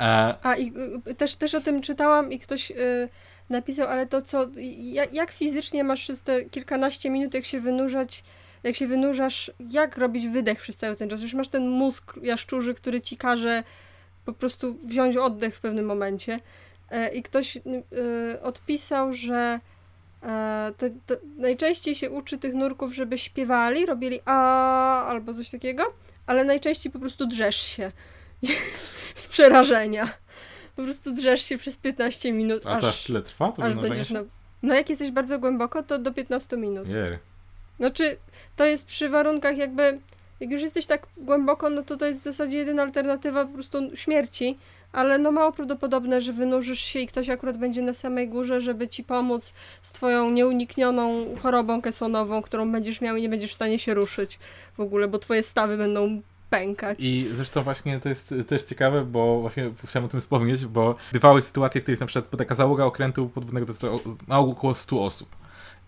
E... 0.00 0.34
A 0.42 0.56
i 0.56 0.72
y, 1.08 1.14
też, 1.14 1.36
też 1.36 1.54
o 1.54 1.60
tym 1.60 1.80
czytałam 1.80 2.32
i 2.32 2.38
ktoś 2.38 2.70
y, 2.70 3.08
napisał, 3.50 3.88
ale 3.88 4.06
to 4.06 4.22
co, 4.22 4.46
jak, 4.78 5.14
jak 5.14 5.30
fizycznie 5.30 5.84
masz 5.84 6.00
przez 6.00 6.22
te 6.22 6.44
kilkanaście 6.44 7.10
minut, 7.10 7.34
jak 7.34 7.44
się 7.44 7.60
wynurzać, 7.60 8.24
jak 8.62 8.76
się 8.76 8.86
wynurzasz, 8.86 9.50
jak 9.70 9.96
robić 9.96 10.28
wydech 10.28 10.60
przez 10.60 10.76
cały 10.76 10.96
ten 10.96 11.10
czas? 11.10 11.22
Już 11.22 11.34
masz 11.34 11.48
ten 11.48 11.68
mózg 11.68 12.14
jaszczurzy, 12.22 12.74
który 12.74 13.00
ci 13.00 13.16
każe 13.16 13.62
po 14.24 14.32
prostu 14.32 14.78
wziąć 14.84 15.16
oddech 15.16 15.56
w 15.56 15.60
pewnym 15.60 15.86
momencie. 15.86 16.40
E, 16.90 17.14
I 17.14 17.22
ktoś 17.22 17.56
y, 17.56 17.62
odpisał, 18.42 19.12
że 19.12 19.60
e, 20.22 20.72
to, 20.76 20.86
to 21.06 21.14
najczęściej 21.36 21.94
się 21.94 22.10
uczy 22.10 22.38
tych 22.38 22.54
nurków, 22.54 22.94
żeby 22.94 23.18
śpiewali, 23.18 23.86
robili 23.86 24.20
a 24.24 25.04
albo 25.06 25.34
coś 25.34 25.50
takiego, 25.50 25.82
ale 26.26 26.44
najczęściej 26.44 26.92
po 26.92 26.98
prostu 26.98 27.26
drzesz 27.26 27.56
się 27.56 27.92
z 29.14 29.26
przerażenia. 29.26 30.14
Po 30.76 30.82
prostu 30.82 31.12
drzesz 31.12 31.42
się 31.42 31.58
przez 31.58 31.76
15 31.76 32.32
minut. 32.32 32.66
A 32.66 32.70
aż, 32.70 32.80
to 32.80 32.88
aż 32.88 33.04
tyle 33.04 33.22
trwa? 33.22 33.52
To 33.52 33.62
aż 33.62 33.74
będziesz 33.74 34.10
na... 34.10 34.24
No 34.62 34.74
jak 34.74 34.90
jesteś 34.90 35.10
bardzo 35.10 35.38
głęboko, 35.38 35.82
to 35.82 35.98
do 35.98 36.12
15 36.12 36.56
minut. 36.56 36.88
Jer. 36.88 37.18
Znaczy, 37.76 38.16
to 38.56 38.64
jest 38.64 38.86
przy 38.86 39.08
warunkach 39.08 39.56
jakby, 39.56 39.98
jak 40.40 40.50
już 40.50 40.62
jesteś 40.62 40.86
tak 40.86 41.06
głęboko, 41.16 41.70
no 41.70 41.82
to 41.82 41.96
to 41.96 42.06
jest 42.06 42.20
w 42.20 42.24
zasadzie 42.24 42.58
jedyna 42.58 42.82
alternatywa 42.82 43.44
po 43.44 43.52
prostu 43.52 43.96
śmierci, 43.96 44.58
ale 44.92 45.18
no 45.18 45.32
mało 45.32 45.52
prawdopodobne, 45.52 46.20
że 46.20 46.32
wynurzysz 46.32 46.80
się 46.80 46.98
i 46.98 47.06
ktoś 47.06 47.28
akurat 47.28 47.56
będzie 47.56 47.82
na 47.82 47.94
samej 47.94 48.28
górze, 48.28 48.60
żeby 48.60 48.88
ci 48.88 49.04
pomóc 49.04 49.54
z 49.82 49.92
twoją 49.92 50.30
nieuniknioną 50.30 51.34
chorobą 51.42 51.82
kesonową, 51.82 52.42
którą 52.42 52.72
będziesz 52.72 53.00
miał 53.00 53.16
i 53.16 53.22
nie 53.22 53.28
będziesz 53.28 53.50
w 53.50 53.54
stanie 53.54 53.78
się 53.78 53.94
ruszyć 53.94 54.38
w 54.76 54.80
ogóle, 54.80 55.08
bo 55.08 55.18
twoje 55.18 55.42
stawy 55.42 55.76
będą 55.76 56.22
pękać. 56.50 56.98
I 57.00 57.28
zresztą 57.32 57.62
właśnie 57.62 58.00
to 58.00 58.08
jest 58.08 58.34
też 58.48 58.62
ciekawe, 58.62 59.04
bo 59.04 59.40
właśnie 59.40 59.70
chciałem 59.86 60.04
o 60.04 60.08
tym 60.08 60.20
wspomnieć, 60.20 60.66
bo 60.66 60.96
bywały 61.12 61.42
sytuacje, 61.42 61.80
w 61.80 61.84
których 61.84 62.00
na 62.00 62.06
przykład 62.06 62.36
taka 62.38 62.54
załoga 62.54 62.84
okrętu 62.84 63.28
podwodnego 63.28 63.66
to 63.66 63.92
jest 63.92 64.28
na 64.28 64.38
około 64.38 64.74
100 64.74 65.04
osób. 65.04 65.36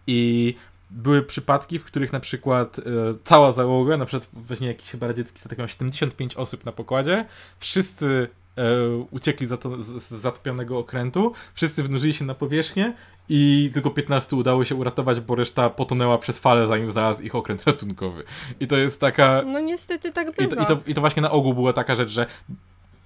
I 0.06 0.54
były 0.90 1.22
przypadki, 1.22 1.78
w 1.78 1.84
których 1.84 2.12
na 2.12 2.20
przykład 2.20 2.78
e, 2.78 2.82
cała 3.24 3.52
załoga, 3.52 3.96
na 3.96 4.06
przykład 4.06 4.28
właśnie 4.32 4.68
jakiś 4.68 4.90
chyba 4.90 5.06
radziecki 5.06 5.38
statek 5.38 5.58
miał 5.58 5.68
75 5.68 6.34
osób 6.34 6.64
na 6.64 6.72
pokładzie, 6.72 7.24
wszyscy 7.58 8.28
e, 8.60 8.96
uciekli 9.10 9.46
z, 9.46 9.62
z, 9.78 10.02
z 10.02 10.10
zatopionego 10.10 10.78
okrętu, 10.78 11.32
wszyscy 11.54 11.82
wynurzyli 11.82 12.12
się 12.12 12.24
na 12.24 12.34
powierzchnię 12.34 12.92
i 13.28 13.70
tylko 13.74 13.90
15 13.90 14.36
udało 14.36 14.64
się 14.64 14.74
uratować, 14.74 15.20
bo 15.20 15.34
reszta 15.34 15.70
potonęła 15.70 16.18
przez 16.18 16.38
falę, 16.38 16.66
zanim 16.66 16.90
znalazł 16.90 17.22
ich 17.22 17.34
okręt 17.34 17.64
ratunkowy. 17.66 18.24
I 18.60 18.66
to 18.66 18.76
jest 18.76 19.00
taka... 19.00 19.42
No 19.46 19.60
niestety 19.60 20.12
tak 20.12 20.36
bywa. 20.36 20.44
I 20.44 20.48
to, 20.48 20.62
i 20.62 20.66
to, 20.66 20.90
i 20.90 20.94
to 20.94 21.00
właśnie 21.00 21.22
na 21.22 21.30
ogół 21.30 21.54
była 21.54 21.72
taka 21.72 21.94
rzecz, 21.94 22.08
że 22.08 22.26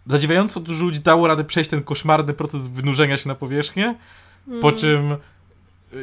zadziwiająco 0.07 0.61
dużo 0.61 0.85
ludzi 0.85 1.01
dało 1.01 1.29
radę 1.29 1.45
przejść 1.45 1.71
ten 1.71 1.83
koszmarny 1.83 2.35
proces 2.35 2.67
wynurzenia 2.67 3.17
się 3.17 3.29
na 3.29 3.35
powierzchnię, 3.35 3.95
mm. 4.49 4.61
po 4.61 4.73
czym 4.73 5.17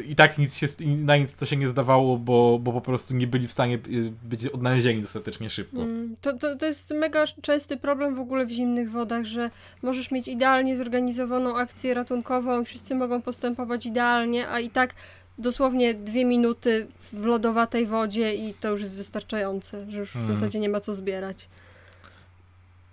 i 0.08 0.16
tak 0.16 0.38
nic 0.38 0.58
się, 0.58 0.68
na 0.80 1.18
nic 1.18 1.34
to 1.34 1.46
się 1.46 1.58
nie 1.58 1.68
zdawało, 1.68 2.18
bo, 2.18 2.60
bo 2.60 2.72
po 2.72 2.82
prostu 2.82 3.16
nie 3.16 3.28
byli 3.28 3.48
w 3.48 3.52
stanie 3.52 3.76
y, 3.76 4.12
być 4.24 4.48
odnalezieni 4.48 5.02
dostatecznie 5.02 5.50
szybko. 5.50 5.82
Mm, 5.82 6.16
to, 6.22 6.34
to, 6.34 6.56
to 6.56 6.66
jest 6.66 6.92
mega 6.92 7.26
częsty 7.42 7.78
problem 7.78 8.16
w 8.16 8.20
ogóle 8.20 8.46
w 8.46 8.52
zimnych 8.52 8.92
wodach, 8.92 9.26
że 9.26 9.52
możesz 9.82 10.12
mieć 10.12 10.28
idealnie 10.28 10.78
zorganizowaną 10.78 11.58
akcję 11.58 11.94
ratunkową 11.94 12.62
i 12.62 12.66
wszyscy 12.66 12.96
mogą 12.96 13.22
postępować 13.22 13.86
idealnie, 13.86 14.48
a 14.48 14.60
i 14.60 14.70
tak 14.70 14.96
dosłownie 15.38 15.94
dwie 15.94 16.26
minuty 16.26 16.88
w 17.14 17.26
lodowatej 17.26 17.86
wodzie 17.86 18.34
i 18.36 18.54
to 18.54 18.70
już 18.70 18.82
jest 18.82 18.96
wystarczające, 18.96 19.92
że 19.92 19.98
już 19.98 20.12
w 20.12 20.16
mm. 20.16 20.28
zasadzie 20.28 20.60
nie 20.60 20.70
ma 20.70 20.80
co 20.80 20.94
zbierać. 20.94 21.48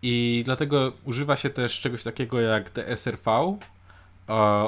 I 0.02 0.42
dlatego 0.44 0.92
używa 1.04 1.36
się 1.36 1.50
też 1.50 1.80
czegoś 1.80 2.02
takiego 2.02 2.40
jak 2.40 2.70
DSRV, 2.70 3.58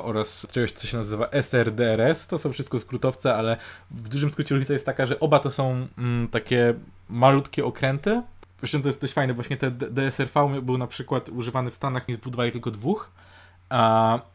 oraz 0.03 0.47
czegoś, 0.53 0.73
co 0.73 0.87
się 0.87 0.97
nazywa 0.97 1.29
SRDRS. 1.31 2.27
To 2.27 2.39
są 2.39 2.53
wszystko 2.53 2.81
skrótowce, 2.81 3.35
ale 3.35 3.57
w 3.91 4.09
dużym 4.09 4.33
skrócie 4.33 4.55
różnica 4.55 4.73
jest 4.73 4.87
taka, 4.87 5.07
że 5.07 5.21
oba 5.21 5.39
to 5.39 5.51
są 5.51 5.87
mm, 5.99 6.29
takie 6.29 6.75
malutkie 7.09 7.65
okręty. 7.65 8.23
Zresztą 8.59 8.83
to 8.83 8.89
jest 8.89 9.01
dość 9.01 9.13
fajne, 9.13 9.35
właśnie 9.35 9.57
te 9.57 9.71
DSRV 9.71 10.63
był 10.63 10.79
na 10.79 10.87
przykład 10.87 11.29
używany 11.29 11.71
w 11.71 11.75
Stanach, 11.75 12.09
nie 12.09 12.15
zbudowali 12.15 12.53
tylko 12.53 12.71
dwóch, 12.71 13.11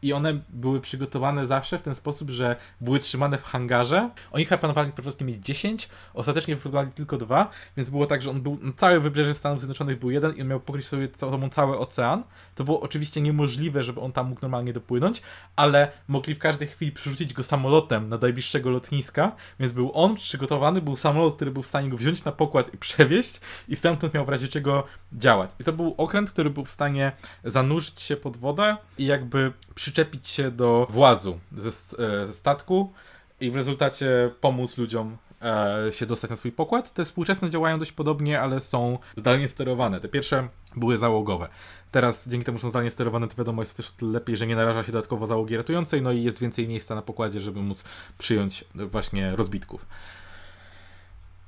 i 0.02 0.12
one 0.12 0.40
były 0.48 0.80
przygotowane 0.80 1.46
zawsze 1.46 1.78
w 1.78 1.82
ten 1.82 1.94
sposób, 1.94 2.30
że 2.30 2.56
były 2.80 2.98
trzymane 2.98 3.38
w 3.38 3.42
hangarze. 3.42 4.10
Oni 4.32 4.44
chyba 4.44 4.58
planowali 4.58 4.92
początkiem 4.92 5.28
mieć 5.28 5.44
10, 5.44 5.88
ostatecznie 6.14 6.54
wyprodukowali 6.56 6.92
tylko 6.92 7.16
dwa, 7.16 7.50
więc 7.76 7.90
było 7.90 8.06
tak, 8.06 8.22
że 8.22 8.30
on 8.30 8.42
był, 8.42 8.58
całe 8.76 9.00
wybrzeże 9.00 9.34
Stanów 9.34 9.60
Zjednoczonych 9.60 9.98
był 9.98 10.10
jeden 10.10 10.36
i 10.36 10.42
on 10.42 10.48
miał 10.48 10.60
pokryć 10.60 10.86
sobie 10.86 11.08
cały, 11.08 11.48
cały 11.48 11.78
ocean. 11.78 12.22
To 12.54 12.64
było 12.64 12.80
oczywiście 12.80 13.20
niemożliwe, 13.20 13.82
żeby 13.82 14.00
on 14.00 14.12
tam 14.12 14.28
mógł 14.28 14.42
normalnie 14.42 14.72
dopłynąć, 14.72 15.22
ale 15.56 15.92
mogli 16.08 16.34
w 16.34 16.38
każdej 16.38 16.68
chwili 16.68 16.92
przerzucić 16.92 17.32
go 17.32 17.44
samolotem 17.44 18.08
na 18.08 18.18
najbliższego 18.18 18.70
lotniska, 18.70 19.32
więc 19.60 19.72
był 19.72 19.90
on 19.94 20.14
przygotowany, 20.14 20.82
był 20.82 20.96
samolot, 20.96 21.36
który 21.36 21.50
był 21.50 21.62
w 21.62 21.66
stanie 21.66 21.88
go 21.88 21.96
wziąć 21.96 22.24
na 22.24 22.32
pokład 22.32 22.74
i 22.74 22.78
przewieźć 22.78 23.40
i 23.68 23.76
stamtąd 23.76 24.14
miał 24.14 24.24
w 24.24 24.28
razie 24.28 24.48
czego 24.48 24.84
działać. 25.12 25.50
I 25.60 25.64
to 25.64 25.72
był 25.72 25.94
okręt, 25.96 26.30
który 26.30 26.50
był 26.50 26.64
w 26.64 26.70
stanie 26.70 27.12
zanurzyć 27.44 28.00
się 28.00 28.16
pod 28.16 28.36
wodę 28.36 28.76
i 28.98 29.06
jak 29.06 29.25
jakby 29.26 29.52
przyczepić 29.74 30.28
się 30.28 30.50
do 30.50 30.86
włazu 30.90 31.38
ze, 31.58 31.68
e, 31.68 32.26
ze 32.26 32.32
statku 32.32 32.92
i 33.40 33.50
w 33.50 33.56
rezultacie 33.56 34.30
pomóc 34.40 34.78
ludziom 34.78 35.16
e, 35.42 35.92
się 35.92 36.06
dostać 36.06 36.30
na 36.30 36.36
swój 36.36 36.52
pokład. 36.52 36.94
Te 36.94 37.04
współczesne 37.04 37.50
działają 37.50 37.78
dość 37.78 37.92
podobnie, 37.92 38.40
ale 38.40 38.60
są 38.60 38.98
zdalnie 39.16 39.48
sterowane. 39.48 40.00
Te 40.00 40.08
pierwsze 40.08 40.48
były 40.76 40.98
załogowe. 40.98 41.48
Teraz 41.90 42.28
dzięki 42.28 42.44
temu, 42.46 42.58
są 42.58 42.70
zdalnie 42.70 42.90
sterowane, 42.90 43.28
to 43.28 43.36
wiadomo, 43.36 43.62
jest 43.62 43.76
też 43.76 43.92
lepiej, 44.02 44.36
że 44.36 44.46
nie 44.46 44.56
naraża 44.56 44.84
się 44.84 44.92
dodatkowo 44.92 45.26
załogi 45.26 45.56
ratującej, 45.56 46.02
no 46.02 46.12
i 46.12 46.22
jest 46.22 46.40
więcej 46.40 46.68
miejsca 46.68 46.94
na 46.94 47.02
pokładzie, 47.02 47.40
żeby 47.40 47.60
móc 47.62 47.84
przyjąć 48.18 48.64
właśnie 48.74 49.36
rozbitków. 49.36 49.86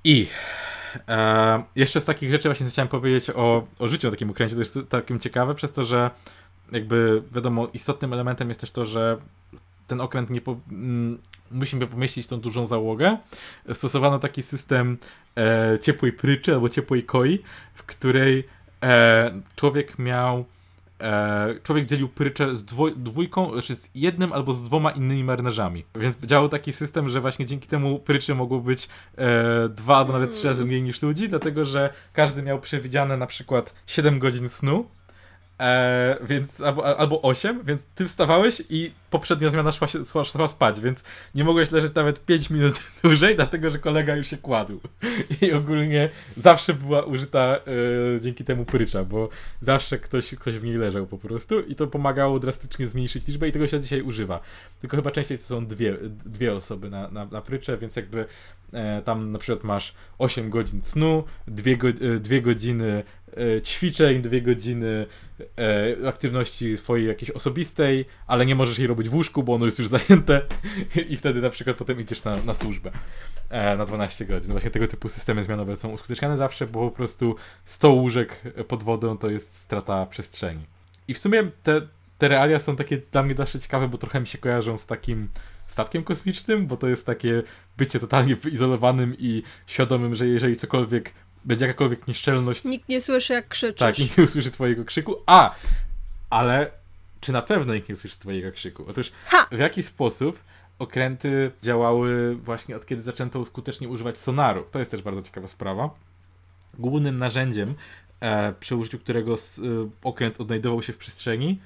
I 0.05 0.27
e, 1.09 1.63
jeszcze 1.77 2.01
z 2.01 2.05
takich 2.05 2.31
rzeczy 2.31 2.49
właśnie 2.49 2.67
chciałem 2.67 2.89
powiedzieć 2.89 3.31
o, 3.31 3.67
o 3.79 3.89
życiu 3.89 4.07
na 4.07 4.11
takim 4.11 4.31
ukręcie, 4.31 4.55
to 4.55 4.61
jest 4.61 4.79
takim 4.89 5.21
ciekawe, 5.21 5.55
przez 5.55 5.73
to, 5.73 5.85
że 5.85 6.11
jakby 6.73 7.23
wiadomo, 7.33 7.69
istotnym 7.73 8.13
elementem 8.13 8.49
jest 8.49 8.61
też 8.61 8.71
to, 8.71 8.85
że 8.85 9.19
ten 9.89 10.01
okręt 10.01 10.31
nie 10.31 10.41
po, 10.41 10.57
mm, 10.71 11.19
musimy 11.51 11.87
pomieścić 11.87 12.27
tą 12.27 12.41
dużą 12.41 12.67
załogę. 12.67 13.17
Stosowano 13.73 14.19
taki 14.19 14.43
system 14.43 14.99
e, 15.37 15.79
ciepłej 15.83 16.13
pryczy 16.13 16.55
albo 16.55 16.69
ciepłej 16.69 17.05
koi, 17.05 17.39
w 17.75 17.83
której 17.83 18.45
e, 18.83 19.41
człowiek 19.57 19.99
miał 19.99 20.45
e, 21.01 21.55
człowiek 21.63 21.87
dzielił 21.87 22.09
pryczę 22.09 22.57
z 22.57 22.65
dwoj, 22.65 22.93
dwójką, 22.97 23.53
znaczy 23.53 23.77
z 23.77 23.91
jednym 23.95 24.33
albo 24.33 24.53
z 24.53 24.63
dwoma 24.63 24.91
innymi 24.91 25.25
marynarzami. 25.25 25.85
Więc 25.95 26.17
działał 26.17 26.49
taki 26.49 26.73
system, 26.73 27.09
że 27.09 27.21
właśnie 27.21 27.47
dzięki 27.47 27.69
temu 27.69 27.99
pryczy 27.99 28.35
mogło 28.35 28.61
być 28.61 28.89
e, 29.19 29.69
dwa 29.69 29.97
albo 29.97 30.13
nawet 30.13 30.33
trzy 30.33 30.49
razy 30.49 30.65
mniej 30.65 30.83
niż 30.83 31.03
ludzi, 31.03 31.29
dlatego 31.29 31.65
że 31.65 31.93
każdy 32.13 32.43
miał 32.43 32.61
przewidziane 32.61 33.17
na 33.17 33.27
przykład 33.27 33.75
7 33.87 34.19
godzin 34.19 34.49
snu, 34.49 34.89
E, 35.61 36.17
więc 36.23 36.61
albo, 36.61 36.99
albo 36.99 37.23
8, 37.23 37.65
więc 37.65 37.87
ty 37.87 38.05
wstawałeś 38.05 38.63
i 38.71 38.93
poprzednia 39.11 39.49
zmiana 39.49 39.73
szła, 39.73 39.87
się, 39.87 40.05
szła, 40.05 40.25
szła 40.25 40.49
spać, 40.49 40.81
więc 40.81 41.05
nie 41.35 41.45
mogłeś 41.45 41.71
leżeć 41.71 41.95
nawet 41.95 42.25
5 42.25 42.51
minut 42.51 42.81
dłużej, 43.03 43.37
dlatego 43.37 43.71
że 43.71 43.79
kolega 43.79 44.17
już 44.17 44.27
się 44.27 44.37
kładł. 44.37 44.81
I 45.43 45.53
ogólnie 45.53 46.11
zawsze 46.37 46.75
była 46.75 47.03
użyta 47.03 47.57
e, 48.17 48.21
dzięki 48.21 48.45
temu 48.45 48.65
prycza, 48.65 49.05
bo 49.05 49.29
zawsze 49.61 49.99
ktoś, 49.99 50.35
ktoś 50.35 50.55
w 50.55 50.65
niej 50.65 50.77
leżał 50.77 51.07
po 51.07 51.19
prostu 51.19 51.61
i 51.61 51.75
to 51.75 51.87
pomagało 51.87 52.39
drastycznie 52.39 52.87
zmniejszyć 52.87 53.27
liczbę 53.27 53.49
i 53.49 53.53
tego 53.53 53.67
się 53.67 53.81
dzisiaj 53.81 54.03
używa. 54.03 54.41
Tylko 54.81 54.97
chyba 54.97 55.11
częściej 55.11 55.39
to 55.39 55.45
są 55.45 55.67
dwie, 55.67 55.97
dwie 56.27 56.55
osoby 56.55 56.91
na, 56.91 57.09
na, 57.11 57.27
na 57.27 57.41
pryczę, 57.41 57.79
więc 57.79 57.97
jakby 57.97 58.27
e, 58.73 59.03
tam 59.03 59.33
na 59.33 59.39
przykład 59.39 59.65
masz 59.65 59.95
8 60.19 60.51
godzin 60.51 60.83
snu, 60.85 61.25
2, 61.47 61.77
go, 61.77 61.89
2 62.21 62.37
e, 62.37 62.41
godziny 62.41 63.03
ćwiczeń, 63.65 64.23
dwie 64.23 64.43
godziny 64.43 65.07
e, 65.59 66.09
aktywności 66.09 66.77
swojej 66.77 67.07
jakiejś 67.07 67.31
osobistej, 67.31 68.05
ale 68.27 68.47
nie 68.47 68.55
możesz 68.55 68.79
jej 68.79 68.87
robić 68.87 69.09
w 69.09 69.15
łóżku, 69.15 69.43
bo 69.43 69.55
ono 69.55 69.65
jest 69.67 69.79
już 69.79 69.89
zajęte 69.89 70.43
i 71.11 71.17
wtedy 71.17 71.41
na 71.41 71.51
przykład 71.51 71.77
potem 71.77 72.01
idziesz 72.01 72.25
na, 72.25 72.37
na 72.37 72.55
służbę 72.55 72.91
e, 73.51 73.77
na 73.77 73.87
12 73.87 74.25
godzin. 74.25 74.51
Właśnie 74.51 74.71
tego 74.71 74.87
typu 74.87 75.09
systemy 75.09 75.43
zmianowe 75.43 75.77
są 75.77 75.89
uskuteczniane 75.89 76.37
zawsze, 76.37 76.67
bo 76.67 76.91
po 76.91 76.97
prostu 76.97 77.37
100 77.65 77.91
łóżek 77.91 78.43
pod 78.69 78.83
wodą 78.83 79.19
to 79.19 79.31
jest 79.31 79.57
strata 79.57 80.07
przestrzeni. 80.07 80.67
I 81.09 81.15
w 81.15 81.19
sumie 81.19 81.51
te, 81.63 81.81
te 82.19 82.29
realia 82.29 82.59
są 82.59 82.77
takie 82.77 82.99
dla 82.99 83.23
mnie 83.23 83.35
zawsze 83.35 83.61
ciekawe, 83.61 83.89
bo 83.89 83.99
trochę 83.99 84.21
mi 84.21 84.27
się 84.27 84.39
kojarzą 84.39 84.79
z 84.79 84.87
takim 84.87 85.29
statkiem 85.67 86.05
kosmicznym, 86.05 86.67
bo 86.67 86.77
to 86.77 86.89
jest 86.89 87.07
takie 87.07 87.43
bycie 87.77 88.01
totalnie 88.01 88.37
wyizolowanym 88.37 89.15
i 89.19 89.43
świadomym, 89.67 90.15
że 90.15 90.27
jeżeli 90.27 90.57
cokolwiek 90.57 91.15
będzie 91.49 91.67
jakakolwiek 91.67 92.09
nieszczelność. 92.09 92.65
Nikt 92.65 92.89
nie 92.89 93.01
słyszy, 93.01 93.33
jak 93.33 93.49
krzyczysz. 93.49 93.79
Tak, 93.79 93.99
nikt 93.99 94.19
nie 94.19 94.25
usłyszy 94.25 94.51
twojego 94.51 94.85
krzyku. 94.85 95.17
A! 95.27 95.55
Ale 96.31 96.71
czy 97.21 97.33
na 97.33 97.43
pewno 97.43 97.75
nikt 97.75 97.89
nie 97.89 97.95
usłyszy 97.95 98.19
twojego 98.19 98.53
krzyku? 98.53 98.85
Otóż 98.89 99.13
ha! 99.25 99.47
w 99.53 99.59
jaki 99.59 99.83
sposób 99.83 100.39
okręty 100.79 101.51
działały 101.63 102.37
właśnie 102.37 102.77
od 102.77 102.87
kiedy 102.87 103.03
zaczęto 103.03 103.45
skutecznie 103.45 103.89
używać 103.89 104.19
sonaru? 104.19 104.65
To 104.71 104.79
jest 104.79 104.91
też 104.91 105.03
bardzo 105.03 105.23
ciekawa 105.23 105.49
sprawa. 105.49 105.91
Głównym 106.79 107.19
narzędziem 107.19 107.75
e, 108.21 108.53
przy 108.61 108.77
użyciu 108.77 108.99
którego 108.99 109.35
s, 109.35 109.59
e, 109.59 109.63
okręt 110.03 110.41
odnajdował 110.41 110.83
się 110.83 110.93
w 110.93 110.99
przestrzeni, 110.99 111.61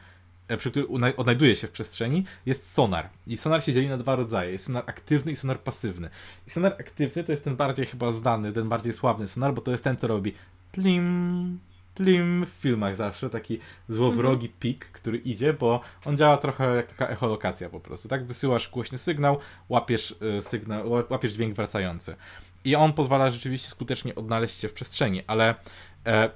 przy 0.57 0.70
którym 0.70 0.88
odnajduje 1.16 1.55
się 1.55 1.66
w 1.66 1.70
przestrzeni, 1.70 2.24
jest 2.46 2.72
sonar. 2.72 3.09
I 3.26 3.36
sonar 3.36 3.64
się 3.64 3.72
dzieli 3.72 3.88
na 3.88 3.98
dwa 3.98 4.16
rodzaje. 4.16 4.53
Jest 4.53 4.64
sonar 4.66 4.82
aktywny 4.86 5.32
i 5.32 5.36
sonar 5.36 5.61
pasywny. 5.61 6.11
I 6.46 6.50
sonar 6.50 6.72
aktywny 6.80 7.24
to 7.24 7.32
jest 7.32 7.44
ten 7.44 7.57
bardziej 7.57 7.86
chyba 7.86 8.12
znany, 8.12 8.53
ten 8.53 8.68
bardziej 8.68 8.92
sławny 8.92 9.28
sonar, 9.28 9.55
bo 9.55 9.62
to 9.62 9.70
jest 9.70 9.84
ten, 9.84 9.96
co 9.96 10.07
robi 10.07 10.34
plim, 10.72 11.59
plim 11.94 12.46
w 12.46 12.48
filmach 12.48 12.96
zawsze, 12.96 13.30
taki 13.30 13.59
złowrogi 13.88 14.48
pik, 14.48 14.84
który 14.84 15.18
idzie, 15.18 15.53
bo 15.53 15.80
on 16.05 16.16
działa 16.16 16.36
trochę 16.36 16.76
jak 16.76 16.86
taka 16.86 17.07
echolokacja 17.09 17.70
po 17.70 17.80
prostu. 17.80 18.09
Tak 18.09 18.24
wysyłasz 18.26 18.70
głośny 18.70 18.98
sygnał, 18.98 19.38
łapiesz 19.68 20.14
y, 20.38 20.42
sygnał, 20.42 20.88
ła- 20.90 21.11
łapiesz 21.11 21.32
dźwięk 21.32 21.57
wracający. 21.57 22.16
I 22.64 22.76
on 22.76 22.92
pozwala 22.92 23.30
rzeczywiście 23.30 23.68
skutecznie 23.68 24.14
odnaleźć 24.14 24.61
się 24.61 24.68
w 24.68 24.72
przestrzeni, 24.72 25.22
ale 25.26 25.55
e, 26.07 26.30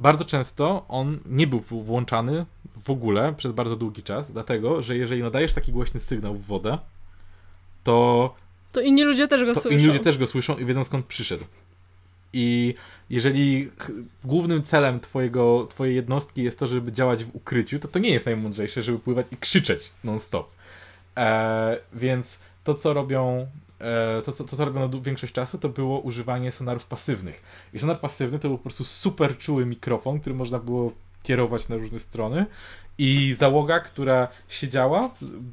bardzo 0.00 0.24
często 0.24 0.84
on 0.88 1.18
nie 1.26 1.46
był 1.46 1.60
włączany 1.60 2.46
w 2.84 2.90
ogóle 2.90 3.34
przez 3.36 3.52
bardzo 3.52 3.76
długi 3.76 4.02
czas, 4.02 4.32
dlatego, 4.32 4.82
że 4.82 4.96
jeżeli 4.96 5.22
nadajesz 5.22 5.52
taki 5.54 5.72
głośny 5.72 6.00
sygnał 6.00 6.34
w 6.34 6.46
wodę, 6.46 6.78
to 7.84 8.34
To 8.72 8.80
inni 8.80 9.02
ludzie 9.04 9.28
też 9.28 9.44
go 9.44 9.54
to 9.54 9.60
słyszą. 9.60 9.76
inni 9.76 9.86
ludzie 9.86 10.00
też 10.00 10.18
go 10.18 10.26
słyszą 10.26 10.56
i 10.58 10.64
wiedzą 10.64 10.84
skąd 10.84 11.06
przyszedł. 11.06 11.44
I 12.32 12.74
jeżeli 13.10 13.70
głównym 14.24 14.62
celem 14.62 15.00
twojego, 15.00 15.66
twojej 15.70 15.94
jednostki 15.96 16.42
jest 16.42 16.58
to, 16.58 16.66
żeby 16.66 16.92
działać 16.92 17.24
w 17.24 17.36
ukryciu, 17.36 17.78
to 17.78 17.88
to 17.88 17.98
nie 17.98 18.10
jest 18.10 18.26
najmądrzejsze, 18.26 18.82
żeby 18.82 18.98
pływać 18.98 19.26
i 19.32 19.36
krzyczeć 19.36 19.92
non-stop. 20.04 20.50
E, 21.16 21.78
więc 21.92 22.38
to, 22.64 22.74
co 22.74 22.92
robią, 22.94 23.46
to, 24.24 24.32
co, 24.32 24.44
to, 24.44 24.56
co 24.56 24.66
dłu- 24.66 25.02
większość 25.02 25.32
czasu, 25.32 25.58
to 25.58 25.68
było 25.68 26.00
używanie 26.00 26.52
sonarów 26.52 26.86
pasywnych. 26.86 27.42
I 27.72 27.78
sonar 27.78 28.00
pasywny 28.00 28.38
to 28.38 28.48
był 28.48 28.58
po 28.58 28.62
prostu 28.62 28.84
super 28.84 29.38
czuły 29.38 29.66
mikrofon, 29.66 30.20
który 30.20 30.34
można 30.34 30.58
było 30.58 30.92
kierować 31.22 31.68
na 31.68 31.76
różne 31.76 31.98
strony. 31.98 32.46
I 32.98 33.34
załoga, 33.38 33.80
która 33.80 34.28
siedziała, 34.48 35.10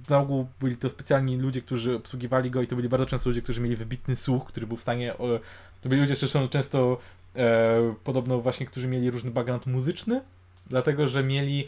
na 0.09 0.19
ogół 0.19 0.47
byli 0.59 0.77
to 0.77 0.89
specjalni 0.89 1.37
ludzie, 1.37 1.61
którzy 1.61 1.95
obsługiwali 1.95 2.51
go 2.51 2.61
i 2.61 2.67
to 2.67 2.75
byli 2.75 2.89
bardzo 2.89 3.05
często 3.05 3.29
ludzie, 3.29 3.41
którzy 3.41 3.61
mieli 3.61 3.75
wybitny 3.75 4.15
słuch, 4.15 4.45
który 4.45 4.67
był 4.67 4.77
w 4.77 4.81
stanie... 4.81 5.13
To 5.81 5.89
byli 5.89 6.01
ludzie 6.01 6.15
zresztą 6.15 6.47
często 6.47 6.97
e, 7.35 7.95
podobno 8.03 8.41
właśnie, 8.41 8.65
którzy 8.65 8.87
mieli 8.87 9.11
różny 9.11 9.31
background 9.31 9.65
muzyczny, 9.65 10.21
dlatego, 10.71 11.07
że 11.07 11.23
mieli 11.23 11.67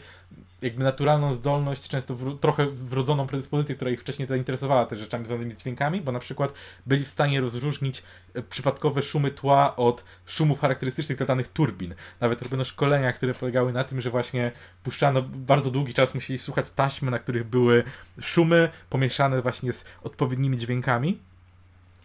jakby 0.62 0.84
naturalną 0.84 1.34
zdolność, 1.34 1.88
często 1.88 2.16
trochę 2.40 2.66
wrodzoną 2.66 3.26
predyspozycję, 3.26 3.74
która 3.74 3.90
ich 3.90 4.00
wcześniej 4.00 4.28
zainteresowała 4.28 4.86
też 4.86 4.98
rzeczami 4.98 5.24
związanymi 5.24 5.52
z 5.52 5.58
dźwiękami, 5.58 6.00
bo 6.00 6.12
na 6.12 6.18
przykład 6.18 6.54
byli 6.86 7.04
w 7.04 7.08
stanie 7.08 7.40
rozróżnić 7.40 8.02
e, 8.34 8.42
przypadkowe 8.42 9.02
szumy 9.02 9.30
tła 9.30 9.76
od 9.76 10.04
szumów 10.26 10.60
charakterystycznych 10.60 11.18
dla 11.18 11.26
danych 11.26 11.48
turbin. 11.48 11.94
Nawet 12.20 12.42
robiono 12.42 12.64
szkolenia, 12.64 13.12
które 13.12 13.34
polegały 13.34 13.72
na 13.72 13.84
tym, 13.84 14.00
że 14.00 14.10
właśnie 14.10 14.52
puszczano 14.82 15.22
bardzo 15.22 15.70
długi 15.70 15.94
czas, 15.94 16.14
musieli 16.14 16.38
słuchać 16.38 16.72
taśmy, 16.72 17.10
na 17.10 17.18
których 17.18 17.44
były 17.44 17.84
szumy 18.20 18.68
pomieszane 18.90 19.42
właśnie 19.42 19.72
z 19.72 19.84
odpowiednimi 20.02 20.58
dźwiękami. 20.58 21.18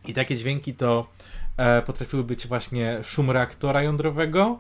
I 0.06 0.14
takie 0.14 0.38
dźwięki 0.38 0.74
to 0.74 1.08
e, 1.58 1.82
potrafiły 1.82 2.24
być 2.24 2.48
właśnie 2.48 3.00
szum 3.04 3.32
reaktora 3.32 3.84
jądrowego, 3.84 4.60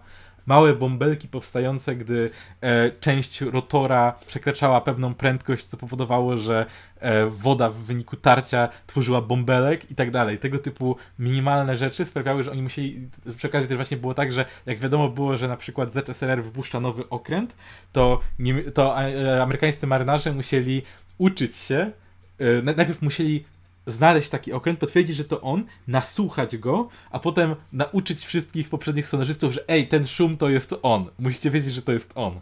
małe 0.50 0.76
bąbelki 0.76 1.28
powstające, 1.28 1.96
gdy 1.96 2.30
e, 2.62 2.92
część 2.92 3.42
rotora 3.42 4.14
przekraczała 4.28 4.82
pewną 4.82 5.14
prędkość, 5.14 5.66
co 5.66 5.78
powodowało, 5.78 6.38
że 6.38 6.66
e, 7.00 7.26
woda 7.26 7.70
w 7.70 7.76
wyniku 7.76 8.16
tarcia 8.18 8.70
tworzyła 8.88 9.22
bąbelek 9.22 9.92
i 9.92 9.96
tak 9.96 10.12
dalej. 10.12 10.38
Tego 10.38 10.60
typu 10.60 10.96
minimalne 11.20 11.78
rzeczy 11.78 12.06
sprawiały, 12.06 12.44
że 12.44 12.52
oni 12.52 12.62
musieli, 12.62 13.10
przy 13.38 13.48
okazji 13.48 13.68
też 13.68 13.78
właśnie 13.78 13.98
było 13.98 14.14
tak, 14.14 14.32
że 14.32 14.46
jak 14.66 14.80
wiadomo 14.80 15.10
było, 15.10 15.38
że 15.38 15.48
na 15.48 15.58
przykład 15.58 15.94
ZSRR 15.94 16.44
wypuszcza 16.44 16.80
nowy 16.80 17.10
okręt, 17.10 17.56
to, 17.92 18.20
nie, 18.40 18.64
to 18.64 19.02
e, 19.02 19.44
amerykańscy 19.44 19.88
marynarze 19.88 20.34
musieli 20.34 20.82
uczyć 21.18 21.56
się, 21.56 21.92
e, 22.40 22.62
na- 22.62 22.74
najpierw 22.74 23.02
musieli 23.02 23.46
znaleźć 23.92 24.30
taki 24.30 24.54
okręt, 24.54 24.80
potwierdzić, 24.80 25.16
że 25.16 25.24
to 25.24 25.42
on, 25.42 25.66
nasłuchać 25.88 26.58
go, 26.58 26.90
a 27.12 27.20
potem 27.20 27.56
nauczyć 27.74 28.26
wszystkich 28.26 28.70
poprzednich 28.70 29.08
sonarzystów, 29.08 29.54
że 29.54 29.70
ej, 29.70 29.88
ten 29.88 30.08
szum 30.08 30.38
to 30.38 30.50
jest 30.50 30.76
on. 30.82 31.06
Musicie 31.20 31.50
wiedzieć, 31.50 31.74
że 31.74 31.82
to 31.82 31.92
jest 31.92 32.12
on. 32.16 32.40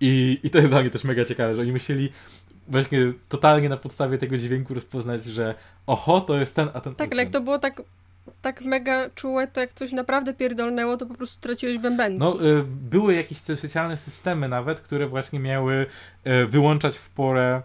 I, 0.00 0.40
I 0.42 0.50
to 0.50 0.58
jest 0.58 0.70
dla 0.70 0.80
mnie 0.80 0.90
też 0.90 1.04
mega 1.04 1.24
ciekawe, 1.24 1.56
że 1.56 1.62
oni 1.62 1.72
musieli 1.72 2.12
właśnie 2.68 3.12
totalnie 3.28 3.68
na 3.68 3.76
podstawie 3.76 4.18
tego 4.18 4.38
dźwięku 4.38 4.74
rozpoznać, 4.74 5.24
że 5.24 5.54
oho, 5.86 6.20
to 6.20 6.38
jest 6.38 6.56
ten, 6.56 6.68
a 6.74 6.80
ten 6.80 6.94
Tak, 6.94 7.12
ale 7.12 7.22
jak 7.22 7.32
to 7.32 7.40
było 7.40 7.58
tak, 7.58 7.82
tak 8.42 8.60
mega 8.60 9.10
czułe, 9.14 9.46
to 9.46 9.60
jak 9.60 9.72
coś 9.74 9.92
naprawdę 9.92 10.34
pierdolnęło, 10.34 10.96
to 10.96 11.06
po 11.06 11.14
prostu 11.14 11.40
traciłeś 11.40 11.78
bębenki. 11.78 12.18
No, 12.18 12.46
y, 12.46 12.64
były 12.64 13.14
jakieś 13.14 13.38
specjalne 13.38 13.96
systemy 13.96 14.48
nawet, 14.48 14.80
które 14.80 15.06
właśnie 15.06 15.40
miały 15.40 15.86
y, 16.26 16.46
wyłączać 16.46 16.96
w 16.96 17.10
porę 17.10 17.62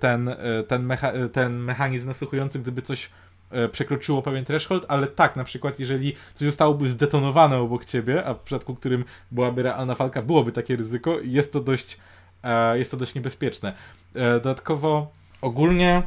ten, 0.00 0.28
y, 0.28 0.36
ten, 0.68 0.88
mecha- 0.88 1.24
y, 1.24 1.28
ten 1.28 1.58
mechanizm 1.58 2.06
nasłuchujący, 2.08 2.58
gdyby 2.58 2.82
coś 2.82 3.10
e, 3.50 3.68
przekroczyło 3.68 4.22
pewien 4.22 4.44
threshold, 4.44 4.84
ale 4.88 5.06
tak, 5.06 5.36
na 5.36 5.44
przykład 5.44 5.80
jeżeli 5.80 6.16
coś 6.34 6.46
zostałoby 6.46 6.90
zdetonowane 6.90 7.56
obok 7.58 7.84
ciebie, 7.84 8.24
a 8.24 8.34
w 8.34 8.38
przypadku 8.38 8.74
którym 8.74 9.04
byłaby 9.30 9.62
realna 9.62 9.94
walka, 9.94 10.22
byłoby 10.22 10.52
takie 10.52 10.76
ryzyko 10.76 11.18
jest 11.22 11.52
to 11.52 11.60
dość, 11.60 11.98
e, 12.42 12.78
jest 12.78 12.90
to 12.90 12.96
dość 12.96 13.14
niebezpieczne. 13.14 13.72
E, 14.14 14.32
dodatkowo 14.32 15.12
ogólnie 15.40 16.02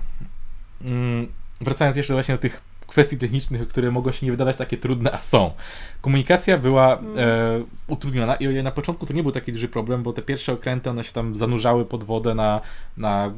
mm, 0.81 1.31
wracając 1.61 1.97
jeszcze 1.97 2.13
właśnie 2.13 2.35
do 2.35 2.41
tych 2.41 2.68
kwestii 2.89 3.17
technicznych, 3.17 3.67
które 3.67 3.91
mogą 3.91 4.11
się 4.11 4.25
nie 4.25 4.31
wydawać 4.31 4.57
takie 4.57 4.77
trudne, 4.77 5.11
a 5.11 5.17
są. 5.17 5.51
Komunikacja 6.01 6.57
była 6.57 6.99
Mm. 6.99 7.17
e, 7.17 7.63
utrudniona 7.87 8.35
i 8.35 8.63
na 8.63 8.71
początku 8.71 9.05
to 9.05 9.13
nie 9.13 9.23
był 9.23 9.31
taki 9.31 9.53
duży 9.53 9.67
problem, 9.67 10.03
bo 10.03 10.13
te 10.13 10.21
pierwsze 10.21 10.53
okręty, 10.53 10.89
one 10.89 11.03
się 11.03 11.11
tam 11.13 11.35
zanurzały 11.35 11.85
pod 11.85 12.03
wodę 12.03 12.35
na, 12.35 12.61
na 12.97 13.33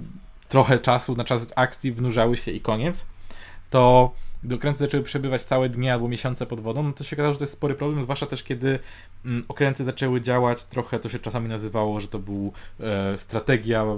trochę 0.49 0.79
czasu, 0.79 1.15
na 1.15 1.23
czas 1.23 1.47
akcji, 1.55 1.91
wnurzały 1.91 2.37
się 2.37 2.51
i 2.51 2.61
koniec, 2.61 3.05
to 3.69 4.11
gdy 4.43 4.55
okręty 4.55 4.79
zaczęły 4.79 5.03
przebywać 5.03 5.43
całe 5.43 5.69
dnie 5.69 5.93
albo 5.93 6.07
miesiące 6.07 6.45
pod 6.45 6.59
wodą, 6.59 6.83
no 6.83 6.93
to 6.93 7.03
się 7.03 7.15
okazało, 7.15 7.33
że 7.33 7.39
to 7.39 7.43
jest 7.43 7.53
spory 7.53 7.75
problem, 7.75 8.03
zwłaszcza 8.03 8.25
też 8.25 8.43
kiedy 8.43 8.79
mm, 9.25 9.43
okręty 9.47 9.83
zaczęły 9.83 10.21
działać 10.21 10.63
trochę, 10.63 10.99
to 10.99 11.09
się 11.09 11.19
czasami 11.19 11.49
nazywało, 11.49 11.99
że 11.99 12.07
to 12.07 12.19
był 12.19 12.53
e, 12.79 13.17
strategia 13.17 13.81
e, 13.83 13.97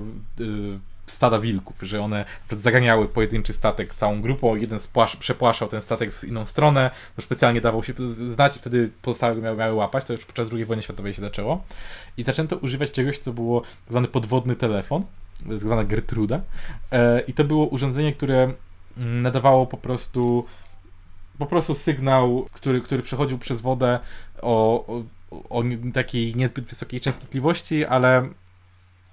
stada 1.07 1.39
wilków, 1.39 1.75
że 1.81 2.01
one 2.01 2.25
zaganiały 2.51 3.07
pojedynczy 3.07 3.53
statek 3.53 3.93
całą 3.93 4.21
grupą, 4.21 4.55
jeden 4.55 4.79
spłasz, 4.79 5.15
przepłaszał 5.15 5.67
ten 5.67 5.81
statek 5.81 6.13
w 6.13 6.23
inną 6.23 6.45
stronę, 6.45 6.91
bo 7.15 7.21
specjalnie 7.21 7.61
dawał 7.61 7.83
się 7.83 7.93
znać 8.27 8.55
i 8.55 8.59
wtedy 8.59 8.91
pozostałe 9.01 9.35
miały, 9.35 9.57
miały 9.57 9.73
łapać, 9.73 10.05
to 10.05 10.13
już 10.13 10.25
podczas 10.25 10.47
II 10.53 10.65
wojny 10.65 10.83
światowej 10.83 11.13
się 11.13 11.21
zaczęło. 11.21 11.63
I 12.17 12.23
zaczęto 12.23 12.57
używać 12.57 12.91
czegoś, 12.91 13.17
co 13.17 13.33
było 13.33 13.61
zwany 13.89 14.07
podwodny 14.07 14.55
telefon, 14.55 15.03
zwana 15.57 15.83
Gertruda 15.83 16.41
e, 16.91 17.19
i 17.19 17.33
to 17.33 17.43
było 17.43 17.65
urządzenie, 17.65 18.13
które 18.13 18.53
mm, 18.97 19.21
nadawało 19.21 19.67
po 19.67 19.77
prostu 19.77 20.45
po 21.37 21.45
prostu 21.45 21.75
sygnał, 21.75 22.47
który, 22.51 22.81
który 22.81 23.01
przechodził 23.01 23.37
przez 23.37 23.61
wodę 23.61 23.99
o, 24.41 24.85
o, 24.87 25.03
o 25.49 25.63
takiej 25.93 26.35
niezbyt 26.35 26.65
wysokiej 26.65 27.01
częstotliwości, 27.01 27.85
ale 27.85 28.29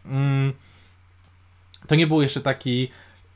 mm, 0.06 0.52
to 1.86 1.94
nie 1.94 2.06
był 2.06 2.22
jeszcze 2.22 2.40
taki 2.40 2.90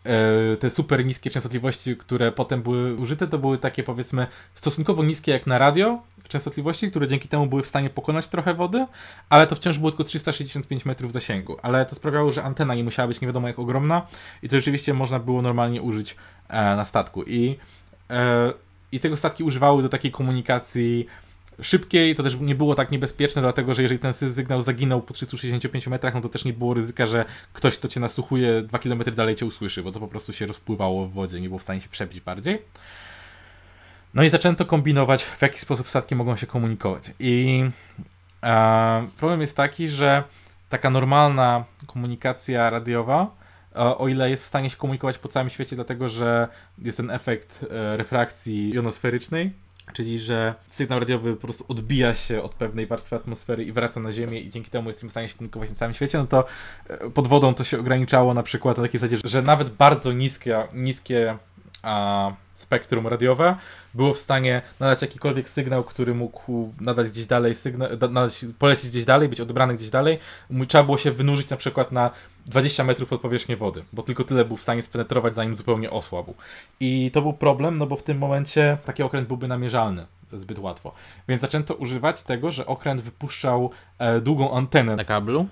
e, 0.05 0.57
te 0.57 0.71
super 0.71 1.07
niskie 1.07 1.31
częstotliwości, 1.31 1.97
które 1.97 2.33
potem 2.33 2.63
były 2.63 2.97
użyte, 2.97 3.27
to 3.27 3.39
były 3.39 3.59
takie 3.59 3.83
powiedzmy 3.83 4.27
stosunkowo 4.55 5.05
niskie 5.05 5.33
jak 5.33 5.47
na 5.47 5.59
radio 5.59 6.03
częstotliwości, 6.29 6.91
które 6.91 7.09
dzięki 7.09 7.29
temu 7.29 7.47
były 7.47 7.63
w 7.63 7.67
stanie 7.67 7.91
pokonać 7.91 8.29
trochę 8.29 8.55
wody, 8.55 8.87
ale 9.29 9.47
to 9.47 9.57
wciąż 9.57 9.79
było 9.79 9.91
tylko 9.91 10.05
365 10.05 10.85
metrów 10.85 11.13
zasięgu. 11.13 11.57
Ale 11.63 11.87
to 11.87 11.95
sprawiało, 11.95 12.33
że 12.33 12.43
antena 12.43 12.75
nie 12.75 12.85
musiała 12.85 13.09
być 13.09 13.21
nie 13.21 13.29
wiadomo 13.29 13.49
jak 13.49 13.59
ogromna 13.59 14.07
i 14.43 14.49
to 14.49 14.57
rzeczywiście 14.57 14.95
można 14.95 15.19
było 15.19 15.43
normalnie 15.43 15.83
użyć 15.83 16.17
e, 16.49 16.77
na 16.77 16.85
statku. 16.85 17.23
I, 17.23 17.59
e, 18.11 18.53
I 18.93 19.01
tego 19.01 19.17
statki 19.17 19.45
używały 19.45 19.83
do 19.83 19.89
takiej 19.89 20.11
komunikacji 20.11 21.07
szybkiej, 21.63 22.15
to 22.15 22.23
też 22.23 22.37
nie 22.41 22.55
było 22.55 22.75
tak 22.75 22.91
niebezpieczne, 22.91 23.43
dlatego 23.43 23.75
że 23.75 23.83
jeżeli 23.83 23.99
ten 24.01 24.15
sygnał 24.15 24.63
zaginął 24.63 25.03
po 25.03 25.15
365 25.15 25.87
metrach, 25.87 26.15
no 26.15 26.21
to 26.21 26.29
też 26.29 26.45
nie 26.45 26.53
było 26.53 26.75
ryzyka, 26.75 27.07
że 27.07 27.25
ktoś, 27.53 27.79
kto 27.79 27.89
cię 27.89 28.01
nasłuchuje 28.01 28.63
2 28.63 28.79
km 28.79 29.03
dalej 29.15 29.35
cię 29.35 29.47
usłyszy, 29.47 29.83
bo 29.83 29.93
to 29.93 30.01
po 30.01 30.09
prostu 30.09 30.33
się 30.33 30.47
rozpływało 30.47 31.07
w 31.07 31.13
wodzie, 31.13 31.41
nie 31.41 31.49
było 31.49 31.59
w 31.59 31.63
stanie 31.63 31.81
się 31.81 31.89
przebić 31.89 32.21
bardziej. 32.21 32.63
No 34.15 34.23
i 34.23 34.29
zaczęto 34.29 34.65
kombinować, 34.65 35.25
w 35.25 35.43
jaki 35.43 35.61
sposób 35.61 35.89
statki 35.89 36.15
mogą 36.15 36.37
się 36.37 36.47
komunikować. 36.47 37.13
I 37.19 37.65
e, 38.43 39.07
problem 39.17 39.41
jest 39.41 39.57
taki, 39.57 39.89
że 39.89 40.25
taka 40.69 40.91
normalna 40.91 41.65
komunikacja 41.87 42.71
radiowa, 42.71 43.31
e, 43.73 43.99
o 43.99 44.09
ile 44.09 44.31
jest 44.31 44.43
w 44.43 44.47
stanie 44.47 44.71
się 44.71 44.77
komunikować 44.77 45.19
po 45.19 45.29
całym 45.29 45.51
świecie, 45.51 45.77
dlatego 45.77 46.09
że 46.09 46.49
jest 46.79 46.97
ten 46.97 47.11
efekt 47.11 47.67
e, 47.71 47.97
refrakcji 47.97 48.73
jonosferycznej, 48.73 49.53
czyli 49.93 50.19
że 50.19 50.55
sygnał 50.71 51.01
radiowy 51.01 51.37
po 51.37 51.43
prostu 51.43 51.65
odbija 51.69 52.15
się 52.15 52.43
od 52.43 52.55
pewnej 52.55 52.87
warstwy 52.87 53.17
atmosfery 53.17 53.65
i 53.65 53.73
wraca 53.73 54.01
na 54.01 54.13
Ziemię 54.13 54.41
i 54.41 54.51
dzięki 54.51 54.71
temu 54.71 54.89
jesteśmy 54.89 55.09
w 55.09 55.13
stanie 55.13 55.29
się 55.29 55.35
komunikować 55.35 55.71
na 55.71 55.77
całym 55.77 55.95
świecie, 55.95 56.19
no 56.19 56.27
to 56.27 56.45
e, 56.89 57.11
pod 57.11 57.27
wodą 57.27 57.55
to 57.55 57.65
się 57.65 57.79
ograniczało 57.79 58.35
na 58.35 58.43
przykład 58.43 58.77
na 58.77 58.83
takiej 58.83 59.01
zasadzie, 59.01 59.17
że 59.25 59.43
nawet 59.43 59.71
bardzo 59.71 60.13
niskie, 60.13 60.69
niskie 60.75 61.39
a 61.85 62.33
spektrum 62.55 63.07
radiowe 63.07 63.57
było 63.95 64.15
w 64.15 64.19
stanie 64.19 64.63
nadać 64.81 65.03
jakikolwiek 65.03 65.51
sygnał, 65.51 65.85
który 65.85 66.15
mógł 66.15 66.71
nadać 66.81 67.09
gdzieś 67.09 67.27
dalej 67.27 67.55
sygnał, 67.55 67.89
nadać, 68.11 68.45
polecieć 68.59 68.91
gdzieś 68.91 69.05
dalej, 69.05 69.29
być 69.29 69.41
odebrany 69.41 69.75
gdzieś 69.75 69.91
dalej. 69.91 70.19
Trzeba 70.69 70.85
było 70.85 70.99
się 70.99 71.13
wynurzyć 71.13 71.51
na 71.51 71.57
przykład 71.57 71.93
na 71.93 72.11
20 72.47 72.85
metrów 72.85 73.13
od 73.13 73.21
powierzchni 73.21 73.57
wody, 73.57 73.85
bo 73.93 74.03
tylko 74.03 74.25
tyle 74.25 74.45
był 74.45 74.57
w 74.57 74.63
stanie 74.63 74.83
spenetrować, 74.83 75.35
zanim 75.35 75.55
zupełnie 75.55 75.91
osłabł. 75.91 76.35
I 76.81 77.11
to 77.11 77.23
był 77.23 77.33
problem, 77.33 77.79
no 77.79 77.87
bo 77.87 77.97
w 77.97 78.03
tym 78.03 78.19
momencie 78.19 78.79
taki 78.85 79.03
okręt 79.03 79.29
byłby 79.29 79.49
namierzalny 79.49 80.07
zbyt 80.33 80.59
łatwo. 80.59 80.93
Więc 81.29 81.43
zaczęto 81.43 81.75
używać 81.75 82.23
tego, 82.23 82.51
że 82.51 82.67
okręt 82.67 83.01
wypuszczał 83.01 83.71
e, 83.99 84.21
długą 84.21 84.57
antenę 84.57 84.97
na 84.97 85.05
kablu 85.05 85.47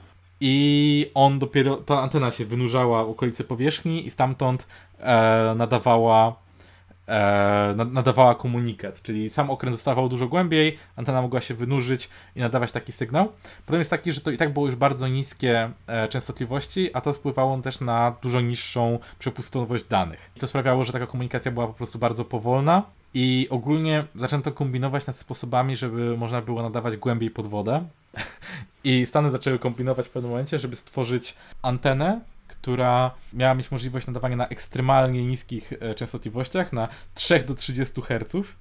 i 0.45 1.11
on 1.15 1.39
dopiero, 1.39 1.77
ta 1.77 2.03
antena 2.03 2.31
się 2.31 2.45
wynurzała 2.45 3.05
w 3.05 3.11
okolicy 3.11 3.45
powierzchni 3.45 4.07
i 4.07 4.11
stamtąd 4.11 4.67
e, 5.03 5.55
nadawała 5.57 6.37
e, 7.09 7.75
nadawała 7.91 8.35
komunikat, 8.35 9.03
czyli 9.03 9.31
sam 9.31 9.51
okręt 9.51 9.77
zostawał 9.77 10.09
dużo 10.09 10.29
głębiej, 10.29 10.79
antena 10.97 11.23
mogła 11.23 11.41
się 11.41 11.55
wynurzyć 11.55 12.11
i 12.37 12.41
nadawać 12.41 12.73
taki 12.73 12.93
sygnał. 12.93 13.33
Problem 13.67 13.81
jest 13.81 13.91
taki, 13.91 14.13
że 14.13 14.21
to 14.21 14.31
i 14.31 14.37
tak 14.37 14.53
było 14.53 14.67
już 14.67 14.77
bardzo 14.77 15.09
niskie 15.09 15.71
e, 15.87 16.09
częstotliwości, 16.09 16.91
a 16.95 17.01
to 17.01 17.13
wpływało 17.13 17.59
też 17.59 17.81
na 17.81 18.17
dużo 18.23 18.41
niższą 18.41 18.99
przepustowość 19.19 19.85
danych. 19.85 20.31
I 20.37 20.41
to 20.41 20.47
sprawiało, 20.47 20.85
że 20.85 20.93
taka 20.93 21.07
komunikacja 21.07 21.53
była 21.53 21.67
po 21.67 21.75
prostu 21.75 21.99
bardzo 21.99 22.25
powolna 22.25 22.83
i 23.15 23.47
ogólnie 23.51 24.05
zaczęto 24.15 24.53
kombinować 24.53 25.07
nad 25.07 25.17
sposobami, 25.17 25.77
żeby 25.77 26.17
można 26.17 26.43
było 26.43 26.63
nadawać 26.63 26.97
głębiej 26.97 27.31
pod 27.31 27.47
wodę. 27.47 27.85
I 28.85 29.07
Stany 29.07 29.31
zaczęły 29.31 29.59
kombinować 29.59 30.07
w 30.07 30.11
pewnym 30.11 30.31
momencie, 30.31 30.59
żeby 30.59 30.77
stworzyć 30.77 31.35
antenę, 31.63 32.21
która 32.63 33.11
miała 33.33 33.55
mieć 33.55 33.71
możliwość 33.71 34.07
nadawania 34.07 34.37
na 34.37 34.49
ekstremalnie 34.49 35.27
niskich 35.27 35.73
e, 35.81 35.95
częstotliwościach, 35.95 36.73
na 36.73 36.89
3 37.15 37.39
do 37.39 37.55
30 37.55 38.01
Hz. 38.03 38.55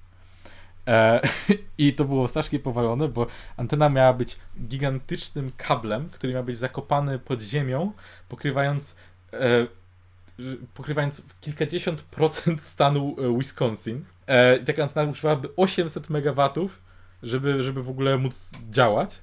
E, 0.86 1.20
I 1.78 1.92
to 1.92 2.04
było 2.04 2.28
strasznie 2.28 2.58
powalone, 2.58 3.08
bo 3.08 3.26
antena 3.56 3.88
miała 3.88 4.12
być 4.12 4.38
gigantycznym 4.66 5.50
kablem, 5.56 6.08
który 6.08 6.32
miał 6.32 6.44
być 6.44 6.58
zakopany 6.58 7.18
pod 7.18 7.40
ziemią, 7.40 7.92
pokrywając 8.28 8.96
e, 9.32 9.66
pokrywając 10.74 11.22
kilkadziesiąt 11.40 12.02
procent 12.02 12.62
stanu 12.72 13.16
Wisconsin. 13.38 14.04
I 14.62 14.64
taka 14.64 14.82
antena 14.82 15.10
używałaby 15.10 15.48
800 15.56 16.10
MW, 16.10 16.68
żeby, 17.22 17.62
żeby 17.62 17.82
w 17.82 17.90
ogóle 17.90 18.18
móc 18.18 18.50
działać. 18.70 19.18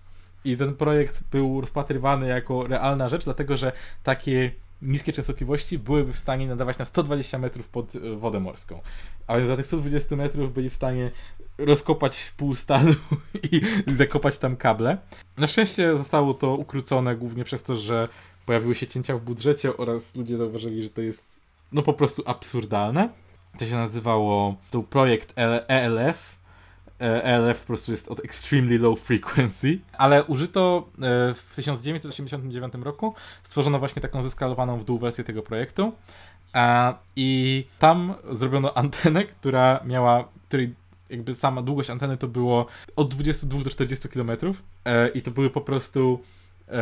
I 0.45 0.57
ten 0.57 0.75
projekt 0.75 1.23
był 1.31 1.61
rozpatrywany 1.61 2.27
jako 2.27 2.67
realna 2.67 3.09
rzecz, 3.09 3.25
dlatego 3.25 3.57
że 3.57 3.71
takie 4.03 4.51
niskie 4.81 5.13
częstotliwości 5.13 5.79
byłyby 5.79 6.13
w 6.13 6.17
stanie 6.17 6.47
nadawać 6.47 6.77
na 6.77 6.85
120 6.85 7.37
metrów 7.37 7.69
pod 7.69 7.95
e, 7.95 7.99
wodę 8.15 8.39
morską. 8.39 8.81
A 9.27 9.35
więc 9.35 9.47
za 9.47 9.57
tych 9.57 9.65
120 9.65 10.15
metrów 10.15 10.53
byli 10.53 10.69
w 10.69 10.73
stanie 10.73 11.11
rozkopać 11.57 12.33
pół 12.37 12.55
stanu 12.55 12.93
i 13.51 13.61
zakopać 13.87 14.37
tam 14.37 14.57
kable. 14.57 14.97
Na 15.37 15.47
szczęście 15.47 15.97
zostało 15.97 16.33
to 16.33 16.55
ukrócone 16.55 17.15
głównie 17.15 17.43
przez 17.43 17.63
to, 17.63 17.75
że 17.75 18.07
pojawiły 18.45 18.75
się 18.75 18.87
cięcia 18.87 19.17
w 19.17 19.21
budżecie 19.21 19.77
oraz 19.77 20.15
ludzie 20.15 20.37
zauważyli, 20.37 20.83
że 20.83 20.89
to 20.89 21.01
jest 21.01 21.39
no 21.71 21.81
po 21.81 21.93
prostu 21.93 22.23
absurdalne. 22.25 23.09
To 23.59 23.65
się 23.65 23.75
nazywało, 23.75 24.55
to 24.71 24.83
projekt 24.83 25.33
ELF. 25.67 26.38
ELF 26.99 27.61
po 27.61 27.67
prostu 27.67 27.91
jest 27.91 28.09
od 28.09 28.25
Extremely 28.25 28.79
Low 28.79 28.99
Frequency, 28.99 29.79
ale 29.93 30.23
użyto 30.23 30.89
e, 30.95 31.33
w 31.33 31.55
1989 31.55 32.73
roku, 32.81 33.15
stworzono 33.43 33.79
właśnie 33.79 34.01
taką 34.01 34.23
zeskalowaną 34.23 34.79
w 34.79 34.83
dół 34.83 34.99
wersję 34.99 35.23
tego 35.23 35.41
projektu. 35.41 35.93
I 37.15 37.65
tam 37.79 38.13
zrobiono 38.31 38.77
antenę, 38.77 39.23
która 39.23 39.79
miała, 39.85 40.27
której 40.47 40.75
jakby 41.09 41.35
sama 41.35 41.61
długość 41.61 41.89
anteny 41.89 42.17
to 42.17 42.27
było 42.27 42.65
od 42.95 43.15
22 43.15 43.63
do 43.63 43.69
40 43.69 44.09
km 44.09 44.31
e, 44.85 45.07
i 45.09 45.21
to 45.21 45.31
były 45.31 45.49
po 45.49 45.61
prostu 45.61 46.23
e, 46.67 46.75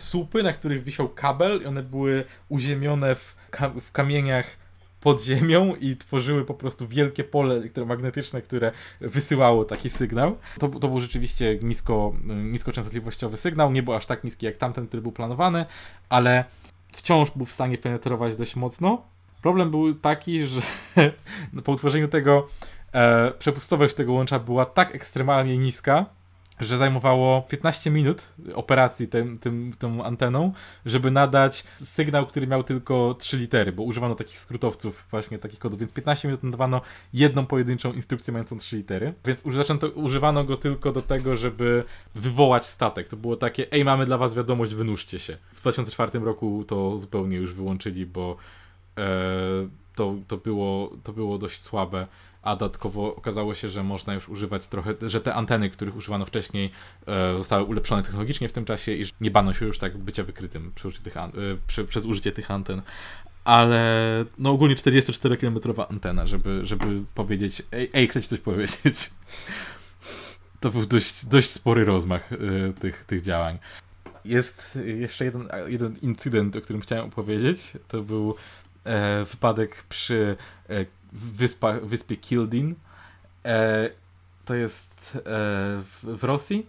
słupy, 0.00 0.42
na 0.42 0.52
których 0.52 0.84
wisiał 0.84 1.08
kabel 1.08 1.62
i 1.62 1.66
one 1.66 1.82
były 1.82 2.24
uziemione 2.48 3.14
w, 3.14 3.36
w 3.80 3.92
kamieniach 3.92 4.46
pod 5.04 5.22
ziemią 5.22 5.74
i 5.74 5.96
tworzyły 5.96 6.44
po 6.44 6.54
prostu 6.54 6.88
wielkie 6.88 7.24
pole 7.24 7.54
elektromagnetyczne, 7.54 8.42
które 8.42 8.72
wysyłało 9.00 9.64
taki 9.64 9.90
sygnał. 9.90 10.36
To, 10.58 10.68
to 10.68 10.88
był 10.88 11.00
rzeczywiście 11.00 11.58
nisko, 11.62 12.12
niskoczęstotliwościowy 12.24 13.36
sygnał, 13.36 13.72
nie 13.72 13.82
był 13.82 13.94
aż 13.94 14.06
tak 14.06 14.24
niski 14.24 14.46
jak 14.46 14.56
tamten, 14.56 14.86
który 14.86 15.02
był 15.02 15.12
planowany, 15.12 15.64
ale 16.08 16.44
wciąż 16.92 17.30
był 17.30 17.46
w 17.46 17.50
stanie 17.50 17.78
penetrować 17.78 18.36
dość 18.36 18.56
mocno. 18.56 19.02
Problem 19.42 19.70
był 19.70 19.94
taki, 19.94 20.46
że 20.46 20.60
po 21.64 21.72
utworzeniu 21.72 22.08
tego 22.08 22.46
e, 22.92 23.30
przepustowość 23.38 23.94
tego 23.94 24.12
łącza 24.12 24.38
była 24.38 24.64
tak 24.64 24.94
ekstremalnie 24.94 25.58
niska, 25.58 26.06
że 26.60 26.78
zajmowało 26.78 27.42
15 27.42 27.90
minut 27.90 28.22
operacji 28.54 29.08
tym, 29.08 29.36
tym, 29.36 29.74
tą 29.78 30.04
anteną, 30.04 30.52
żeby 30.86 31.10
nadać 31.10 31.64
sygnał, 31.84 32.26
który 32.26 32.46
miał 32.46 32.64
tylko 32.64 33.16
3 33.18 33.36
litery, 33.36 33.72
bo 33.72 33.82
używano 33.82 34.14
takich 34.14 34.38
skrótowców, 34.38 35.06
właśnie 35.10 35.38
takich 35.38 35.58
kodów, 35.58 35.78
więc 35.78 35.92
15 35.92 36.28
minut 36.28 36.42
nadawano 36.42 36.80
jedną 37.12 37.46
pojedynczą 37.46 37.92
instrukcję 37.92 38.32
mającą 38.32 38.58
3 38.58 38.76
litery, 38.76 39.14
więc 39.24 39.42
zaczęto, 39.46 39.88
używano 39.88 40.44
go 40.44 40.56
tylko 40.56 40.92
do 40.92 41.02
tego, 41.02 41.36
żeby 41.36 41.84
wywołać 42.14 42.66
statek. 42.66 43.08
To 43.08 43.16
było 43.16 43.36
takie, 43.36 43.72
ej, 43.72 43.84
mamy 43.84 44.06
dla 44.06 44.18
was 44.18 44.34
wiadomość, 44.34 44.74
wynurzcie 44.74 45.18
się. 45.18 45.36
W 45.52 45.60
2004 45.60 46.18
roku 46.18 46.64
to 46.66 46.98
zupełnie 46.98 47.36
już 47.36 47.54
wyłączyli, 47.54 48.06
bo 48.06 48.36
e, 48.98 49.04
to, 49.94 50.14
to, 50.28 50.36
było, 50.36 50.90
to 51.02 51.12
było 51.12 51.38
dość 51.38 51.62
słabe 51.62 52.06
a 52.44 52.56
dodatkowo 52.56 53.16
okazało 53.16 53.54
się, 53.54 53.68
że 53.68 53.82
można 53.82 54.14
już 54.14 54.28
używać 54.28 54.66
trochę, 54.66 54.94
że 55.02 55.20
te 55.20 55.34
anteny, 55.34 55.70
których 55.70 55.96
używano 55.96 56.26
wcześniej, 56.26 56.70
e, 57.06 57.36
zostały 57.38 57.64
ulepszone 57.64 58.02
technologicznie 58.02 58.48
w 58.48 58.52
tym 58.52 58.64
czasie 58.64 58.92
i 58.92 59.04
nie 59.20 59.30
bano 59.30 59.54
się 59.54 59.66
już 59.66 59.78
tak 59.78 59.98
bycia 59.98 60.24
wykrytym 60.24 60.72
przy 60.74 60.92
tych, 60.92 61.16
e, 61.16 61.30
przy, 61.66 61.84
przez 61.84 62.04
użycie 62.04 62.32
tych 62.32 62.50
anten. 62.50 62.82
Ale 63.44 64.24
no 64.38 64.50
ogólnie 64.50 64.76
44-kilometrowa 64.76 65.86
antena, 65.90 66.26
żeby, 66.26 66.60
żeby 66.66 66.86
powiedzieć, 67.14 67.62
ej, 67.72 67.90
ej, 67.94 68.08
chcecie 68.08 68.28
coś 68.28 68.40
powiedzieć. 68.40 68.96
To 70.60 70.70
był 70.70 70.86
dość, 70.86 71.26
dość 71.26 71.50
spory 71.50 71.84
rozmach 71.84 72.32
e, 72.32 72.36
tych, 72.72 73.04
tych 73.04 73.20
działań. 73.20 73.58
Jest 74.24 74.78
jeszcze 74.84 75.24
jeden, 75.24 75.48
jeden 75.66 75.96
incydent, 76.02 76.56
o 76.56 76.60
którym 76.60 76.82
chciałem 76.82 77.04
opowiedzieć. 77.04 77.72
To 77.88 78.02
był 78.02 78.34
e, 78.84 79.24
wypadek 79.24 79.84
przy 79.88 80.36
e, 80.68 80.84
wyspa, 81.14 81.72
wyspie 81.82 82.16
Kildin. 82.16 82.74
E, 83.44 83.90
to 84.44 84.54
jest 84.54 85.16
e, 85.16 85.20
w, 85.80 86.00
w, 86.02 86.24
Rosji. 86.24 86.66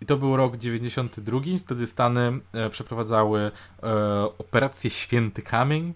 I 0.00 0.06
to 0.06 0.16
był 0.16 0.36
rok 0.36 0.56
92. 0.56 1.40
Wtedy 1.60 1.86
Stany 1.86 2.40
e, 2.52 2.70
przeprowadzały 2.70 3.40
e, 3.40 3.50
operację 4.38 4.90
Święty 4.90 5.42
Kamień, 5.42 5.94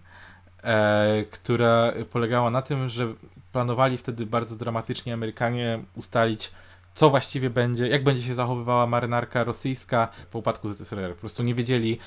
e, 0.63 1.25
która 1.31 1.93
polegała 2.11 2.51
na 2.51 2.63
tym, 2.63 2.89
że 2.89 3.15
planowali 3.53 3.99
wtedy 3.99 4.27
bardzo 4.27 4.57
dramatycznie 4.57 5.15
Amerykanie 5.15 5.83
ustalić, 5.97 6.51
co 6.95 7.11
właściwie 7.11 7.51
będzie, 7.51 7.89
jak 7.89 8.05
będzie 8.05 8.23
się 8.23 8.35
zachowywała 8.35 8.87
marynarka 8.87 9.45
rosyjska 9.45 10.09
po 10.31 10.39
upadku 10.39 10.73
ZSRR. 10.73 11.15
Po 11.15 11.21
prostu 11.21 11.43
nie 11.43 11.55
wiedzieli, 11.55 11.99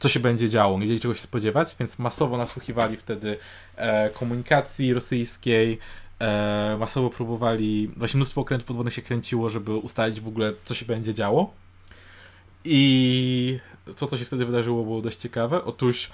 co 0.00 0.08
się 0.08 0.20
będzie 0.20 0.48
działo, 0.48 0.74
nie 0.78 0.80
wiedzieli 0.80 1.00
czego 1.00 1.14
się 1.14 1.22
spodziewać, 1.22 1.76
więc 1.78 1.98
masowo 1.98 2.36
nasłuchiwali 2.36 2.96
wtedy 2.96 3.38
e, 3.76 4.10
komunikacji 4.10 4.94
rosyjskiej, 4.94 5.78
e, 6.18 6.76
masowo 6.80 7.10
próbowali, 7.10 7.90
właśnie 7.96 8.18
mnóstwo 8.18 8.40
okrętów 8.40 8.66
podwodnych 8.66 8.94
się 8.94 9.02
kręciło, 9.02 9.50
żeby 9.50 9.76
ustalić 9.76 10.20
w 10.20 10.28
ogóle, 10.28 10.52
co 10.64 10.74
się 10.74 10.86
będzie 10.86 11.14
działo. 11.14 11.52
I 12.64 13.58
to, 13.96 14.06
co 14.06 14.16
się 14.16 14.24
wtedy 14.24 14.46
wydarzyło, 14.46 14.84
było 14.84 15.00
dość 15.00 15.18
ciekawe. 15.18 15.64
Otóż 15.64 16.10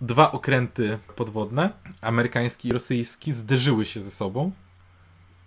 dwa 0.00 0.32
okręty 0.32 0.98
podwodne, 1.16 1.70
amerykański 2.00 2.68
i 2.68 2.72
rosyjski, 2.72 3.32
zderzyły 3.32 3.84
się 3.84 4.00
ze 4.00 4.10
sobą, 4.10 4.52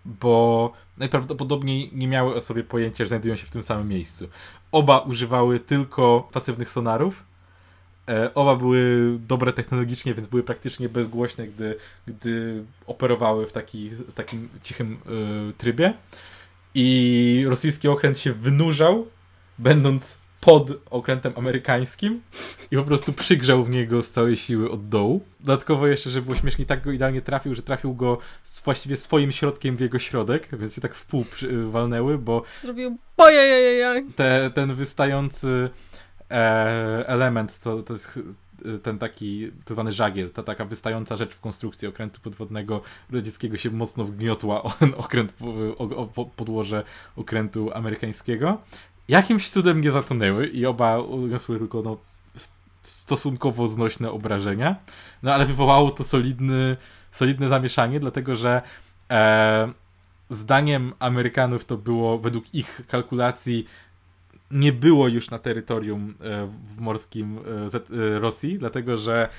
bo 0.06 0.74
najprawdopodobniej 0.98 1.90
nie 1.94 2.08
miały 2.08 2.36
o 2.36 2.42
sobie 2.42 2.64
pojęcia, 2.64 3.04
że 3.04 3.08
znajdują 3.08 3.36
się 3.36 3.48
w 3.48 3.52
tym 3.52 3.62
samym 3.64 3.88
miejscu. 3.88 4.28
Oba 4.72 5.00
używały 5.00 5.60
tylko 5.60 6.30
pasywnych 6.32 6.70
sonarów, 6.70 7.31
oba 8.36 8.56
były 8.56 9.12
dobre 9.28 9.54
technologicznie, 9.54 10.14
więc 10.14 10.28
były 10.28 10.44
praktycznie 10.44 10.90
bezgłośne, 10.90 11.48
gdy, 11.48 11.76
gdy 12.08 12.64
operowały 12.88 13.48
w, 13.48 13.52
taki, 13.52 13.90
w 13.90 14.14
takim 14.14 14.50
cichym 14.62 14.98
y, 15.50 15.54
trybie. 15.54 15.94
I 16.76 17.46
rosyjski 17.48 17.88
okręt 17.88 18.20
się 18.20 18.34
wynurzał, 18.34 19.08
będąc 19.60 20.22
pod 20.42 20.72
okrętem 20.90 21.34
amerykańskim 21.36 22.22
i 22.72 22.76
po 22.76 22.84
prostu 22.84 23.14
przygrzał 23.14 23.64
w 23.64 23.70
niego 23.70 24.02
z 24.02 24.10
całej 24.10 24.38
siły 24.38 24.72
od 24.72 24.90
dołu. 24.90 25.22
Dodatkowo 25.40 25.88
jeszcze, 25.88 26.10
żeby 26.10 26.26
było 26.26 26.36
śmiesznie, 26.36 26.66
tak 26.66 26.84
go 26.84 26.92
idealnie 26.92 27.22
trafił, 27.22 27.56
że 27.56 27.62
trafił 27.62 27.96
go 27.96 28.18
właściwie 28.64 28.98
swoim 28.98 29.32
środkiem 29.32 29.78
w 29.78 29.80
jego 29.80 30.00
środek, 30.00 30.48
więc 30.54 30.76
się 30.76 30.82
tak 30.82 30.96
w 30.96 31.06
pół 31.06 31.26
walnęły, 31.70 32.18
bo... 32.18 32.44
Zrobił 32.62 32.98
bojajajajaj. 33.18 34.06
Te, 34.16 34.52
ten 34.54 34.76
wystający 34.76 35.70
e, 36.11 36.11
element, 37.06 37.52
co 37.52 37.84
to 37.84 37.94
jest 37.94 38.20
y, 38.66 38.80
ten 38.80 39.00
taki 39.00 39.52
tak 39.66 39.74
zwany 39.74 39.92
żagiel, 39.92 40.30
ta 40.30 40.44
taka 40.44 40.66
wystająca 40.66 41.16
rzecz 41.16 41.36
w 41.36 41.40
konstrukcji 41.40 41.88
okrętu 41.88 42.22
podwodnego 42.22 42.82
radzieckiego 43.12 43.58
się 43.58 43.72
mocno 43.72 44.06
wgniotła 44.06 44.64
o 44.64 44.74
okręt, 44.98 45.34
o, 45.78 45.84
o 46.16 46.26
podłoże 46.26 46.84
okrętu 47.16 47.74
amerykańskiego. 47.74 48.62
Jakimś 49.08 49.50
cudem 49.50 49.82
nie 49.82 49.92
zatonęły 49.92 50.48
i 50.48 50.66
oba 50.66 51.00
uniosły 51.00 51.60
tylko 51.60 51.82
no, 51.82 51.98
stosunkowo 52.84 53.68
znośne 53.68 54.12
obrażenia, 54.12 54.76
no 55.24 55.34
ale 55.34 55.46
wywołało 55.46 55.92
to 55.92 56.04
solidny, 56.04 56.78
solidne 57.12 57.50
zamieszanie, 57.50 58.00
dlatego 58.00 58.36
że 58.36 58.62
e, 59.12 59.72
zdaniem 60.30 60.94
Amerykanów 61.00 61.66
to 61.66 61.78
było 61.78 62.20
według 62.20 62.56
ich 62.56 62.82
kalkulacji 62.88 63.66
nie 64.52 64.74
było 64.74 65.08
już 65.08 65.30
na 65.30 65.40
terytorium 65.40 66.16
e, 66.22 66.48
w 66.76 66.80
morskim 66.80 67.38
e, 67.38 67.96
e, 68.16 68.20
Rosji, 68.20 68.60
dlatego 68.60 68.98
że 68.98 69.30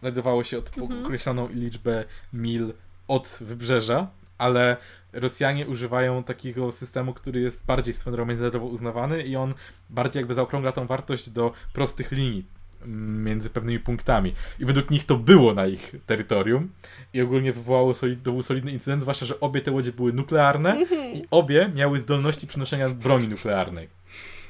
znajdowało 0.00 0.44
się 0.44 0.58
od 0.58 0.78
mhm. 0.78 1.04
określoną 1.04 1.48
liczbę 1.48 2.04
mil 2.32 2.72
od 3.08 3.38
wybrzeża, 3.40 4.06
ale 4.38 4.76
Rosjanie 5.12 5.66
używają 5.66 6.24
takiego 6.24 6.70
systemu, 6.70 7.14
który 7.14 7.40
jest 7.40 7.66
bardziej 7.66 7.94
międzynarodowo 8.26 8.66
uznawany 8.66 9.22
i 9.22 9.36
on 9.36 9.54
bardziej 9.90 10.20
jakby 10.20 10.34
zaokrągla 10.34 10.72
tą 10.72 10.86
wartość 10.86 11.30
do 11.30 11.52
prostych 11.72 12.12
linii 12.12 12.44
między 12.86 13.50
pewnymi 13.50 13.80
punktami. 13.80 14.34
I 14.60 14.64
według 14.64 14.90
nich 14.90 15.04
to 15.04 15.16
było 15.16 15.54
na 15.54 15.66
ich 15.66 15.94
terytorium 16.06 16.68
i 17.12 17.20
ogólnie 17.20 17.52
wywołało 17.52 17.94
solid, 17.94 18.22
to 18.22 18.32
był 18.32 18.42
solidny 18.42 18.72
incydent, 18.72 19.02
zwłaszcza, 19.02 19.26
że 19.26 19.40
obie 19.40 19.60
te 19.60 19.70
łodzie 19.70 19.92
były 19.92 20.12
nuklearne 20.12 20.74
mhm. 20.74 21.12
i 21.14 21.22
obie 21.30 21.70
miały 21.74 21.98
zdolności 21.98 22.46
przenoszenia 22.46 22.88
broni 22.88 23.28
nuklearnej. 23.28 23.99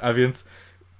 A 0.01 0.12
więc 0.12 0.44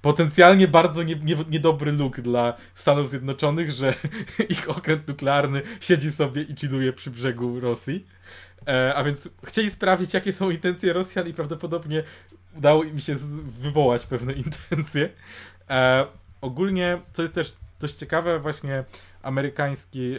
potencjalnie 0.01 0.67
bardzo 0.67 1.03
nie, 1.03 1.15
nie, 1.15 1.35
niedobry 1.49 1.91
look 1.91 2.21
dla 2.21 2.53
Stanów 2.75 3.09
Zjednoczonych, 3.09 3.71
że 3.71 3.93
ich 4.49 4.69
okręt 4.69 5.07
nuklearny 5.07 5.61
siedzi 5.79 6.11
sobie 6.11 6.41
i 6.41 6.55
chilluje 6.55 6.93
przy 6.93 7.11
brzegu 7.11 7.59
Rosji. 7.59 8.05
E, 8.67 8.95
a 8.95 9.03
więc 9.03 9.29
chcieli 9.45 9.69
sprawdzić, 9.69 10.13
jakie 10.13 10.33
są 10.33 10.49
intencje 10.49 10.93
Rosjan 10.93 11.27
i 11.27 11.33
prawdopodobnie 11.33 12.03
udało 12.57 12.83
im 12.83 12.99
się 12.99 13.15
wywołać 13.59 14.05
pewne 14.05 14.33
intencje. 14.33 15.09
E, 15.69 16.05
ogólnie, 16.41 17.01
co 17.13 17.21
jest 17.21 17.33
też 17.33 17.55
dość 17.79 17.93
ciekawe, 17.93 18.39
właśnie 18.39 18.83
amerykański, 19.23 20.15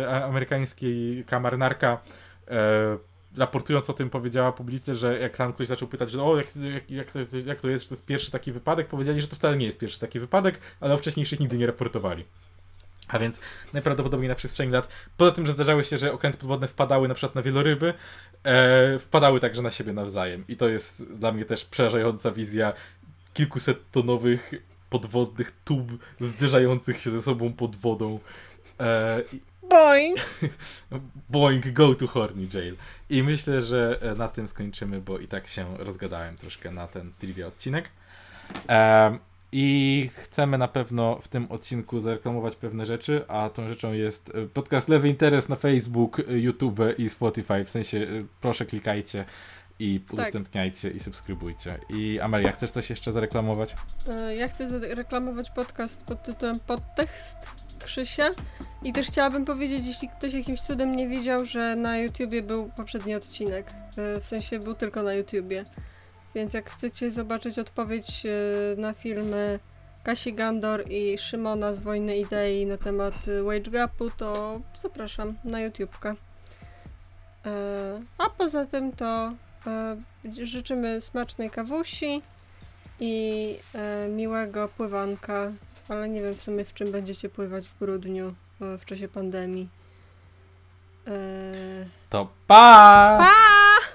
e, 0.00 0.24
amerykański 0.24 1.24
kamarnarka 1.26 1.98
e, 2.48 2.98
raportując 3.36 3.90
o 3.90 3.92
tym 3.92 4.10
powiedziała 4.10 4.52
publicy, 4.52 4.94
że 4.94 5.18
jak 5.18 5.36
tam 5.36 5.52
ktoś 5.52 5.66
zaczął 5.66 5.88
pytać, 5.88 6.10
że 6.10 6.22
o, 6.22 6.36
jak, 6.36 6.56
jak, 6.56 6.90
jak, 6.90 7.10
to, 7.10 7.18
jak 7.46 7.60
to 7.60 7.68
jest, 7.68 7.84
że 7.84 7.88
to 7.88 7.94
jest 7.94 8.06
pierwszy 8.06 8.30
taki 8.30 8.52
wypadek, 8.52 8.88
powiedzieli, 8.88 9.20
że 9.20 9.28
to 9.28 9.36
wcale 9.36 9.56
nie 9.56 9.66
jest 9.66 9.78
pierwszy 9.78 10.00
taki 10.00 10.20
wypadek, 10.20 10.58
ale 10.80 10.94
o 10.94 10.98
wcześniejszych 10.98 11.40
nigdy 11.40 11.58
nie 11.58 11.66
raportowali. 11.66 12.24
A 13.08 13.18
więc 13.18 13.40
najprawdopodobniej 13.72 14.28
na 14.28 14.34
przestrzeni 14.34 14.72
lat, 14.72 14.88
poza 15.16 15.32
tym, 15.32 15.46
że 15.46 15.52
zdarzały 15.52 15.84
się, 15.84 15.98
że 15.98 16.12
okręty 16.12 16.38
podwodne 16.38 16.68
wpadały 16.68 17.08
na 17.08 17.14
przykład 17.14 17.34
na 17.34 17.42
wieloryby, 17.42 17.94
e, 18.44 18.98
wpadały 18.98 19.40
także 19.40 19.62
na 19.62 19.70
siebie 19.70 19.92
nawzajem. 19.92 20.44
I 20.48 20.56
to 20.56 20.68
jest 20.68 21.04
dla 21.04 21.32
mnie 21.32 21.44
też 21.44 21.64
przerażająca 21.64 22.30
wizja 22.30 22.72
kilkuset 23.34 23.90
tonowych 23.90 24.54
podwodnych 24.90 25.52
tub 25.64 25.92
zderzających 26.20 27.00
się 27.00 27.10
ze 27.10 27.22
sobą 27.22 27.52
pod 27.52 27.76
wodą. 27.76 28.20
E, 28.80 29.22
Boing! 29.70 30.18
Boing, 31.30 31.72
go 31.72 31.94
to 31.94 32.06
horny 32.06 32.46
jail. 32.54 32.76
I 33.10 33.22
myślę, 33.22 33.60
że 33.60 33.98
e, 34.02 34.14
na 34.14 34.28
tym 34.28 34.48
skończymy, 34.48 35.00
bo 35.00 35.18
i 35.18 35.28
tak 35.28 35.46
się 35.46 35.76
rozgadałem 35.78 36.36
troszkę 36.36 36.70
na 36.70 36.86
ten 36.86 37.12
trivia 37.18 37.46
odcinek. 37.46 37.88
E, 38.68 39.18
I 39.52 40.10
chcemy 40.14 40.58
na 40.58 40.68
pewno 40.68 41.18
w 41.20 41.28
tym 41.28 41.46
odcinku 41.52 42.00
zareklamować 42.00 42.56
pewne 42.56 42.86
rzeczy, 42.86 43.24
a 43.28 43.50
tą 43.50 43.68
rzeczą 43.68 43.92
jest 43.92 44.32
e, 44.34 44.46
podcast 44.46 44.88
Lewy 44.88 45.08
Interes 45.08 45.48
na 45.48 45.56
Facebook, 45.56 46.22
YouTube 46.28 46.80
i 46.98 47.08
Spotify. 47.08 47.64
W 47.64 47.70
sensie 47.70 48.06
proszę 48.40 48.66
klikajcie 48.66 49.24
i 49.78 50.00
tak. 50.00 50.14
udostępniajcie 50.14 50.88
tak. 50.88 50.96
i 50.96 51.00
subskrybujcie. 51.00 51.78
I 51.88 52.20
Amelia, 52.20 52.52
chcesz 52.52 52.70
coś 52.70 52.90
jeszcze 52.90 53.12
zareklamować? 53.12 53.74
Ja 54.36 54.48
chcę 54.48 54.68
zareklamować 54.68 55.50
podcast 55.50 56.04
pod 56.04 56.22
tytułem 56.22 56.60
Podtekst 56.60 57.63
Krzysia. 57.84 58.30
I 58.84 58.92
też 58.92 59.06
chciałabym 59.06 59.44
powiedzieć, 59.44 59.86
jeśli 59.86 60.08
ktoś 60.08 60.34
jakimś 60.34 60.60
cudem 60.60 60.96
nie 60.96 61.08
wiedział, 61.08 61.44
że 61.44 61.76
na 61.76 61.98
YouTubie 61.98 62.42
był 62.42 62.70
poprzedni 62.76 63.14
odcinek. 63.14 63.66
E, 63.96 64.20
w 64.20 64.26
sensie 64.26 64.58
był 64.58 64.74
tylko 64.74 65.02
na 65.02 65.14
YouTubie. 65.14 65.64
Więc 66.34 66.54
jak 66.54 66.70
chcecie 66.70 67.10
zobaczyć 67.10 67.58
odpowiedź 67.58 68.26
e, 68.26 68.80
na 68.80 68.92
filmy 68.92 69.58
Kasi 70.04 70.32
Gandor 70.34 70.90
i 70.90 71.18
Szymona 71.18 71.72
z 71.72 71.80
Wojny 71.80 72.18
Idei 72.18 72.66
na 72.66 72.76
temat 72.76 73.14
wage 73.44 73.70
gapu, 73.70 74.10
to 74.10 74.60
zapraszam 74.78 75.34
na 75.44 75.60
YouTubkę. 75.60 76.14
E, 77.46 78.00
a 78.18 78.30
poza 78.30 78.66
tym 78.66 78.92
to 78.92 79.32
życzymy 80.42 81.00
smacznej 81.00 81.50
kawusi 81.50 82.22
i 83.00 83.56
miłego 84.08 84.68
pływanka 84.68 85.52
ale 85.88 86.08
nie 86.08 86.22
wiem 86.22 86.34
w 86.34 86.42
sumie 86.42 86.64
w 86.64 86.74
czym 86.74 86.92
będziecie 86.92 87.28
pływać 87.28 87.68
w 87.68 87.78
grudniu 87.78 88.34
w 88.60 88.84
czasie 88.84 89.08
pandemii. 89.08 89.68
Eee... 91.06 91.86
To 92.10 92.28
pa! 92.46 93.18
Pa! 93.18 93.93